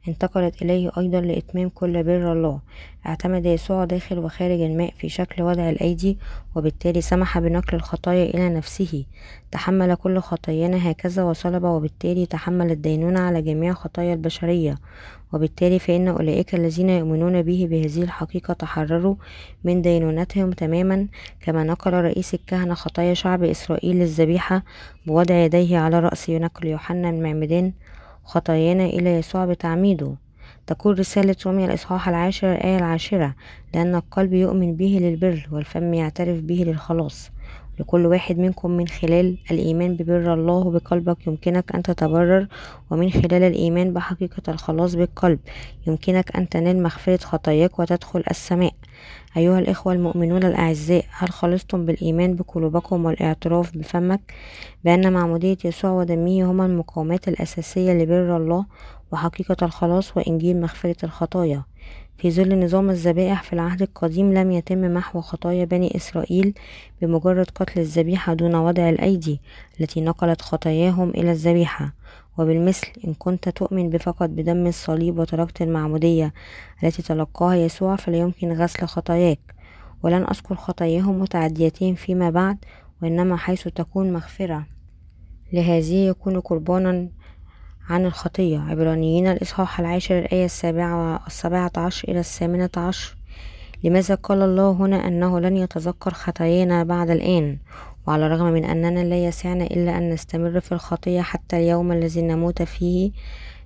انتقلت 0.07 0.61
إليه 0.61 0.91
أيضا 0.97 1.21
لإتمام 1.21 1.69
كل 1.69 2.03
بر 2.03 2.33
الله. 2.33 2.59
اعتمد 3.05 3.45
يسوع 3.45 3.85
داخل 3.85 4.19
وخارج 4.19 4.61
الماء 4.61 4.93
في 4.97 5.09
شكل 5.09 5.43
وضع 5.43 5.69
الأيدي 5.69 6.17
وبالتالي 6.55 7.01
سمح 7.01 7.39
بنقل 7.39 7.75
الخطايا 7.75 8.25
إلى 8.29 8.49
نفسه. 8.49 9.05
تحمل 9.51 9.95
كل 9.95 10.19
خطايانا 10.19 10.91
هكذا 10.91 11.23
وصلب 11.23 11.63
وبالتالي 11.63 12.25
تحمل 12.25 12.71
الدينونة 12.71 13.19
على 13.19 13.41
جميع 13.41 13.73
خطايا 13.73 14.13
البشرية. 14.13 14.77
وبالتالي 15.33 15.79
فإن 15.79 16.07
أولئك 16.07 16.55
الذين 16.55 16.89
يؤمنون 16.89 17.41
به 17.41 17.67
بهذه 17.69 18.03
الحقيقة 18.03 18.53
تحرروا 18.53 19.15
من 19.63 19.81
دينونتهم 19.81 20.51
تماما. 20.51 21.07
كما 21.41 21.63
نقل 21.63 21.93
رئيس 21.93 22.33
الكهنة 22.33 22.73
خطايا 22.73 23.13
شعب 23.13 23.43
إسرائيل 23.43 23.95
للذبيحة 23.95 24.63
بوضع 25.05 25.35
يديه 25.35 25.77
على 25.77 25.99
رأس 25.99 26.29
ينقل 26.29 26.67
يوحنا 26.67 27.09
المعمدان. 27.09 27.73
خطايانا 28.27 28.85
إلى 28.85 29.09
يسوع 29.09 29.45
بتعميده. 29.45 30.15
تقول 30.67 30.99
رسالة 30.99 31.35
روميا 31.45 31.65
الإصحاح 31.65 32.09
العاشر 32.09 32.51
الآية 32.53 32.77
العاشرة 32.77 33.35
لأن 33.73 33.95
القلب 33.95 34.33
يؤمن 34.33 34.75
به 34.75 34.97
للبر 35.01 35.47
والفم 35.51 35.93
يعترف 35.93 36.39
به 36.39 36.63
للخلاص. 36.67 37.31
لكل 37.79 38.05
واحد 38.05 38.37
منكم 38.37 38.71
من 38.71 38.87
خلال 38.87 39.37
الإيمان 39.51 39.95
ببر 39.95 40.33
الله 40.33 40.71
بقلبك. 40.71 41.27
يمكنك 41.27 41.75
أن 41.75 41.83
تتبرر 41.83 42.47
ومن 42.91 43.11
خلال 43.11 43.43
الإيمان 43.43 43.93
بحقيقة 43.93 44.41
الخلاص 44.47 44.95
بالقلب. 44.95 45.39
يمكنك 45.87 46.35
أن 46.35 46.49
تنال 46.49 46.83
مغفرة 46.83 47.17
خطاياك 47.17 47.79
وتدخل 47.79 48.23
السماء. 48.31 48.73
أيها 49.37 49.59
الإخوة 49.59 49.93
المؤمنون 49.93 50.43
الأعزاء 50.43 51.05
هل 51.11 51.29
خلصتم 51.29 51.85
بالإيمان 51.85 52.35
بقلوبكم 52.35 53.05
والاعتراف 53.05 53.77
بفمك؟ 53.77 54.33
بأن 54.83 55.13
معمودية 55.13 55.57
يسوع 55.65 55.91
ودمه 55.91 56.51
هما 56.51 56.65
المقاومات 56.65 57.27
الأساسية 57.27 57.93
لبر 57.93 58.37
الله 58.37 58.65
وحقيقة 59.11 59.65
الخلاص 59.65 60.17
وإنجيل 60.17 60.61
مغفرة 60.61 60.95
الخطايا. 61.03 61.63
في 62.17 62.31
ظل 62.31 62.63
نظام 62.63 62.89
الذبائح 62.89 63.43
في 63.43 63.53
العهد 63.53 63.81
القديم 63.81 64.33
لم 64.33 64.51
يتم 64.51 64.93
محو 64.93 65.21
خطايا 65.21 65.65
بني 65.65 65.95
إسرائيل 65.95 66.53
بمجرد 67.01 67.49
قتل 67.55 67.79
الذبيحة 67.79 68.33
دون 68.33 68.55
وضع 68.55 68.89
الأيدي 68.89 69.41
التي 69.81 70.01
نقلت 70.01 70.41
خطاياهم 70.41 71.09
إلى 71.09 71.31
الذبيحة. 71.31 71.93
وبالمثل 72.37 72.87
إن 73.07 73.13
كنت 73.13 73.49
تؤمن 73.49 73.89
بفقط 73.89 74.29
بدم 74.29 74.67
الصليب 74.67 75.19
وتركت 75.19 75.61
المعمودية 75.61 76.33
التي 76.83 77.01
تلقاها 77.01 77.55
يسوع 77.55 77.95
فلا 77.95 78.17
يمكن 78.17 78.51
غسل 78.51 78.87
خطاياك. 78.87 79.39
ولن 80.03 80.23
أذكر 80.23 80.55
خطاياهم 80.55 81.21
وتعدياتهم 81.21 81.95
فيما 81.95 82.29
بعد 82.29 82.57
وإنما 83.01 83.37
حيث 83.37 83.67
تكون 83.67 84.13
مغفرة. 84.13 84.65
لهذه 85.53 86.07
يكون 86.07 86.39
قربانا 86.39 87.09
عن 87.89 88.05
الخطية. 88.05 88.59
عبرانيين 88.59 89.27
الإصحاح 89.27 89.79
العاشر 89.79 90.19
الآية 90.19 90.45
السابعة 90.45 91.23
السابعة 91.27 91.71
عشر 91.77 92.07
إلى 92.09 92.19
الثامنة 92.19 92.69
عشر. 92.77 93.17
لماذا 93.83 94.15
قال 94.15 94.41
الله 94.41 94.71
هنا 94.71 95.07
أنه 95.07 95.39
لن 95.39 95.57
يتذكر 95.57 96.13
خطايانا 96.13 96.83
بعد 96.83 97.09
الآن؟ 97.09 97.57
وعلى 98.07 98.25
الرغم 98.25 98.45
من 98.45 98.65
أننا 98.65 98.99
لا 98.99 99.25
يسعنا 99.25 99.63
إلا 99.63 99.97
أن 99.97 100.09
نستمر 100.09 100.59
في 100.59 100.71
الخطية 100.71 101.21
حتى 101.21 101.57
اليوم 101.57 101.91
الذي 101.91 102.21
نموت 102.21 102.61
فيه 102.61 103.11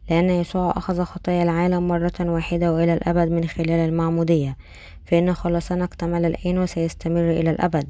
لأن 0.10 0.30
يسوع 0.30 0.74
أخذ 0.78 1.04
خطايا 1.04 1.44
العالم 1.44 1.88
مرة 1.88 2.14
واحدة 2.20 2.74
وإلى 2.74 2.94
الأبد 2.94 3.32
من 3.32 3.48
خلال 3.48 3.70
المعمودية. 3.72 4.58
فإن 5.06 5.34
خلاصنا 5.34 5.84
اكتمل 5.84 6.26
الآن 6.26 6.58
وسيستمر 6.58 7.32
إلى 7.32 7.52
الأبد. 7.52 7.90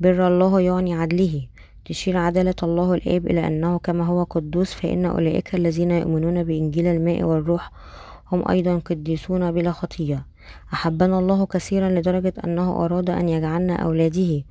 بر 0.00 0.26
الله 0.26 0.60
يعني 0.60 0.94
عدله. 0.94 1.46
تشير 1.84 2.16
عدالة 2.16 2.54
الله 2.62 2.94
الآب 2.94 3.26
إلى 3.26 3.46
أنه 3.46 3.78
كما 3.78 4.04
هو 4.06 4.22
قدوس 4.22 4.74
فإن 4.74 5.04
أولئك 5.06 5.54
الذين 5.54 5.90
يؤمنون 5.90 6.44
بإنجيل 6.44 6.86
الماء 6.86 7.22
والروح 7.22 7.70
هم 8.32 8.48
أيضا 8.48 8.78
قديسون 8.78 9.52
بلا 9.52 9.72
خطية. 9.72 10.26
أحبنا 10.72 11.18
الله 11.18 11.46
كثيرا 11.46 11.90
لدرجة 11.90 12.32
أنه 12.44 12.84
أراد 12.84 13.10
أن 13.10 13.28
يجعلنا 13.28 13.76
أولاده 13.76 14.42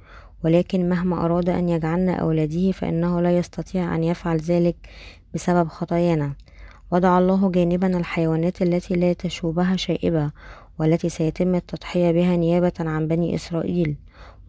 ولكن 0.43 0.89
مهما 0.89 1.25
أراد 1.25 1.49
أن 1.49 1.69
يجعلنا 1.69 2.13
أولاده 2.13 2.71
فإنه 2.71 3.21
لا 3.21 3.38
يستطيع 3.38 3.95
أن 3.95 4.03
يفعل 4.03 4.38
ذلك 4.38 4.75
بسبب 5.34 5.67
خطايانا. 5.67 6.34
وضع 6.91 7.19
الله 7.19 7.51
جانبا 7.51 7.97
الحيوانات 7.97 8.61
التي 8.61 8.93
لا 8.93 9.13
تشوبها 9.13 9.75
شائبة 9.75 10.32
والتي 10.79 11.09
سيتم 11.09 11.55
التضحية 11.55 12.11
بها 12.11 12.36
نيابة 12.36 12.73
عن 12.79 13.07
بني 13.07 13.36
إسرائيل. 13.36 13.95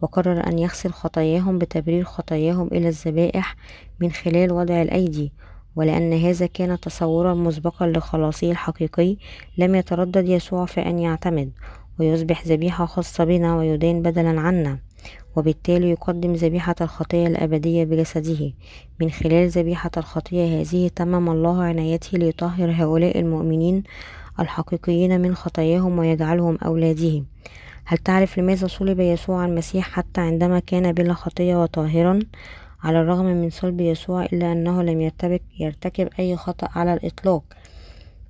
وقرر 0.01 0.47
أن 0.47 0.59
يغسل 0.59 0.91
خطاياهم 0.91 1.59
بتبرير 1.59 2.03
خطاياهم 2.03 2.67
إلى 2.67 2.87
الذبائح 2.87 3.55
من 3.99 4.11
خلال 4.11 4.51
وضع 4.51 4.81
الأيدي 4.81 5.31
ولأن 5.75 6.13
هذا 6.13 6.45
كان 6.45 6.79
تصورا 6.79 7.33
مسبقا 7.33 7.87
لخلاصه 7.87 8.51
الحقيقي 8.51 9.17
لم 9.57 9.75
يتردد 9.75 10.27
يسوع 10.27 10.65
في 10.65 10.81
أن 10.81 10.99
يعتمد 10.99 11.51
ويصبح 11.99 12.47
ذبيحة 12.47 12.85
خاصة 12.85 13.23
بنا 13.23 13.55
ويدين 13.57 14.01
بدلا 14.01 14.41
عنا 14.41 14.79
وبالتالي 15.35 15.89
يقدم 15.89 16.33
ذبيحة 16.33 16.75
الخطية 16.81 17.27
الأبدية 17.27 17.83
بجسده. 17.83 18.53
من 19.01 19.11
خلال 19.11 19.49
ذبيحة 19.49 19.91
الخطية 19.97 20.61
هذه 20.61 20.87
تمم 20.95 21.29
الله 21.29 21.63
عنايته 21.63 22.17
ليطهر 22.17 22.71
هؤلاء 22.71 23.19
المؤمنين 23.19 23.83
الحقيقيين 24.39 25.21
من 25.21 25.35
خطاياهم 25.35 25.99
ويجعلهم 25.99 26.57
أولاده 26.65 27.23
هل 27.85 27.97
تعرف 27.97 28.39
لماذا 28.39 28.67
صلب 28.67 28.99
يسوع 28.99 29.45
المسيح 29.45 29.89
حتى 29.89 30.21
عندما 30.21 30.59
كان 30.59 30.91
بلا 30.91 31.13
خطية 31.13 31.63
وطاهرا؟ 31.63 32.19
على 32.83 33.01
الرغم 33.01 33.25
من 33.25 33.49
صلب 33.49 33.81
يسوع 33.81 34.25
إلا 34.25 34.51
أنه 34.51 34.83
لم 34.83 35.01
يرتبك 35.01 35.41
يرتكب 35.59 36.09
أي 36.19 36.35
خطأ 36.35 36.69
على 36.75 36.93
الإطلاق. 36.93 37.43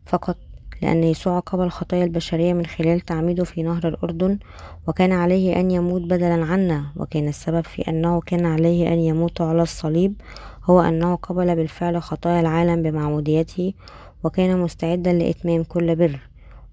فقط 0.05 0.37
لأن 0.81 1.03
يسوع 1.03 1.39
قبل 1.39 1.69
خطايا 1.69 2.03
البشرية 2.03 2.53
من 2.53 2.65
خلال 2.65 2.99
تعميده 2.99 3.43
في 3.43 3.63
نهر 3.63 3.87
الأردن 3.87 4.39
وكان 4.87 5.11
عليه 5.11 5.59
أن 5.59 5.71
يموت 5.71 6.01
بدلا 6.01 6.45
عنا. 6.45 6.85
وكان 6.95 7.27
السبب 7.27 7.63
في 7.65 7.81
أنه 7.81 8.21
كان 8.21 8.45
عليه 8.45 8.93
أن 8.93 8.99
يموت 8.99 9.41
على 9.41 9.61
الصليب 9.61 10.21
هو 10.63 10.81
أنه 10.81 11.15
قبل 11.15 11.55
بالفعل 11.55 12.01
خطايا 12.01 12.39
العالم 12.39 12.81
بمعموديته 12.81 13.73
وكان 14.23 14.57
مستعدا 14.57 15.13
لإتمام 15.13 15.63
كل 15.63 15.95
بر. 15.95 16.19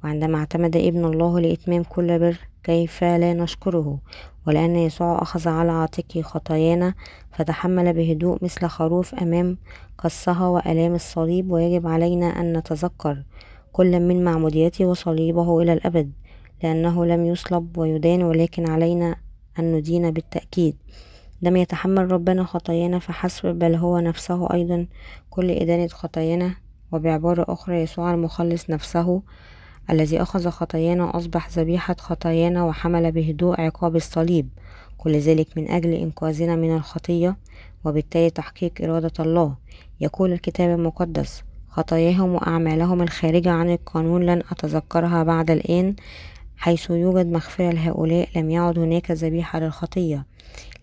وعندما 0.04 0.38
اعتمد 0.38 0.76
ابن 0.76 1.04
الله 1.04 1.40
لإتمام 1.40 1.82
كل 1.82 2.18
بر 2.18 2.36
كيف 2.62 3.04
لا 3.04 3.34
نشكره؟ 3.34 3.98
ولأن 4.46 4.76
يسوع 4.76 5.22
أخذ 5.22 5.48
على 5.48 5.72
عاتقه 5.72 6.22
خطايانا 6.22 6.94
فتحمل 7.32 7.92
بهدوء 7.92 8.38
مثل 8.44 8.66
خروف 8.66 9.14
أمام 9.14 9.58
قصها 9.98 10.46
وآلام 10.46 10.94
الصليب 10.94 11.50
ويجب 11.50 11.86
علينا 11.86 12.40
أن 12.40 12.56
نتذكر 12.56 13.22
كل 13.72 14.00
من 14.00 14.24
معموديته 14.24 14.84
وصليبه 14.86 15.62
إلى 15.62 15.72
الأبد 15.72 16.12
لأنه 16.62 17.06
لم 17.06 17.26
يصلب 17.26 17.78
ويدان 17.78 18.22
ولكن 18.22 18.70
علينا 18.70 19.16
أن 19.58 19.72
ندين 19.74 20.10
بالتأكيد. 20.10 20.76
لم 21.42 21.56
يتحمل 21.56 22.12
ربنا 22.12 22.44
خطايانا 22.44 22.98
فحسب 22.98 23.48
بل 23.48 23.74
هو 23.74 23.98
نفسه 23.98 24.52
أيضا. 24.52 24.86
كل 25.30 25.50
إدانة 25.50 25.88
خطايانا 25.88 26.54
وبعبارة 26.92 27.52
أخرى 27.52 27.82
يسوع 27.82 28.14
المخلص 28.14 28.70
نفسه 28.70 29.22
الذي 29.90 30.22
أخذ 30.22 30.50
خطايانا 30.50 31.16
أصبح 31.16 31.48
ذبيحة 31.48 31.96
خطايانا 31.98 32.64
وحمل 32.64 33.12
بهدوء 33.12 33.60
عقاب 33.60 33.96
الصليب. 33.96 34.48
كل 34.98 35.16
ذلك 35.16 35.46
من 35.56 35.70
أجل 35.70 35.92
إنقاذنا 35.92 36.56
من 36.56 36.76
الخطية 36.76 37.36
وبالتالي 37.84 38.30
تحقيق 38.30 38.72
إرادة 38.82 39.12
الله. 39.20 39.54
يقول 40.00 40.32
الكتاب 40.32 40.78
المقدس 40.78 41.42
خطاياهم 41.68 42.34
وأعمالهم 42.34 43.02
الخارجة 43.02 43.50
عن 43.50 43.70
القانون 43.70 44.22
لن 44.22 44.42
أتذكرها 44.50 45.22
بعد 45.22 45.50
الآن 45.50 45.94
حيث 46.56 46.90
يوجد 46.90 47.26
مغفرة 47.26 47.70
لهؤلاء 47.70 48.28
لم 48.36 48.50
يعد 48.50 48.78
هناك 48.78 49.10
ذبيحة 49.10 49.60
للخطية. 49.60 50.26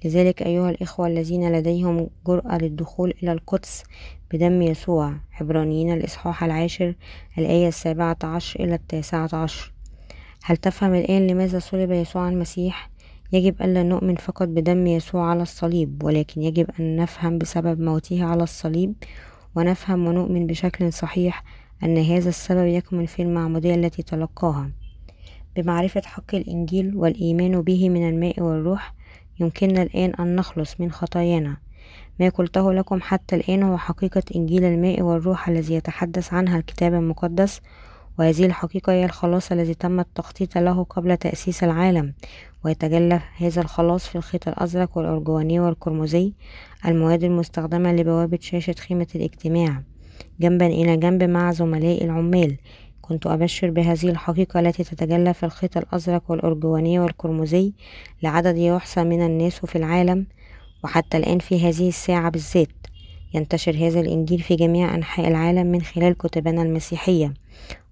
لذلك 0.05 0.41
أيها 0.41 0.69
الإخوة 0.69 1.07
الذين 1.07 1.51
لديهم 1.51 2.09
جرأة 2.27 2.57
للدخول 2.57 3.13
إلى 3.23 3.31
القدس 3.31 3.83
بدم 4.33 4.61
يسوع 4.61 5.13
عبرانيين 5.41 5.93
الإصحاح 5.93 6.43
العاشر 6.43 6.93
الآية 7.37 7.67
السابعة 7.67 8.17
عشر 8.23 8.63
إلى 8.63 8.75
التاسعة 8.75 9.29
عشر. 9.33 9.71
هل 10.43 10.57
تفهم 10.57 10.93
الآن 10.93 11.27
لماذا 11.27 11.59
صلب 11.59 11.91
يسوع 11.91 12.29
المسيح؟ 12.29 12.89
يجب 13.33 13.61
ألا 13.61 13.83
نؤمن 13.83 14.15
فقط 14.15 14.47
بدم 14.47 14.87
يسوع 14.87 15.29
على 15.29 15.41
الصليب 15.41 16.03
ولكن 16.03 16.41
يجب 16.41 16.69
أن 16.79 16.95
نفهم 16.95 17.37
بسبب 17.37 17.81
موته 17.81 18.23
على 18.23 18.43
الصليب 18.43 18.93
ونفهم 19.55 20.07
ونؤمن 20.07 20.47
بشكل 20.47 20.93
صحيح 20.93 21.43
أن 21.83 21.97
هذا 21.97 22.29
السبب 22.29 22.67
يكمن 22.67 23.05
في 23.05 23.21
المعمودية 23.21 23.75
التي 23.75 24.03
تلقاها. 24.03 24.71
بمعرفة 25.55 26.01
حق 26.05 26.35
الإنجيل 26.35 26.95
والإيمان 26.95 27.61
به 27.61 27.89
من 27.89 28.09
الماء 28.09 28.41
والروح 28.41 28.93
يمكننا 29.39 29.81
الآن 29.81 30.13
أن 30.19 30.35
نخلص 30.35 30.79
من 30.79 30.91
خطايانا. 30.91 31.57
ما 32.19 32.29
قلته 32.29 32.73
لكم 32.73 33.01
حتى 33.01 33.35
الآن 33.35 33.63
هو 33.63 33.77
حقيقة 33.77 34.23
إنجيل 34.35 34.63
الماء 34.63 35.01
والروح 35.01 35.49
الذي 35.49 35.73
يتحدث 35.73 36.33
عنها 36.33 36.57
الكتاب 36.57 36.93
المقدس 36.93 37.61
وهذه 38.19 38.45
الحقيقة 38.45 38.93
هي 38.93 39.05
الخلاص 39.05 39.51
الذي 39.51 39.73
تم 39.73 39.99
التخطيط 39.99 40.57
له 40.57 40.83
قبل 40.83 41.17
تأسيس 41.17 41.63
العالم. 41.63 42.13
ويتجلى 42.65 43.19
هذا 43.37 43.61
الخلاص 43.61 44.07
في 44.07 44.15
الخيط 44.15 44.47
الأزرق 44.47 44.97
والأرجواني 44.97 45.59
والقرمزي 45.59 46.33
المواد 46.85 47.23
المستخدمة 47.23 47.93
لبوابة 47.93 48.37
شاشة 48.41 48.73
خيمة 48.73 49.07
الاجتماع. 49.15 49.81
جنبا 50.39 50.67
إلى 50.67 50.97
جنب 50.97 51.23
مع 51.23 51.51
زملائي 51.51 52.05
العمال. 52.05 52.57
كنت 53.01 53.27
أبشر 53.27 53.69
بهذه 53.69 54.09
الحقيقة 54.09 54.59
التي 54.59 54.83
تتجلى 54.83 55.33
في 55.33 55.45
الخيط 55.45 55.77
الأزرق 55.77 56.23
والأرجواني 56.31 56.99
والقرمزي 56.99 57.73
لعدد 58.23 58.57
يحصى 58.57 59.03
من 59.03 59.25
الناس 59.25 59.65
في 59.65 59.75
العالم. 59.75 60.25
وحتى 60.83 61.17
الآن 61.17 61.39
في 61.39 61.69
هذه 61.69 61.87
الساعة 61.87 62.29
بالذات 62.29 62.69
ينتشر 63.33 63.75
هذا 63.87 63.99
الإنجيل 63.99 64.39
في 64.39 64.55
جميع 64.55 64.95
أنحاء 64.95 65.27
العالم 65.27 65.67
من 65.67 65.81
خلال 65.81 66.17
كتبنا 66.17 66.61
المسيحية. 66.61 67.33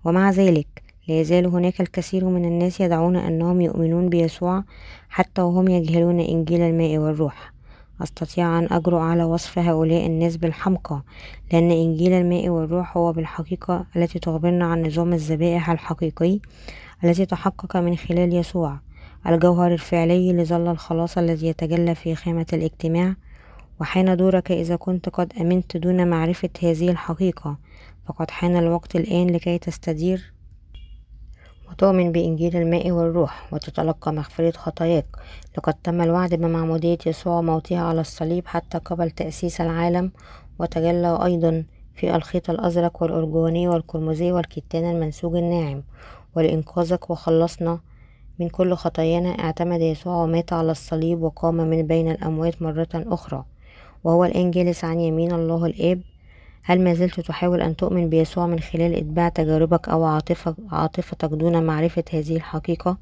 ومع 0.06 0.32
ذلك 0.32 0.68
لا 1.08 1.20
يزال 1.20 1.46
هناك 1.46 1.82
الكثير 1.82 2.26
من 2.26 2.46
الناس 2.46 2.82
يدعون 2.82 3.16
أنهم 3.16 3.62
يؤمنون 3.62 4.10
بيسوع 4.10 4.64
حتى 5.10 5.42
وهم 5.42 5.68
يجهلون 5.68 6.20
إنجيل 6.20 6.62
الماء 6.62 6.98
والروح. 6.98 7.54
أستطيع 8.02 8.60
أن 8.60 8.68
أجرؤ 8.72 9.00
على 9.00 9.24
وصف 9.24 9.60
هؤلاء 9.60 10.06
الناس 10.06 10.38
بالحمقى 10.38 11.04
لأن 11.52 11.72
إنجيل 11.72 12.14
الماء 12.14 12.50
والروح 12.50 12.98
هو 12.98 13.14
بالحقيقة 13.14 13.86
التي 13.96 14.20
تخبرنا 14.20 14.66
عن 14.66 14.86
نظام 14.86 15.14
الذبائح 15.14 15.70
الحقيقي 15.70 16.40
الذي 17.04 17.26
تحقق 17.26 17.78
من 17.78 17.96
خلال 17.96 18.34
يسوع. 18.34 18.80
الجوهر 19.28 19.74
الفعلي 19.74 20.34
لظل 20.34 20.68
الخلاص 20.68 21.18
الذي 21.18 21.48
يتجلى 21.48 21.96
في 21.96 22.16
خيمة 22.16 22.46
الاجتماع 22.54 23.16
وحان 23.82 24.18
دورك 24.18 24.52
إذا 24.52 24.76
كنت 24.76 25.10
قد 25.10 25.34
أمنت 25.42 25.78
دون 25.78 26.08
معرفة 26.08 26.50
هذه 26.64 26.90
الحقيقة 26.90 27.58
فقد 28.08 28.32
حان 28.32 28.58
الوقت 28.58 28.96
الآن 28.96 29.28
لكي 29.28 29.58
تستدير 29.58 30.34
وتؤمن 31.70 32.12
بإنجيل 32.12 32.58
الماء 32.58 32.92
والروح 32.92 33.54
وتتلقى 33.54 34.14
مغفرة 34.14 34.52
خطاياك. 34.52 35.06
لقد 35.58 35.74
تم 35.74 36.02
الوعد 36.02 36.34
بمعمودية 36.34 36.98
يسوع 37.06 37.42
موتها 37.42 37.80
على 37.80 38.02
الصليب 38.02 38.48
حتى 38.48 38.78
قبل 38.78 39.12
تأسيس 39.12 39.62
العالم 39.62 40.12
وتجلى 40.60 41.20
أيضا 41.26 41.64
في 41.96 42.16
الخيط 42.16 42.50
الأزرق 42.50 43.04
والأرجواني 43.04 43.68
والقرمزي 43.68 44.32
والكتان 44.32 44.96
المنسوج 44.96 45.36
الناعم. 45.36 45.84
ولإنقاذك 46.36 47.10
وخلصنا 47.10 47.80
من 48.40 48.50
كل 48.50 48.74
خطايانا 48.74 49.30
اعتمد 49.30 49.82
يسوع 49.82 50.24
ومات 50.24 50.54
على 50.54 50.72
الصليب 50.72 51.22
وقام 51.22 51.56
من 51.56 51.82
بين 51.82 52.12
الأموات 52.12 52.62
مرة 52.62 52.88
أخرى 52.94 53.46
وهو 54.04 54.26
الآن 54.26 54.52
جالس 54.52 54.84
عن 54.84 55.00
يمين 55.00 55.32
الله 55.32 55.66
الآب 55.66 56.02
هل 56.64 56.82
ما 56.82 56.94
زلت 56.94 57.20
تحاول 57.20 57.62
أن 57.62 57.76
تؤمن 57.76 58.10
بيسوع 58.10 58.48
من 58.48 58.60
خلال 58.60 58.96
إتباع 58.96 59.30
تجاربك 59.30 59.90
أو 59.90 60.20
عاطفتك 60.72 61.30
دون 61.30 61.64
معرفة 61.64 62.04
هذه 62.14 62.36
الحقيقة؟ 62.36 62.98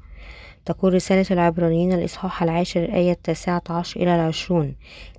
تقول 0.64 0.94
رسالة 0.94 1.26
العبرانيين 1.30 1.92
الإصحاح 1.92 2.42
العاشر 2.42 2.84
الآية 2.84 3.12
التاسعة 3.12 3.62
عشر 3.70 4.00
إلى 4.00 4.14
العشرون 4.14 4.74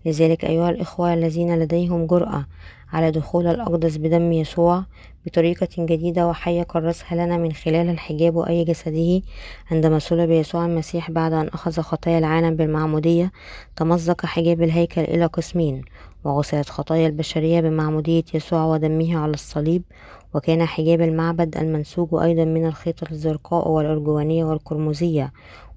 لذلك 0.05 0.45
أيها 0.45 0.69
الإخوة 0.69 1.13
الذين 1.13 1.59
لديهم 1.59 2.05
جرأة 2.05 2.45
على 2.93 3.11
دخول 3.11 3.47
الأقدس 3.47 3.97
بدم 3.97 4.31
يسوع 4.31 4.83
بطريقة 5.25 5.67
جديدة 5.79 6.27
وحية 6.27 6.63
كرسها 6.63 7.25
لنا 7.25 7.37
من 7.37 7.51
خلال 7.51 7.89
الحجاب 7.89 8.39
أي 8.39 8.63
جسده. 8.63 9.21
عندما 9.71 9.99
صلب 9.99 10.31
يسوع 10.31 10.65
المسيح 10.65 11.11
بعد 11.11 11.33
أن 11.33 11.47
أخذ 11.47 11.81
خطايا 11.81 12.17
العالم 12.17 12.55
بالمعمودية 12.55 13.31
تمزق 13.75 14.25
حجاب 14.25 14.61
الهيكل 14.61 15.01
إلى 15.01 15.25
قسمين 15.25 15.81
وغسلت 16.23 16.69
خطايا 16.69 17.07
البشرية 17.07 17.61
بمعمودية 17.61 18.23
يسوع 18.33 18.65
ودمه 18.65 19.17
على 19.17 19.33
الصليب 19.33 19.83
وكان 20.33 20.65
حجاب 20.65 21.01
المعبد 21.01 21.57
المنسوج 21.57 22.09
أيضا 22.13 22.43
من 22.45 22.65
الخيط 22.65 23.11
الزرقاء 23.11 23.69
والأرجوانية 23.69 24.45
والقرمزية 24.45 25.33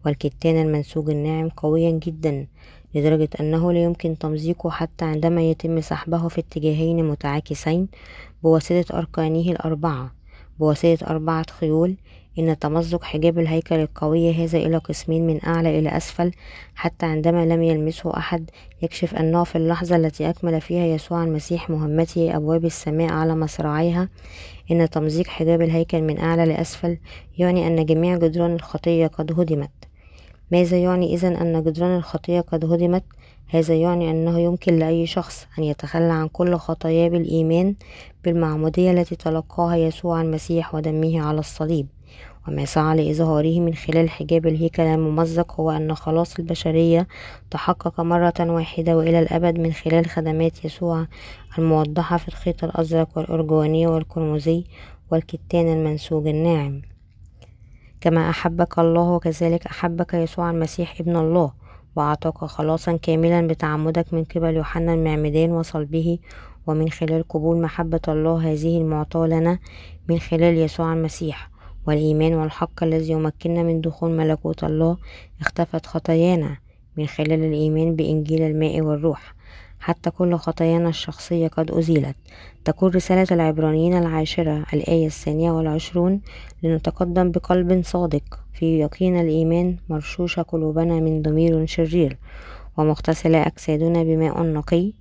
والكتان 0.06 0.62
المنسوج 0.62 1.10
الناعم 1.10 1.48
قويا 1.48 1.90
جدا 1.90 2.46
لدرجة 2.94 3.28
أنه 3.40 3.72
لا 3.72 3.82
يمكن 3.82 4.18
تمزيقه 4.18 4.70
حتى 4.70 5.04
عندما 5.04 5.42
يتم 5.42 5.80
سحبه 5.80 6.28
في 6.28 6.40
اتجاهين 6.40 7.08
متعاكسين. 7.08 7.88
بواسطة 8.42 8.98
أركانه 8.98 9.50
الأربعة. 9.50 10.14
بواسطة 10.58 11.06
أربعة 11.06 11.46
خيول. 11.50 11.96
إن 12.38 12.58
تمزق 12.58 13.04
حجاب 13.04 13.38
الهيكل 13.38 13.74
القوي 13.74 14.32
هذا 14.32 14.58
إلى 14.58 14.76
قسمين 14.76 15.26
من 15.26 15.44
أعلى 15.46 15.78
إلى 15.78 15.96
أسفل. 15.96 16.32
حتى 16.74 17.06
عندما 17.06 17.46
لم 17.46 17.62
يلمسه 17.62 18.16
أحد 18.16 18.50
يكشف 18.82 19.14
أنه 19.14 19.44
في 19.44 19.56
اللحظة 19.56 19.96
التي 19.96 20.30
أكمل 20.30 20.60
فيها 20.60 20.84
يسوع 20.84 21.24
المسيح 21.24 21.70
مهمته 21.70 22.36
أبواب 22.36 22.64
السماء 22.64 23.12
على 23.12 23.36
مصراعيها. 23.36 24.08
إن 24.70 24.90
تمزيق 24.90 25.26
حجاب 25.26 25.62
الهيكل 25.62 26.02
من 26.02 26.18
أعلى 26.18 26.44
لأسفل 26.44 26.98
يعني 27.38 27.66
أن 27.66 27.86
جميع 27.86 28.16
جدران 28.16 28.54
الخطية 28.54 29.06
قد 29.06 29.40
هدمت. 29.40 29.70
ماذا 30.52 30.76
يعني 30.76 31.14
إذا 31.14 31.28
أن 31.28 31.62
جدران 31.62 31.96
الخطية 31.96 32.40
قد 32.40 32.64
هدمت؟ 32.64 33.04
هذا 33.50 33.74
يعني 33.74 34.10
أنه 34.10 34.40
يمكن 34.40 34.78
لأي 34.78 35.06
شخص 35.06 35.46
أن 35.58 35.64
يتخلى 35.64 36.12
عن 36.12 36.28
كل 36.28 36.54
خطاياه 36.56 37.08
بالإيمان 37.08 37.74
بالمعمودية 38.24 38.90
التي 38.90 39.16
تلقاها 39.16 39.76
يسوع 39.76 40.22
المسيح 40.22 40.74
ودمه 40.74 41.20
على 41.20 41.38
الصليب. 41.38 41.86
وما 42.48 42.64
سعى 42.64 42.96
لإظهاره 42.96 43.60
من 43.60 43.74
خلال 43.74 44.10
حجاب 44.10 44.46
الهيكل 44.46 44.82
الممزق 44.82 45.60
هو 45.60 45.70
أن 45.70 45.94
خلاص 45.94 46.38
البشرية 46.38 47.08
تحقق 47.50 48.00
مرة 48.00 48.34
واحدة 48.40 48.96
وإلى 48.96 49.18
الأبد 49.18 49.58
من 49.58 49.72
خلال 49.72 50.06
خدمات 50.06 50.64
يسوع 50.64 51.06
الموضحة 51.58 52.16
في 52.16 52.28
الخيط 52.28 52.64
الأزرق 52.64 53.08
والأرجواني 53.16 53.86
والقرمزي 53.86 54.64
والكتان 55.10 55.72
المنسوج 55.72 56.26
الناعم. 56.26 56.82
كما 58.00 58.30
أحبك 58.30 58.78
الله 58.78 59.10
وكذلك 59.10 59.66
أحبك 59.66 60.14
يسوع 60.14 60.50
المسيح 60.50 61.00
ابن 61.00 61.16
الله. 61.16 61.52
وأعطاك 61.96 62.44
خلاصا 62.44 62.96
كاملا 62.96 63.46
بتعمدك 63.46 64.14
من 64.14 64.24
قبل 64.24 64.56
يوحنا 64.56 64.94
المعمدان 64.94 65.52
وصلبه 65.52 66.18
ومن 66.66 66.90
خلال 66.90 67.28
قبول 67.28 67.60
محبة 67.60 68.00
الله 68.08 68.52
هذه 68.52 68.78
المعطاة 68.78 69.26
لنا 69.26 69.58
من 70.08 70.18
خلال 70.18 70.58
يسوع 70.58 70.92
المسيح. 70.92 71.50
والإيمان 71.86 72.34
والحق 72.34 72.82
الذي 72.82 73.12
يمكننا 73.12 73.62
من 73.62 73.80
دخول 73.80 74.10
ملكوت 74.10 74.64
الله 74.64 74.96
اختفت 75.40 75.86
خطايانا 75.86 76.56
من 76.96 77.06
خلال 77.06 77.44
الإيمان 77.44 77.96
بإنجيل 77.96 78.42
الماء 78.42 78.80
والروح. 78.80 79.34
حتى 79.80 80.10
كل 80.10 80.36
خطايانا 80.36 80.88
الشخصية 80.88 81.48
قد 81.48 81.70
أزيلت. 81.70 82.16
تكون 82.64 82.90
رسالة 82.90 83.26
العبرانيين 83.30 83.98
العاشرة 83.98 84.64
الآية 84.72 85.06
الثانية 85.06 85.50
والعشرون 85.50 86.20
لنتقدم 86.62 87.30
بقلب 87.30 87.84
صادق. 87.84 88.40
في 88.54 88.80
يقين 88.80 89.20
الإيمان 89.20 89.76
مرشوش 89.88 90.40
قلوبنا 90.40 91.00
من 91.00 91.22
ضمير 91.22 91.66
شرير. 91.66 92.16
ومغتسل 92.76 93.34
أجسادنا 93.34 94.02
بماء 94.02 94.42
نقي. 94.42 94.92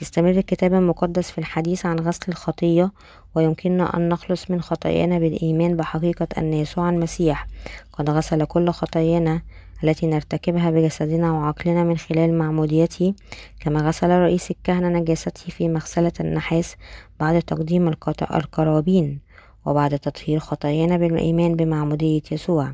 يستمر 0.00 0.30
الكتاب 0.30 0.74
المقدس 0.74 1.30
في 1.30 1.38
الحديث 1.38 1.86
عن 1.86 1.98
غسل 1.98 2.24
الخطية. 2.28 2.92
ويمكننا 3.34 3.96
أن 3.96 4.08
نخلص 4.08 4.50
من 4.50 4.60
خطايانا 4.60 5.18
بالإيمان 5.18 5.76
بحقيقة 5.76 6.28
أن 6.38 6.52
يسوع 6.52 6.90
المسيح. 6.90 7.46
قد 7.92 8.10
غسل 8.10 8.44
كل 8.44 8.70
خطايانا 8.70 9.40
التي 9.84 10.06
نرتكبها 10.06 10.70
بجسدنا 10.70 11.32
وعقلنا 11.32 11.84
من 11.84 11.96
خلال 11.96 12.38
معموديته 12.38 13.14
كما 13.60 13.80
غسل 13.80 14.10
رئيس 14.10 14.50
الكهنة 14.50 14.88
نجاسته 14.88 15.50
في 15.50 15.68
مغسلة 15.68 16.12
النحاس 16.20 16.76
بعد 17.20 17.42
تقديم 17.42 17.88
القرابين 18.30 19.26
وبعد 19.66 19.98
تطهير 19.98 20.38
خطايانا 20.38 20.96
بالإيمان 20.96 21.56
بمعمودية 21.56 22.22
يسوع. 22.32 22.72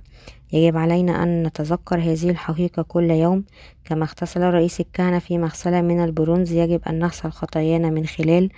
يجب 0.53 0.77
علينا 0.77 1.23
أن 1.23 1.43
نتذكر 1.43 1.99
هذه 1.99 2.31
الحقيقة 2.31 2.83
كل 2.83 3.11
يوم. 3.11 3.45
كما 3.85 4.05
اغتسل 4.05 4.41
رئيس 4.41 4.81
الكهنة 4.81 5.19
في 5.19 5.39
مغسلة 5.39 5.81
من 5.81 6.05
البرونز 6.05 6.53
يجب 6.53 6.81
أن 6.89 6.99
نغسل 6.99 7.31
خطايانا 7.31 7.91
من 7.91 8.07
خلال 8.07 8.51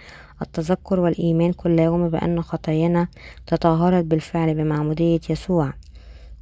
التذكر 0.42 1.00
والإيمان 1.00 1.52
كل 1.52 1.78
يوم 1.78 2.08
بأن 2.08 2.42
خطايانا 2.42 3.08
تطهرت 3.46 4.04
بالفعل 4.04 4.54
بمعمودية 4.54 5.20
يسوع. 5.30 5.72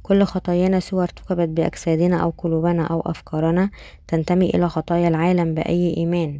كل 0.03 0.23
خطايانا 0.23 0.79
سوى 0.79 1.03
ارتكبت 1.03 1.49
بأجسادنا 1.49 2.17
أو 2.17 2.33
قلوبنا 2.37 2.83
أو 2.83 3.01
أفكارنا 3.01 3.69
تنتمي 4.07 4.49
إلى 4.49 4.69
خطايا 4.69 5.07
العالم 5.07 5.53
بأي 5.53 5.97
إيمان. 5.97 6.39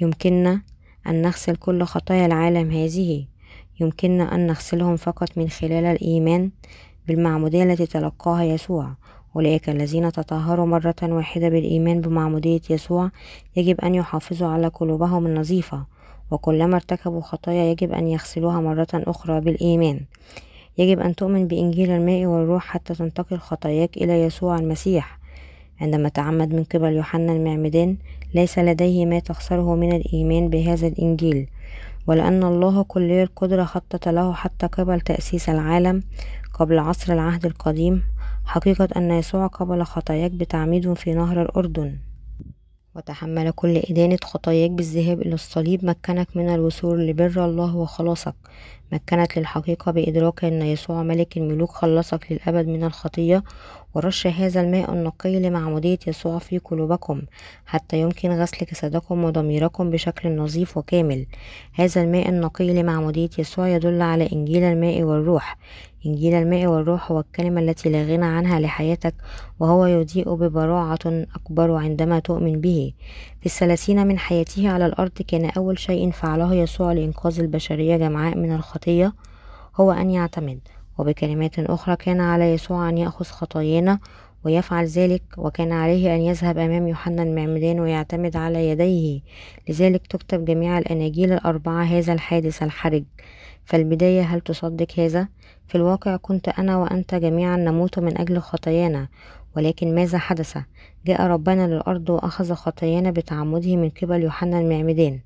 يمكننا 0.00 0.62
أن 1.06 1.22
نغسل 1.22 1.56
كل 1.56 1.82
خطايا 1.82 2.26
العالم 2.26 2.70
هذه. 2.70 3.24
يمكننا 3.80 4.34
أن 4.34 4.46
نغسلهم 4.46 4.96
فقط 4.96 5.38
من 5.38 5.48
خلال 5.48 5.84
الإيمان 5.84 6.50
بالمعمودية 7.08 7.62
التي 7.62 7.86
تلقاها 7.86 8.44
يسوع. 8.44 8.94
أولئك 9.36 9.68
الذين 9.68 10.12
تطهروا 10.12 10.66
مرة 10.66 10.94
واحدة 11.02 11.48
بالإيمان 11.48 12.00
بمعمودية 12.00 12.60
يسوع 12.70 13.10
يجب 13.56 13.80
أن 13.80 13.94
يحافظوا 13.94 14.48
على 14.48 14.68
قلوبهم 14.68 15.26
النظيفة 15.26 15.84
وكلما 16.30 16.74
ارتكبوا 16.76 17.20
خطايا 17.20 17.64
يجب 17.64 17.92
أن 17.92 18.08
يغسلوها 18.08 18.60
مرة 18.60 18.88
أخرى 18.94 19.40
بالإيمان. 19.40 20.00
يجب 20.78 21.00
أن 21.00 21.14
تؤمن 21.14 21.46
بإنجيل 21.48 21.90
الماء 21.90 22.26
والروح 22.26 22.64
حتى 22.64 22.94
تنتقل 22.94 23.38
خطاياك 23.38 23.96
إلى 23.96 24.22
يسوع 24.22 24.58
المسيح. 24.58 25.18
عندما 25.80 26.08
تعمد 26.08 26.54
من 26.54 26.64
قبل 26.64 26.92
يوحنا 26.92 27.32
المعمدان 27.32 27.96
ليس 28.34 28.58
لديه 28.58 29.06
ما 29.06 29.18
تخسره 29.18 29.74
من 29.74 29.96
الإيمان 29.96 30.48
بهذا 30.48 30.86
الإنجيل 30.86 31.48
ولأن 32.06 32.44
الله 32.44 32.82
كلي 32.82 33.22
القدرة 33.22 33.64
خطط 33.64 34.08
له 34.08 34.32
حتى 34.32 34.66
قبل 34.66 35.00
تأسيس 35.00 35.48
العالم 35.48 36.02
قبل 36.54 36.78
عصر 36.78 37.12
العهد 37.12 37.46
القديم. 37.46 38.02
حقيقة 38.44 38.88
أن 38.96 39.10
يسوع 39.10 39.46
قبل 39.46 39.82
خطاياك 39.82 40.30
بتعميد 40.30 40.94
في 40.94 41.14
نهر 41.14 41.42
الأردن. 41.42 41.96
وتحمل 42.96 43.50
كل 43.50 43.76
إدانة 43.76 44.18
خطاياك 44.24 44.70
بالذهاب 44.70 45.22
إلى 45.22 45.34
الصليب 45.34 45.84
مكنك 45.84 46.36
من 46.36 46.54
الوصول 46.54 47.06
لبر 47.06 47.44
الله 47.44 47.76
وخلاصك. 47.76 48.34
مكنت 48.92 49.38
للحقيقة 49.38 49.92
بإدراك 49.92 50.44
أن 50.44 50.62
يسوع 50.62 51.02
ملك 51.02 51.36
الملوك 51.36 51.70
خلصك 51.70 52.26
للأبد 52.32 52.66
من 52.68 52.84
الخطية 52.84 53.42
ورش 53.94 54.26
هذا 54.26 54.60
الماء 54.60 54.92
النقي 54.92 55.40
لمعمودية 55.40 55.98
يسوع 56.06 56.38
في 56.38 56.58
قلوبكم 56.58 57.22
حتى 57.66 58.00
يمكن 58.00 58.30
غسل 58.30 58.66
جسدكم 58.72 59.24
وضميركم 59.24 59.90
بشكل 59.90 60.36
نظيف 60.36 60.76
وكامل. 60.76 61.26
هذا 61.72 62.02
الماء 62.02 62.28
النقي 62.28 62.82
لمعمودية 62.82 63.30
يسوع 63.38 63.68
يدل 63.68 64.02
على 64.02 64.28
إنجيل 64.32 64.62
الماء 64.62 65.02
والروح. 65.02 65.58
إنجيل 66.06 66.34
الماء 66.34 66.66
والروح 66.66 67.12
هو 67.12 67.20
الكلمة 67.20 67.60
التي 67.60 67.88
لا 67.88 68.02
غنى 68.02 68.24
عنها 68.24 68.60
لحياتك 68.60 69.14
وهو 69.60 69.86
يضيء 69.86 70.34
ببراعة 70.34 71.26
أكبر 71.34 71.74
عندما 71.74 72.18
تؤمن 72.18 72.60
به. 72.60 72.92
في 73.40 73.46
الثلاثين 73.46 74.06
من 74.06 74.18
حياته 74.18 74.68
على 74.68 74.86
الأرض 74.86 75.22
كان 75.28 75.50
أول 75.56 75.78
شيء 75.78 76.10
فعله 76.10 76.54
يسوع 76.54 76.92
لإنقاذ 76.92 77.40
البشرية 77.40 77.96
جمعاء 77.96 78.36
من 78.38 78.54
الخطية 78.54 79.12
هو 79.76 79.92
أن 79.92 80.10
يعتمد. 80.10 80.73
وبكلمات 80.98 81.58
أخرى 81.58 81.96
كان 81.96 82.20
على 82.20 82.52
يسوع 82.52 82.88
أن 82.88 82.98
يأخذ 82.98 83.24
خطايانا 83.24 83.98
ويفعل 84.44 84.86
ذلك 84.86 85.22
وكان 85.38 85.72
عليه 85.72 86.14
أن 86.14 86.20
يذهب 86.20 86.58
أمام 86.58 86.88
يوحنا 86.88 87.22
المعمدان 87.22 87.80
ويعتمد 87.80 88.36
على 88.36 88.68
يديه 88.68 89.20
لذلك 89.68 90.06
تكتب 90.06 90.44
جميع 90.44 90.78
الأناجيل 90.78 91.32
الأربعة 91.32 91.82
هذا 91.84 92.12
الحادث 92.12 92.62
الحرج 92.62 93.04
فالبداية 93.64 94.22
هل 94.22 94.40
تصدق 94.40 94.86
هذا؟ 94.98 95.28
في 95.68 95.74
الواقع 95.74 96.16
كنت 96.16 96.48
أنا 96.48 96.76
وأنت 96.76 97.14
جميعا 97.14 97.56
نموت 97.56 97.98
من 97.98 98.18
أجل 98.18 98.38
خطايانا 98.38 99.08
ولكن 99.56 99.94
ماذا 99.94 100.18
حدث؟ 100.18 100.58
جاء 101.06 101.22
ربنا 101.22 101.66
للأرض 101.66 102.10
وأخذ 102.10 102.54
خطايانا 102.54 103.10
بتعمده 103.10 103.76
من 103.76 103.90
قبل 103.90 104.22
يوحنا 104.22 104.60
المعمدان 104.60 105.20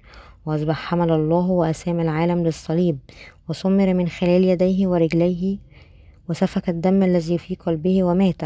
وأصبح 0.46 0.76
حمل 0.76 1.12
الله 1.12 1.50
وأسام 1.50 2.00
العالم 2.00 2.44
للصليب 2.44 2.98
وسمر 3.48 3.94
من 3.94 4.08
خلال 4.08 4.44
يديه 4.44 4.86
ورجليه 4.86 5.58
وسفك 6.28 6.68
الدم 6.68 7.02
الذي 7.02 7.38
في 7.38 7.54
قلبه 7.54 8.02
ومات. 8.04 8.42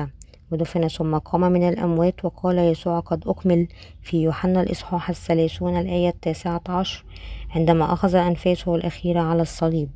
ودفن 0.53 0.89
ثم 0.89 1.19
قام 1.19 1.41
من 1.41 1.69
الأموات 1.69 2.25
وقال 2.25 2.59
يسوع 2.59 3.01
قد 3.01 3.29
أكمل 3.29 3.69
في 4.03 4.23
يوحنا 4.23 4.63
الإصحاح 4.63 5.11
الثلاثون 5.11 5.81
الآية 5.81 6.09
التاسعة 6.09 6.63
عشر 6.69 7.05
عندما 7.51 7.93
أخذ 7.93 8.15
أنفاسه 8.15 8.75
الأخيرة 8.75 9.21
على 9.21 9.43
الصليب. 9.43 9.91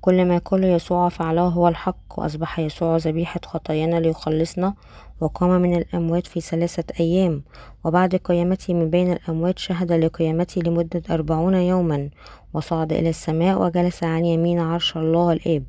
كل 0.00 0.24
ما 0.24 0.38
قال 0.38 0.64
يسوع 0.64 1.08
فعله 1.08 1.42
هو 1.42 1.68
الحق 1.68 2.18
وأصبح 2.18 2.58
يسوع 2.58 2.96
ذبيحة 2.96 3.40
خطايانا 3.44 4.00
ليخلصنا 4.00 4.74
وقام 5.20 5.62
من 5.62 5.76
الأموات 5.76 6.26
في 6.26 6.40
ثلاثة 6.40 6.84
أيام 7.00 7.42
وبعد 7.84 8.16
قيامته 8.16 8.74
من 8.74 8.90
بين 8.90 9.12
الأموات 9.12 9.58
شهد 9.58 9.92
لقيامته 9.92 10.62
لمدة 10.62 11.02
أربعون 11.10 11.54
يوما 11.54 12.10
وصعد 12.54 12.92
إلى 12.92 13.08
السماء 13.08 13.62
وجلس 13.62 14.04
عن 14.04 14.24
يمين 14.24 14.58
عرش 14.58 14.96
الله 14.96 15.32
الآب. 15.32 15.64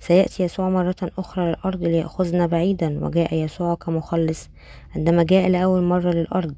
سيأتي 0.00 0.42
يسوع 0.42 0.68
مرة 0.68 0.96
أخرى 1.18 1.48
للأرض 1.48 1.82
ليأخذنا 1.82 2.46
بعيدا 2.46 3.04
وجاء 3.04 3.34
يسوع 3.34 3.74
كمخلص. 3.74 4.48
عندما 4.96 5.22
جاء 5.22 5.48
لأول 5.48 5.82
مرة 5.82 6.10
للأرض 6.10 6.54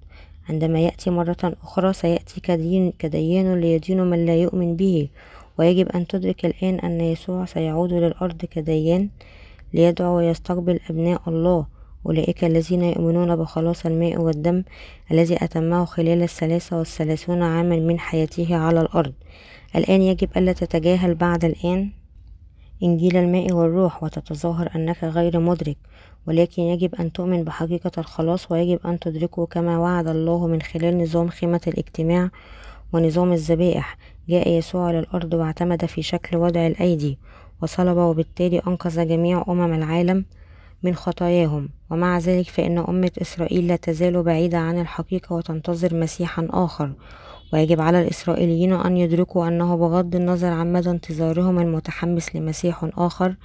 عندما 0.48 0.80
يأتي 0.80 1.10
مرة 1.10 1.56
أخرى 1.62 1.92
سيأتي 1.92 2.40
كدين 2.40 2.92
كديان 2.98 3.60
ليدين 3.60 4.00
من 4.00 4.26
لا 4.26 4.36
يؤمن 4.36 4.76
به. 4.76 5.08
ويجب 5.58 5.88
أن 5.88 6.06
تدرك 6.06 6.46
الآن 6.46 6.78
أن 6.78 7.00
يسوع 7.00 7.44
سيعود 7.44 7.92
للأرض 7.92 8.44
كديان 8.44 9.08
ليدعو 9.74 10.16
ويستقبل 10.16 10.80
أبناء 10.90 11.22
الله. 11.28 11.73
أولئك 12.06 12.44
الذين 12.44 12.82
يؤمنون 12.82 13.36
بخلاص 13.36 13.86
الماء 13.86 14.20
والدم 14.20 14.62
الذي 15.10 15.44
أتمه 15.44 15.84
خلال 15.84 16.22
الثلاثة 16.22 16.78
والثلاثون 16.78 17.42
عاما 17.42 17.76
من 17.76 17.98
حياته 17.98 18.56
على 18.56 18.80
الأرض. 18.80 19.12
الآن 19.76 20.02
يجب 20.02 20.28
ألا 20.36 20.52
تتجاهل 20.52 21.14
بعد 21.14 21.44
الآن 21.44 21.90
إنجيل 22.82 23.16
الماء 23.16 23.52
والروح 23.52 24.02
وتتظاهر 24.02 24.70
أنك 24.76 25.04
غير 25.04 25.40
مدرك 25.40 25.76
ولكن 26.26 26.62
يجب 26.62 26.94
أن 26.94 27.12
تؤمن 27.12 27.44
بحقيقة 27.44 27.90
الخلاص 27.98 28.52
ويجب 28.52 28.78
أن 28.86 28.98
تدركه 28.98 29.46
كما 29.46 29.78
وعد 29.78 30.08
الله 30.08 30.46
من 30.46 30.62
خلال 30.62 30.98
نظام 30.98 31.28
خيمة 31.28 31.60
الاجتماع 31.66 32.30
ونظام 32.92 33.32
الذبائح. 33.32 33.96
جاء 34.28 34.48
يسوع 34.48 34.90
للأرض 34.90 35.34
واعتمد 35.34 35.84
في 35.84 36.02
شكل 36.02 36.36
وضع 36.36 36.66
الأيدي 36.66 37.18
وصلب 37.62 37.96
وبالتالي 37.96 38.62
أنقذ 38.66 39.08
جميع 39.08 39.44
أمم 39.48 39.74
العالم. 39.74 40.24
من 40.84 40.94
خطاياهم 40.94 41.68
ومع 41.90 42.18
ذلك 42.18 42.48
فإن 42.48 42.78
أمة 42.78 43.10
إسرائيل 43.22 43.66
لا 43.66 43.76
تزال 43.76 44.22
بعيدة 44.22 44.58
عن 44.58 44.78
الحقيقة 44.78 45.34
وتنتظر 45.36 45.94
مسيحا 45.94 46.48
آخر. 46.50 46.92
ويجب 47.52 47.80
على 47.80 48.02
الإسرائيليين 48.02 48.72
أن 48.72 48.96
يدركوا 48.96 49.48
أنه 49.48 49.76
بغض 49.76 50.16
النظر 50.16 50.48
عن 50.48 50.72
مدى 50.72 50.90
انتظارهم 50.90 51.58
المتحمس 51.58 52.36
لمسيح 52.36 52.90
آخر 52.96 53.36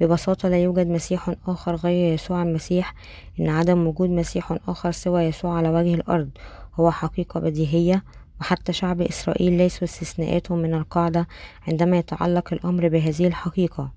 ببساطة 0.00 0.48
لا 0.48 0.62
يوجد 0.62 0.86
مسيح 0.86 1.34
آخر 1.46 1.74
غير 1.74 2.14
يسوع 2.14 2.42
المسيح 2.42 2.94
إن 3.40 3.48
عدم 3.48 3.86
وجود 3.86 4.10
مسيح 4.10 4.56
آخر 4.68 4.90
سوى 4.90 5.22
يسوع 5.22 5.56
على 5.56 5.68
وجه 5.68 5.94
الأرض 5.94 6.30
هو 6.74 6.90
حقيقة 6.90 7.40
بديهية. 7.40 8.04
وحتى 8.40 8.72
شعب 8.72 9.00
إسرائيل 9.00 9.52
ليسوا 9.52 9.84
استثناءات 9.84 10.52
من 10.52 10.74
القاعدة 10.74 11.28
عندما 11.68 11.98
يتعلق 11.98 12.52
الأمر 12.52 12.88
بهذه 12.88 13.26
الحقيقة. 13.26 13.92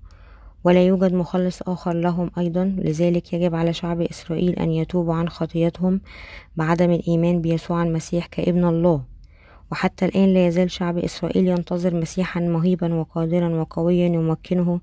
ولا 0.64 0.86
يوجد 0.86 1.14
مخلص 1.14 1.62
آخر 1.62 1.92
لهم 1.92 2.30
أيضا. 2.38 2.64
لذلك 2.64 3.32
يجب 3.32 3.54
على 3.54 3.72
شعب 3.72 4.00
إسرائيل 4.00 4.58
أن 4.58 4.70
يتوبوا 4.70 5.14
عن 5.14 5.28
خطيتهم 5.28 6.00
بعدم 6.56 6.90
الإيمان 6.90 7.40
بيسوع 7.40 7.82
المسيح 7.82 8.26
كابن 8.26 8.64
الله. 8.64 9.02
وحتى 9.72 10.04
الآن 10.04 10.34
لا 10.34 10.46
يزال 10.46 10.70
شعب 10.70 10.98
إسرائيل 10.98 11.48
ينتظر 11.48 11.94
مسيحا 11.94 12.40
مهيبا 12.40 12.94
وقادرا 12.94 13.48
وقويا 13.48 14.06
يمكنه 14.06 14.80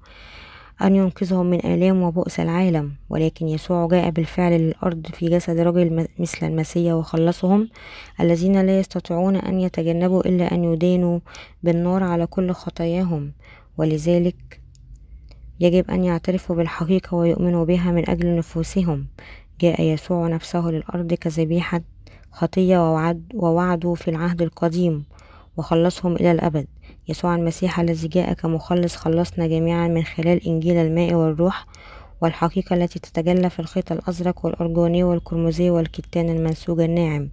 أن 0.82 0.96
ينقذهم 0.96 1.46
من 1.46 1.66
آلام 1.66 2.02
وبؤس 2.02 2.40
العالم. 2.40 2.92
ولكن 3.10 3.48
يسوع 3.48 3.88
جاء 3.88 4.10
بالفعل 4.10 4.52
للأرض 4.52 5.08
في 5.14 5.30
جسد 5.30 5.60
رجل 5.60 6.08
مثل 6.20 6.48
المسيح 6.48 6.94
وخلصهم 6.94 7.70
الذين 8.20 8.62
لا 8.62 8.80
يستطيعون 8.80 9.36
أن 9.36 9.60
يتجنبوا 9.60 10.28
إلا 10.28 10.54
أن 10.54 10.64
يدانوا 10.64 11.20
بالنار 11.64 12.04
على 12.04 12.26
كل 12.26 12.52
خطاياهم. 12.52 13.32
ولذلك 13.78 14.61
يجب 15.62 15.92
أن 15.92 16.04
يعترفوا 16.04 16.56
بالحقيقة 16.56 17.16
ويؤمنوا 17.16 17.66
بها 17.66 17.92
من 17.92 18.10
أجل 18.10 18.36
نفوسهم. 18.36 19.06
جاء 19.60 19.82
يسوع 19.82 20.28
نفسه 20.28 20.70
للأرض 20.70 21.14
كذبيحة 21.14 21.82
خطية 22.32 22.78
ووعد 22.78 23.24
ووعده 23.34 23.94
في 23.94 24.08
العهد 24.08 24.42
القديم 24.42 25.06
وخلصهم 25.58 26.16
إلى 26.16 26.32
الأبد. 26.32 26.68
يسوع 27.08 27.36
المسيح 27.36 27.80
الذي 27.80 28.08
جاء 28.08 28.34
كمخلص 28.34 28.96
خلصنا 28.96 29.48
جميعا 29.48 29.88
من 29.88 30.04
خلال 30.04 30.48
إنجيل 30.48 30.78
الماء 30.78 31.14
والروح 31.14 31.66
والحقيقة 32.22 32.74
التي 32.76 33.00
تتجلى 33.00 33.50
في 33.50 33.60
الخيط 33.60 33.92
الأزرق 33.92 34.46
والأرجوني 34.46 35.04
والقرمزي 35.04 35.70
والكتان 35.70 36.30
المنسوج 36.30 36.80
الناعم. 36.82 37.30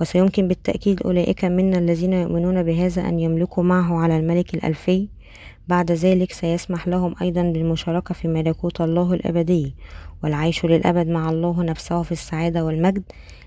وسيمكن 0.00 0.48
بالتأكيد 0.48 1.02
أولئك 1.02 1.44
منا 1.44 1.78
الذين 1.78 2.12
يؤمنون 2.12 2.62
بهذا 2.62 3.08
أن 3.08 3.20
يملكوا 3.20 3.62
معه 3.62 3.98
على 3.98 4.16
الملك 4.16 4.54
الألفي 4.54 5.08
بعد 5.70 5.92
ذلك 5.92 6.32
سيسمح 6.32 6.88
لهم 6.88 7.14
أيضا 7.22 7.42
بالمشاركة 7.42 8.14
في 8.14 8.28
ملكوت 8.28 8.80
الله 8.80 9.12
الأبدي 9.12 9.74
والعيش 10.22 10.64
للأبد 10.64 11.08
مع 11.08 11.30
الله 11.30 11.62
نفسه 11.62 12.02
في 12.02 12.12
السعادة 12.12 12.64
والمجد. 12.64 13.02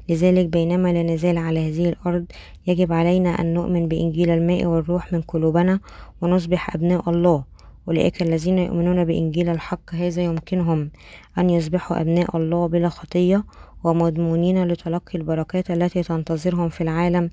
لذلك 0.10 0.46
بينما 0.46 0.94
لا 0.94 1.04
نزال 1.04 1.38
على 1.38 1.70
هذه 1.70 1.90
الأرض 1.90 2.26
يجب 2.68 2.94
علينا 2.94 3.30
أن 3.30 3.54
نؤمن 3.54 3.88
بإنجيل 3.88 4.30
الماء 4.30 4.66
والروح 4.66 5.14
من 5.14 5.22
قلوبنا 5.22 5.80
ونصبح 6.22 6.76
أبناء 6.76 7.10
الله. 7.10 7.44
أولئك 7.88 8.22
الذين 8.22 8.58
يؤمنون 8.58 9.06
بإنجيل 9.06 9.50
الحق 9.50 9.96
هذا 9.96 10.22
يمكنهم 10.22 10.92
أن 11.38 11.50
يصبحوا 11.50 12.02
أبناء 12.02 12.38
الله 12.38 12.68
بلا 12.68 12.90
خطية 12.90 13.44
ومضمونين 13.84 14.64
لتلقي 14.68 15.18
البركات 15.18 15.72
التي 15.72 16.04
تنتظرهم 16.04 16.70
في 16.70 16.82
العالم 16.82 17.30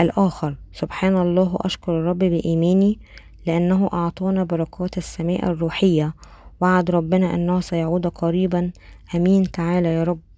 الآخر. 0.00 0.56
سبحان 0.72 1.16
الله 1.16 1.58
أشكر 1.60 1.92
الرب 2.00 2.18
بإيماني. 2.18 2.98
لأنه 3.46 3.90
أعطانا 3.92 4.44
بركات 4.44 4.98
السماء 4.98 5.44
الروحية. 5.44 6.14
وعد 6.60 6.90
ربنا 6.90 7.34
أنه 7.34 7.60
سيعود 7.60 8.06
قريبا. 8.06 8.70
أمين. 9.14 9.50
تعالى 9.50 9.88
يا 9.88 10.02
رب. 10.04 10.31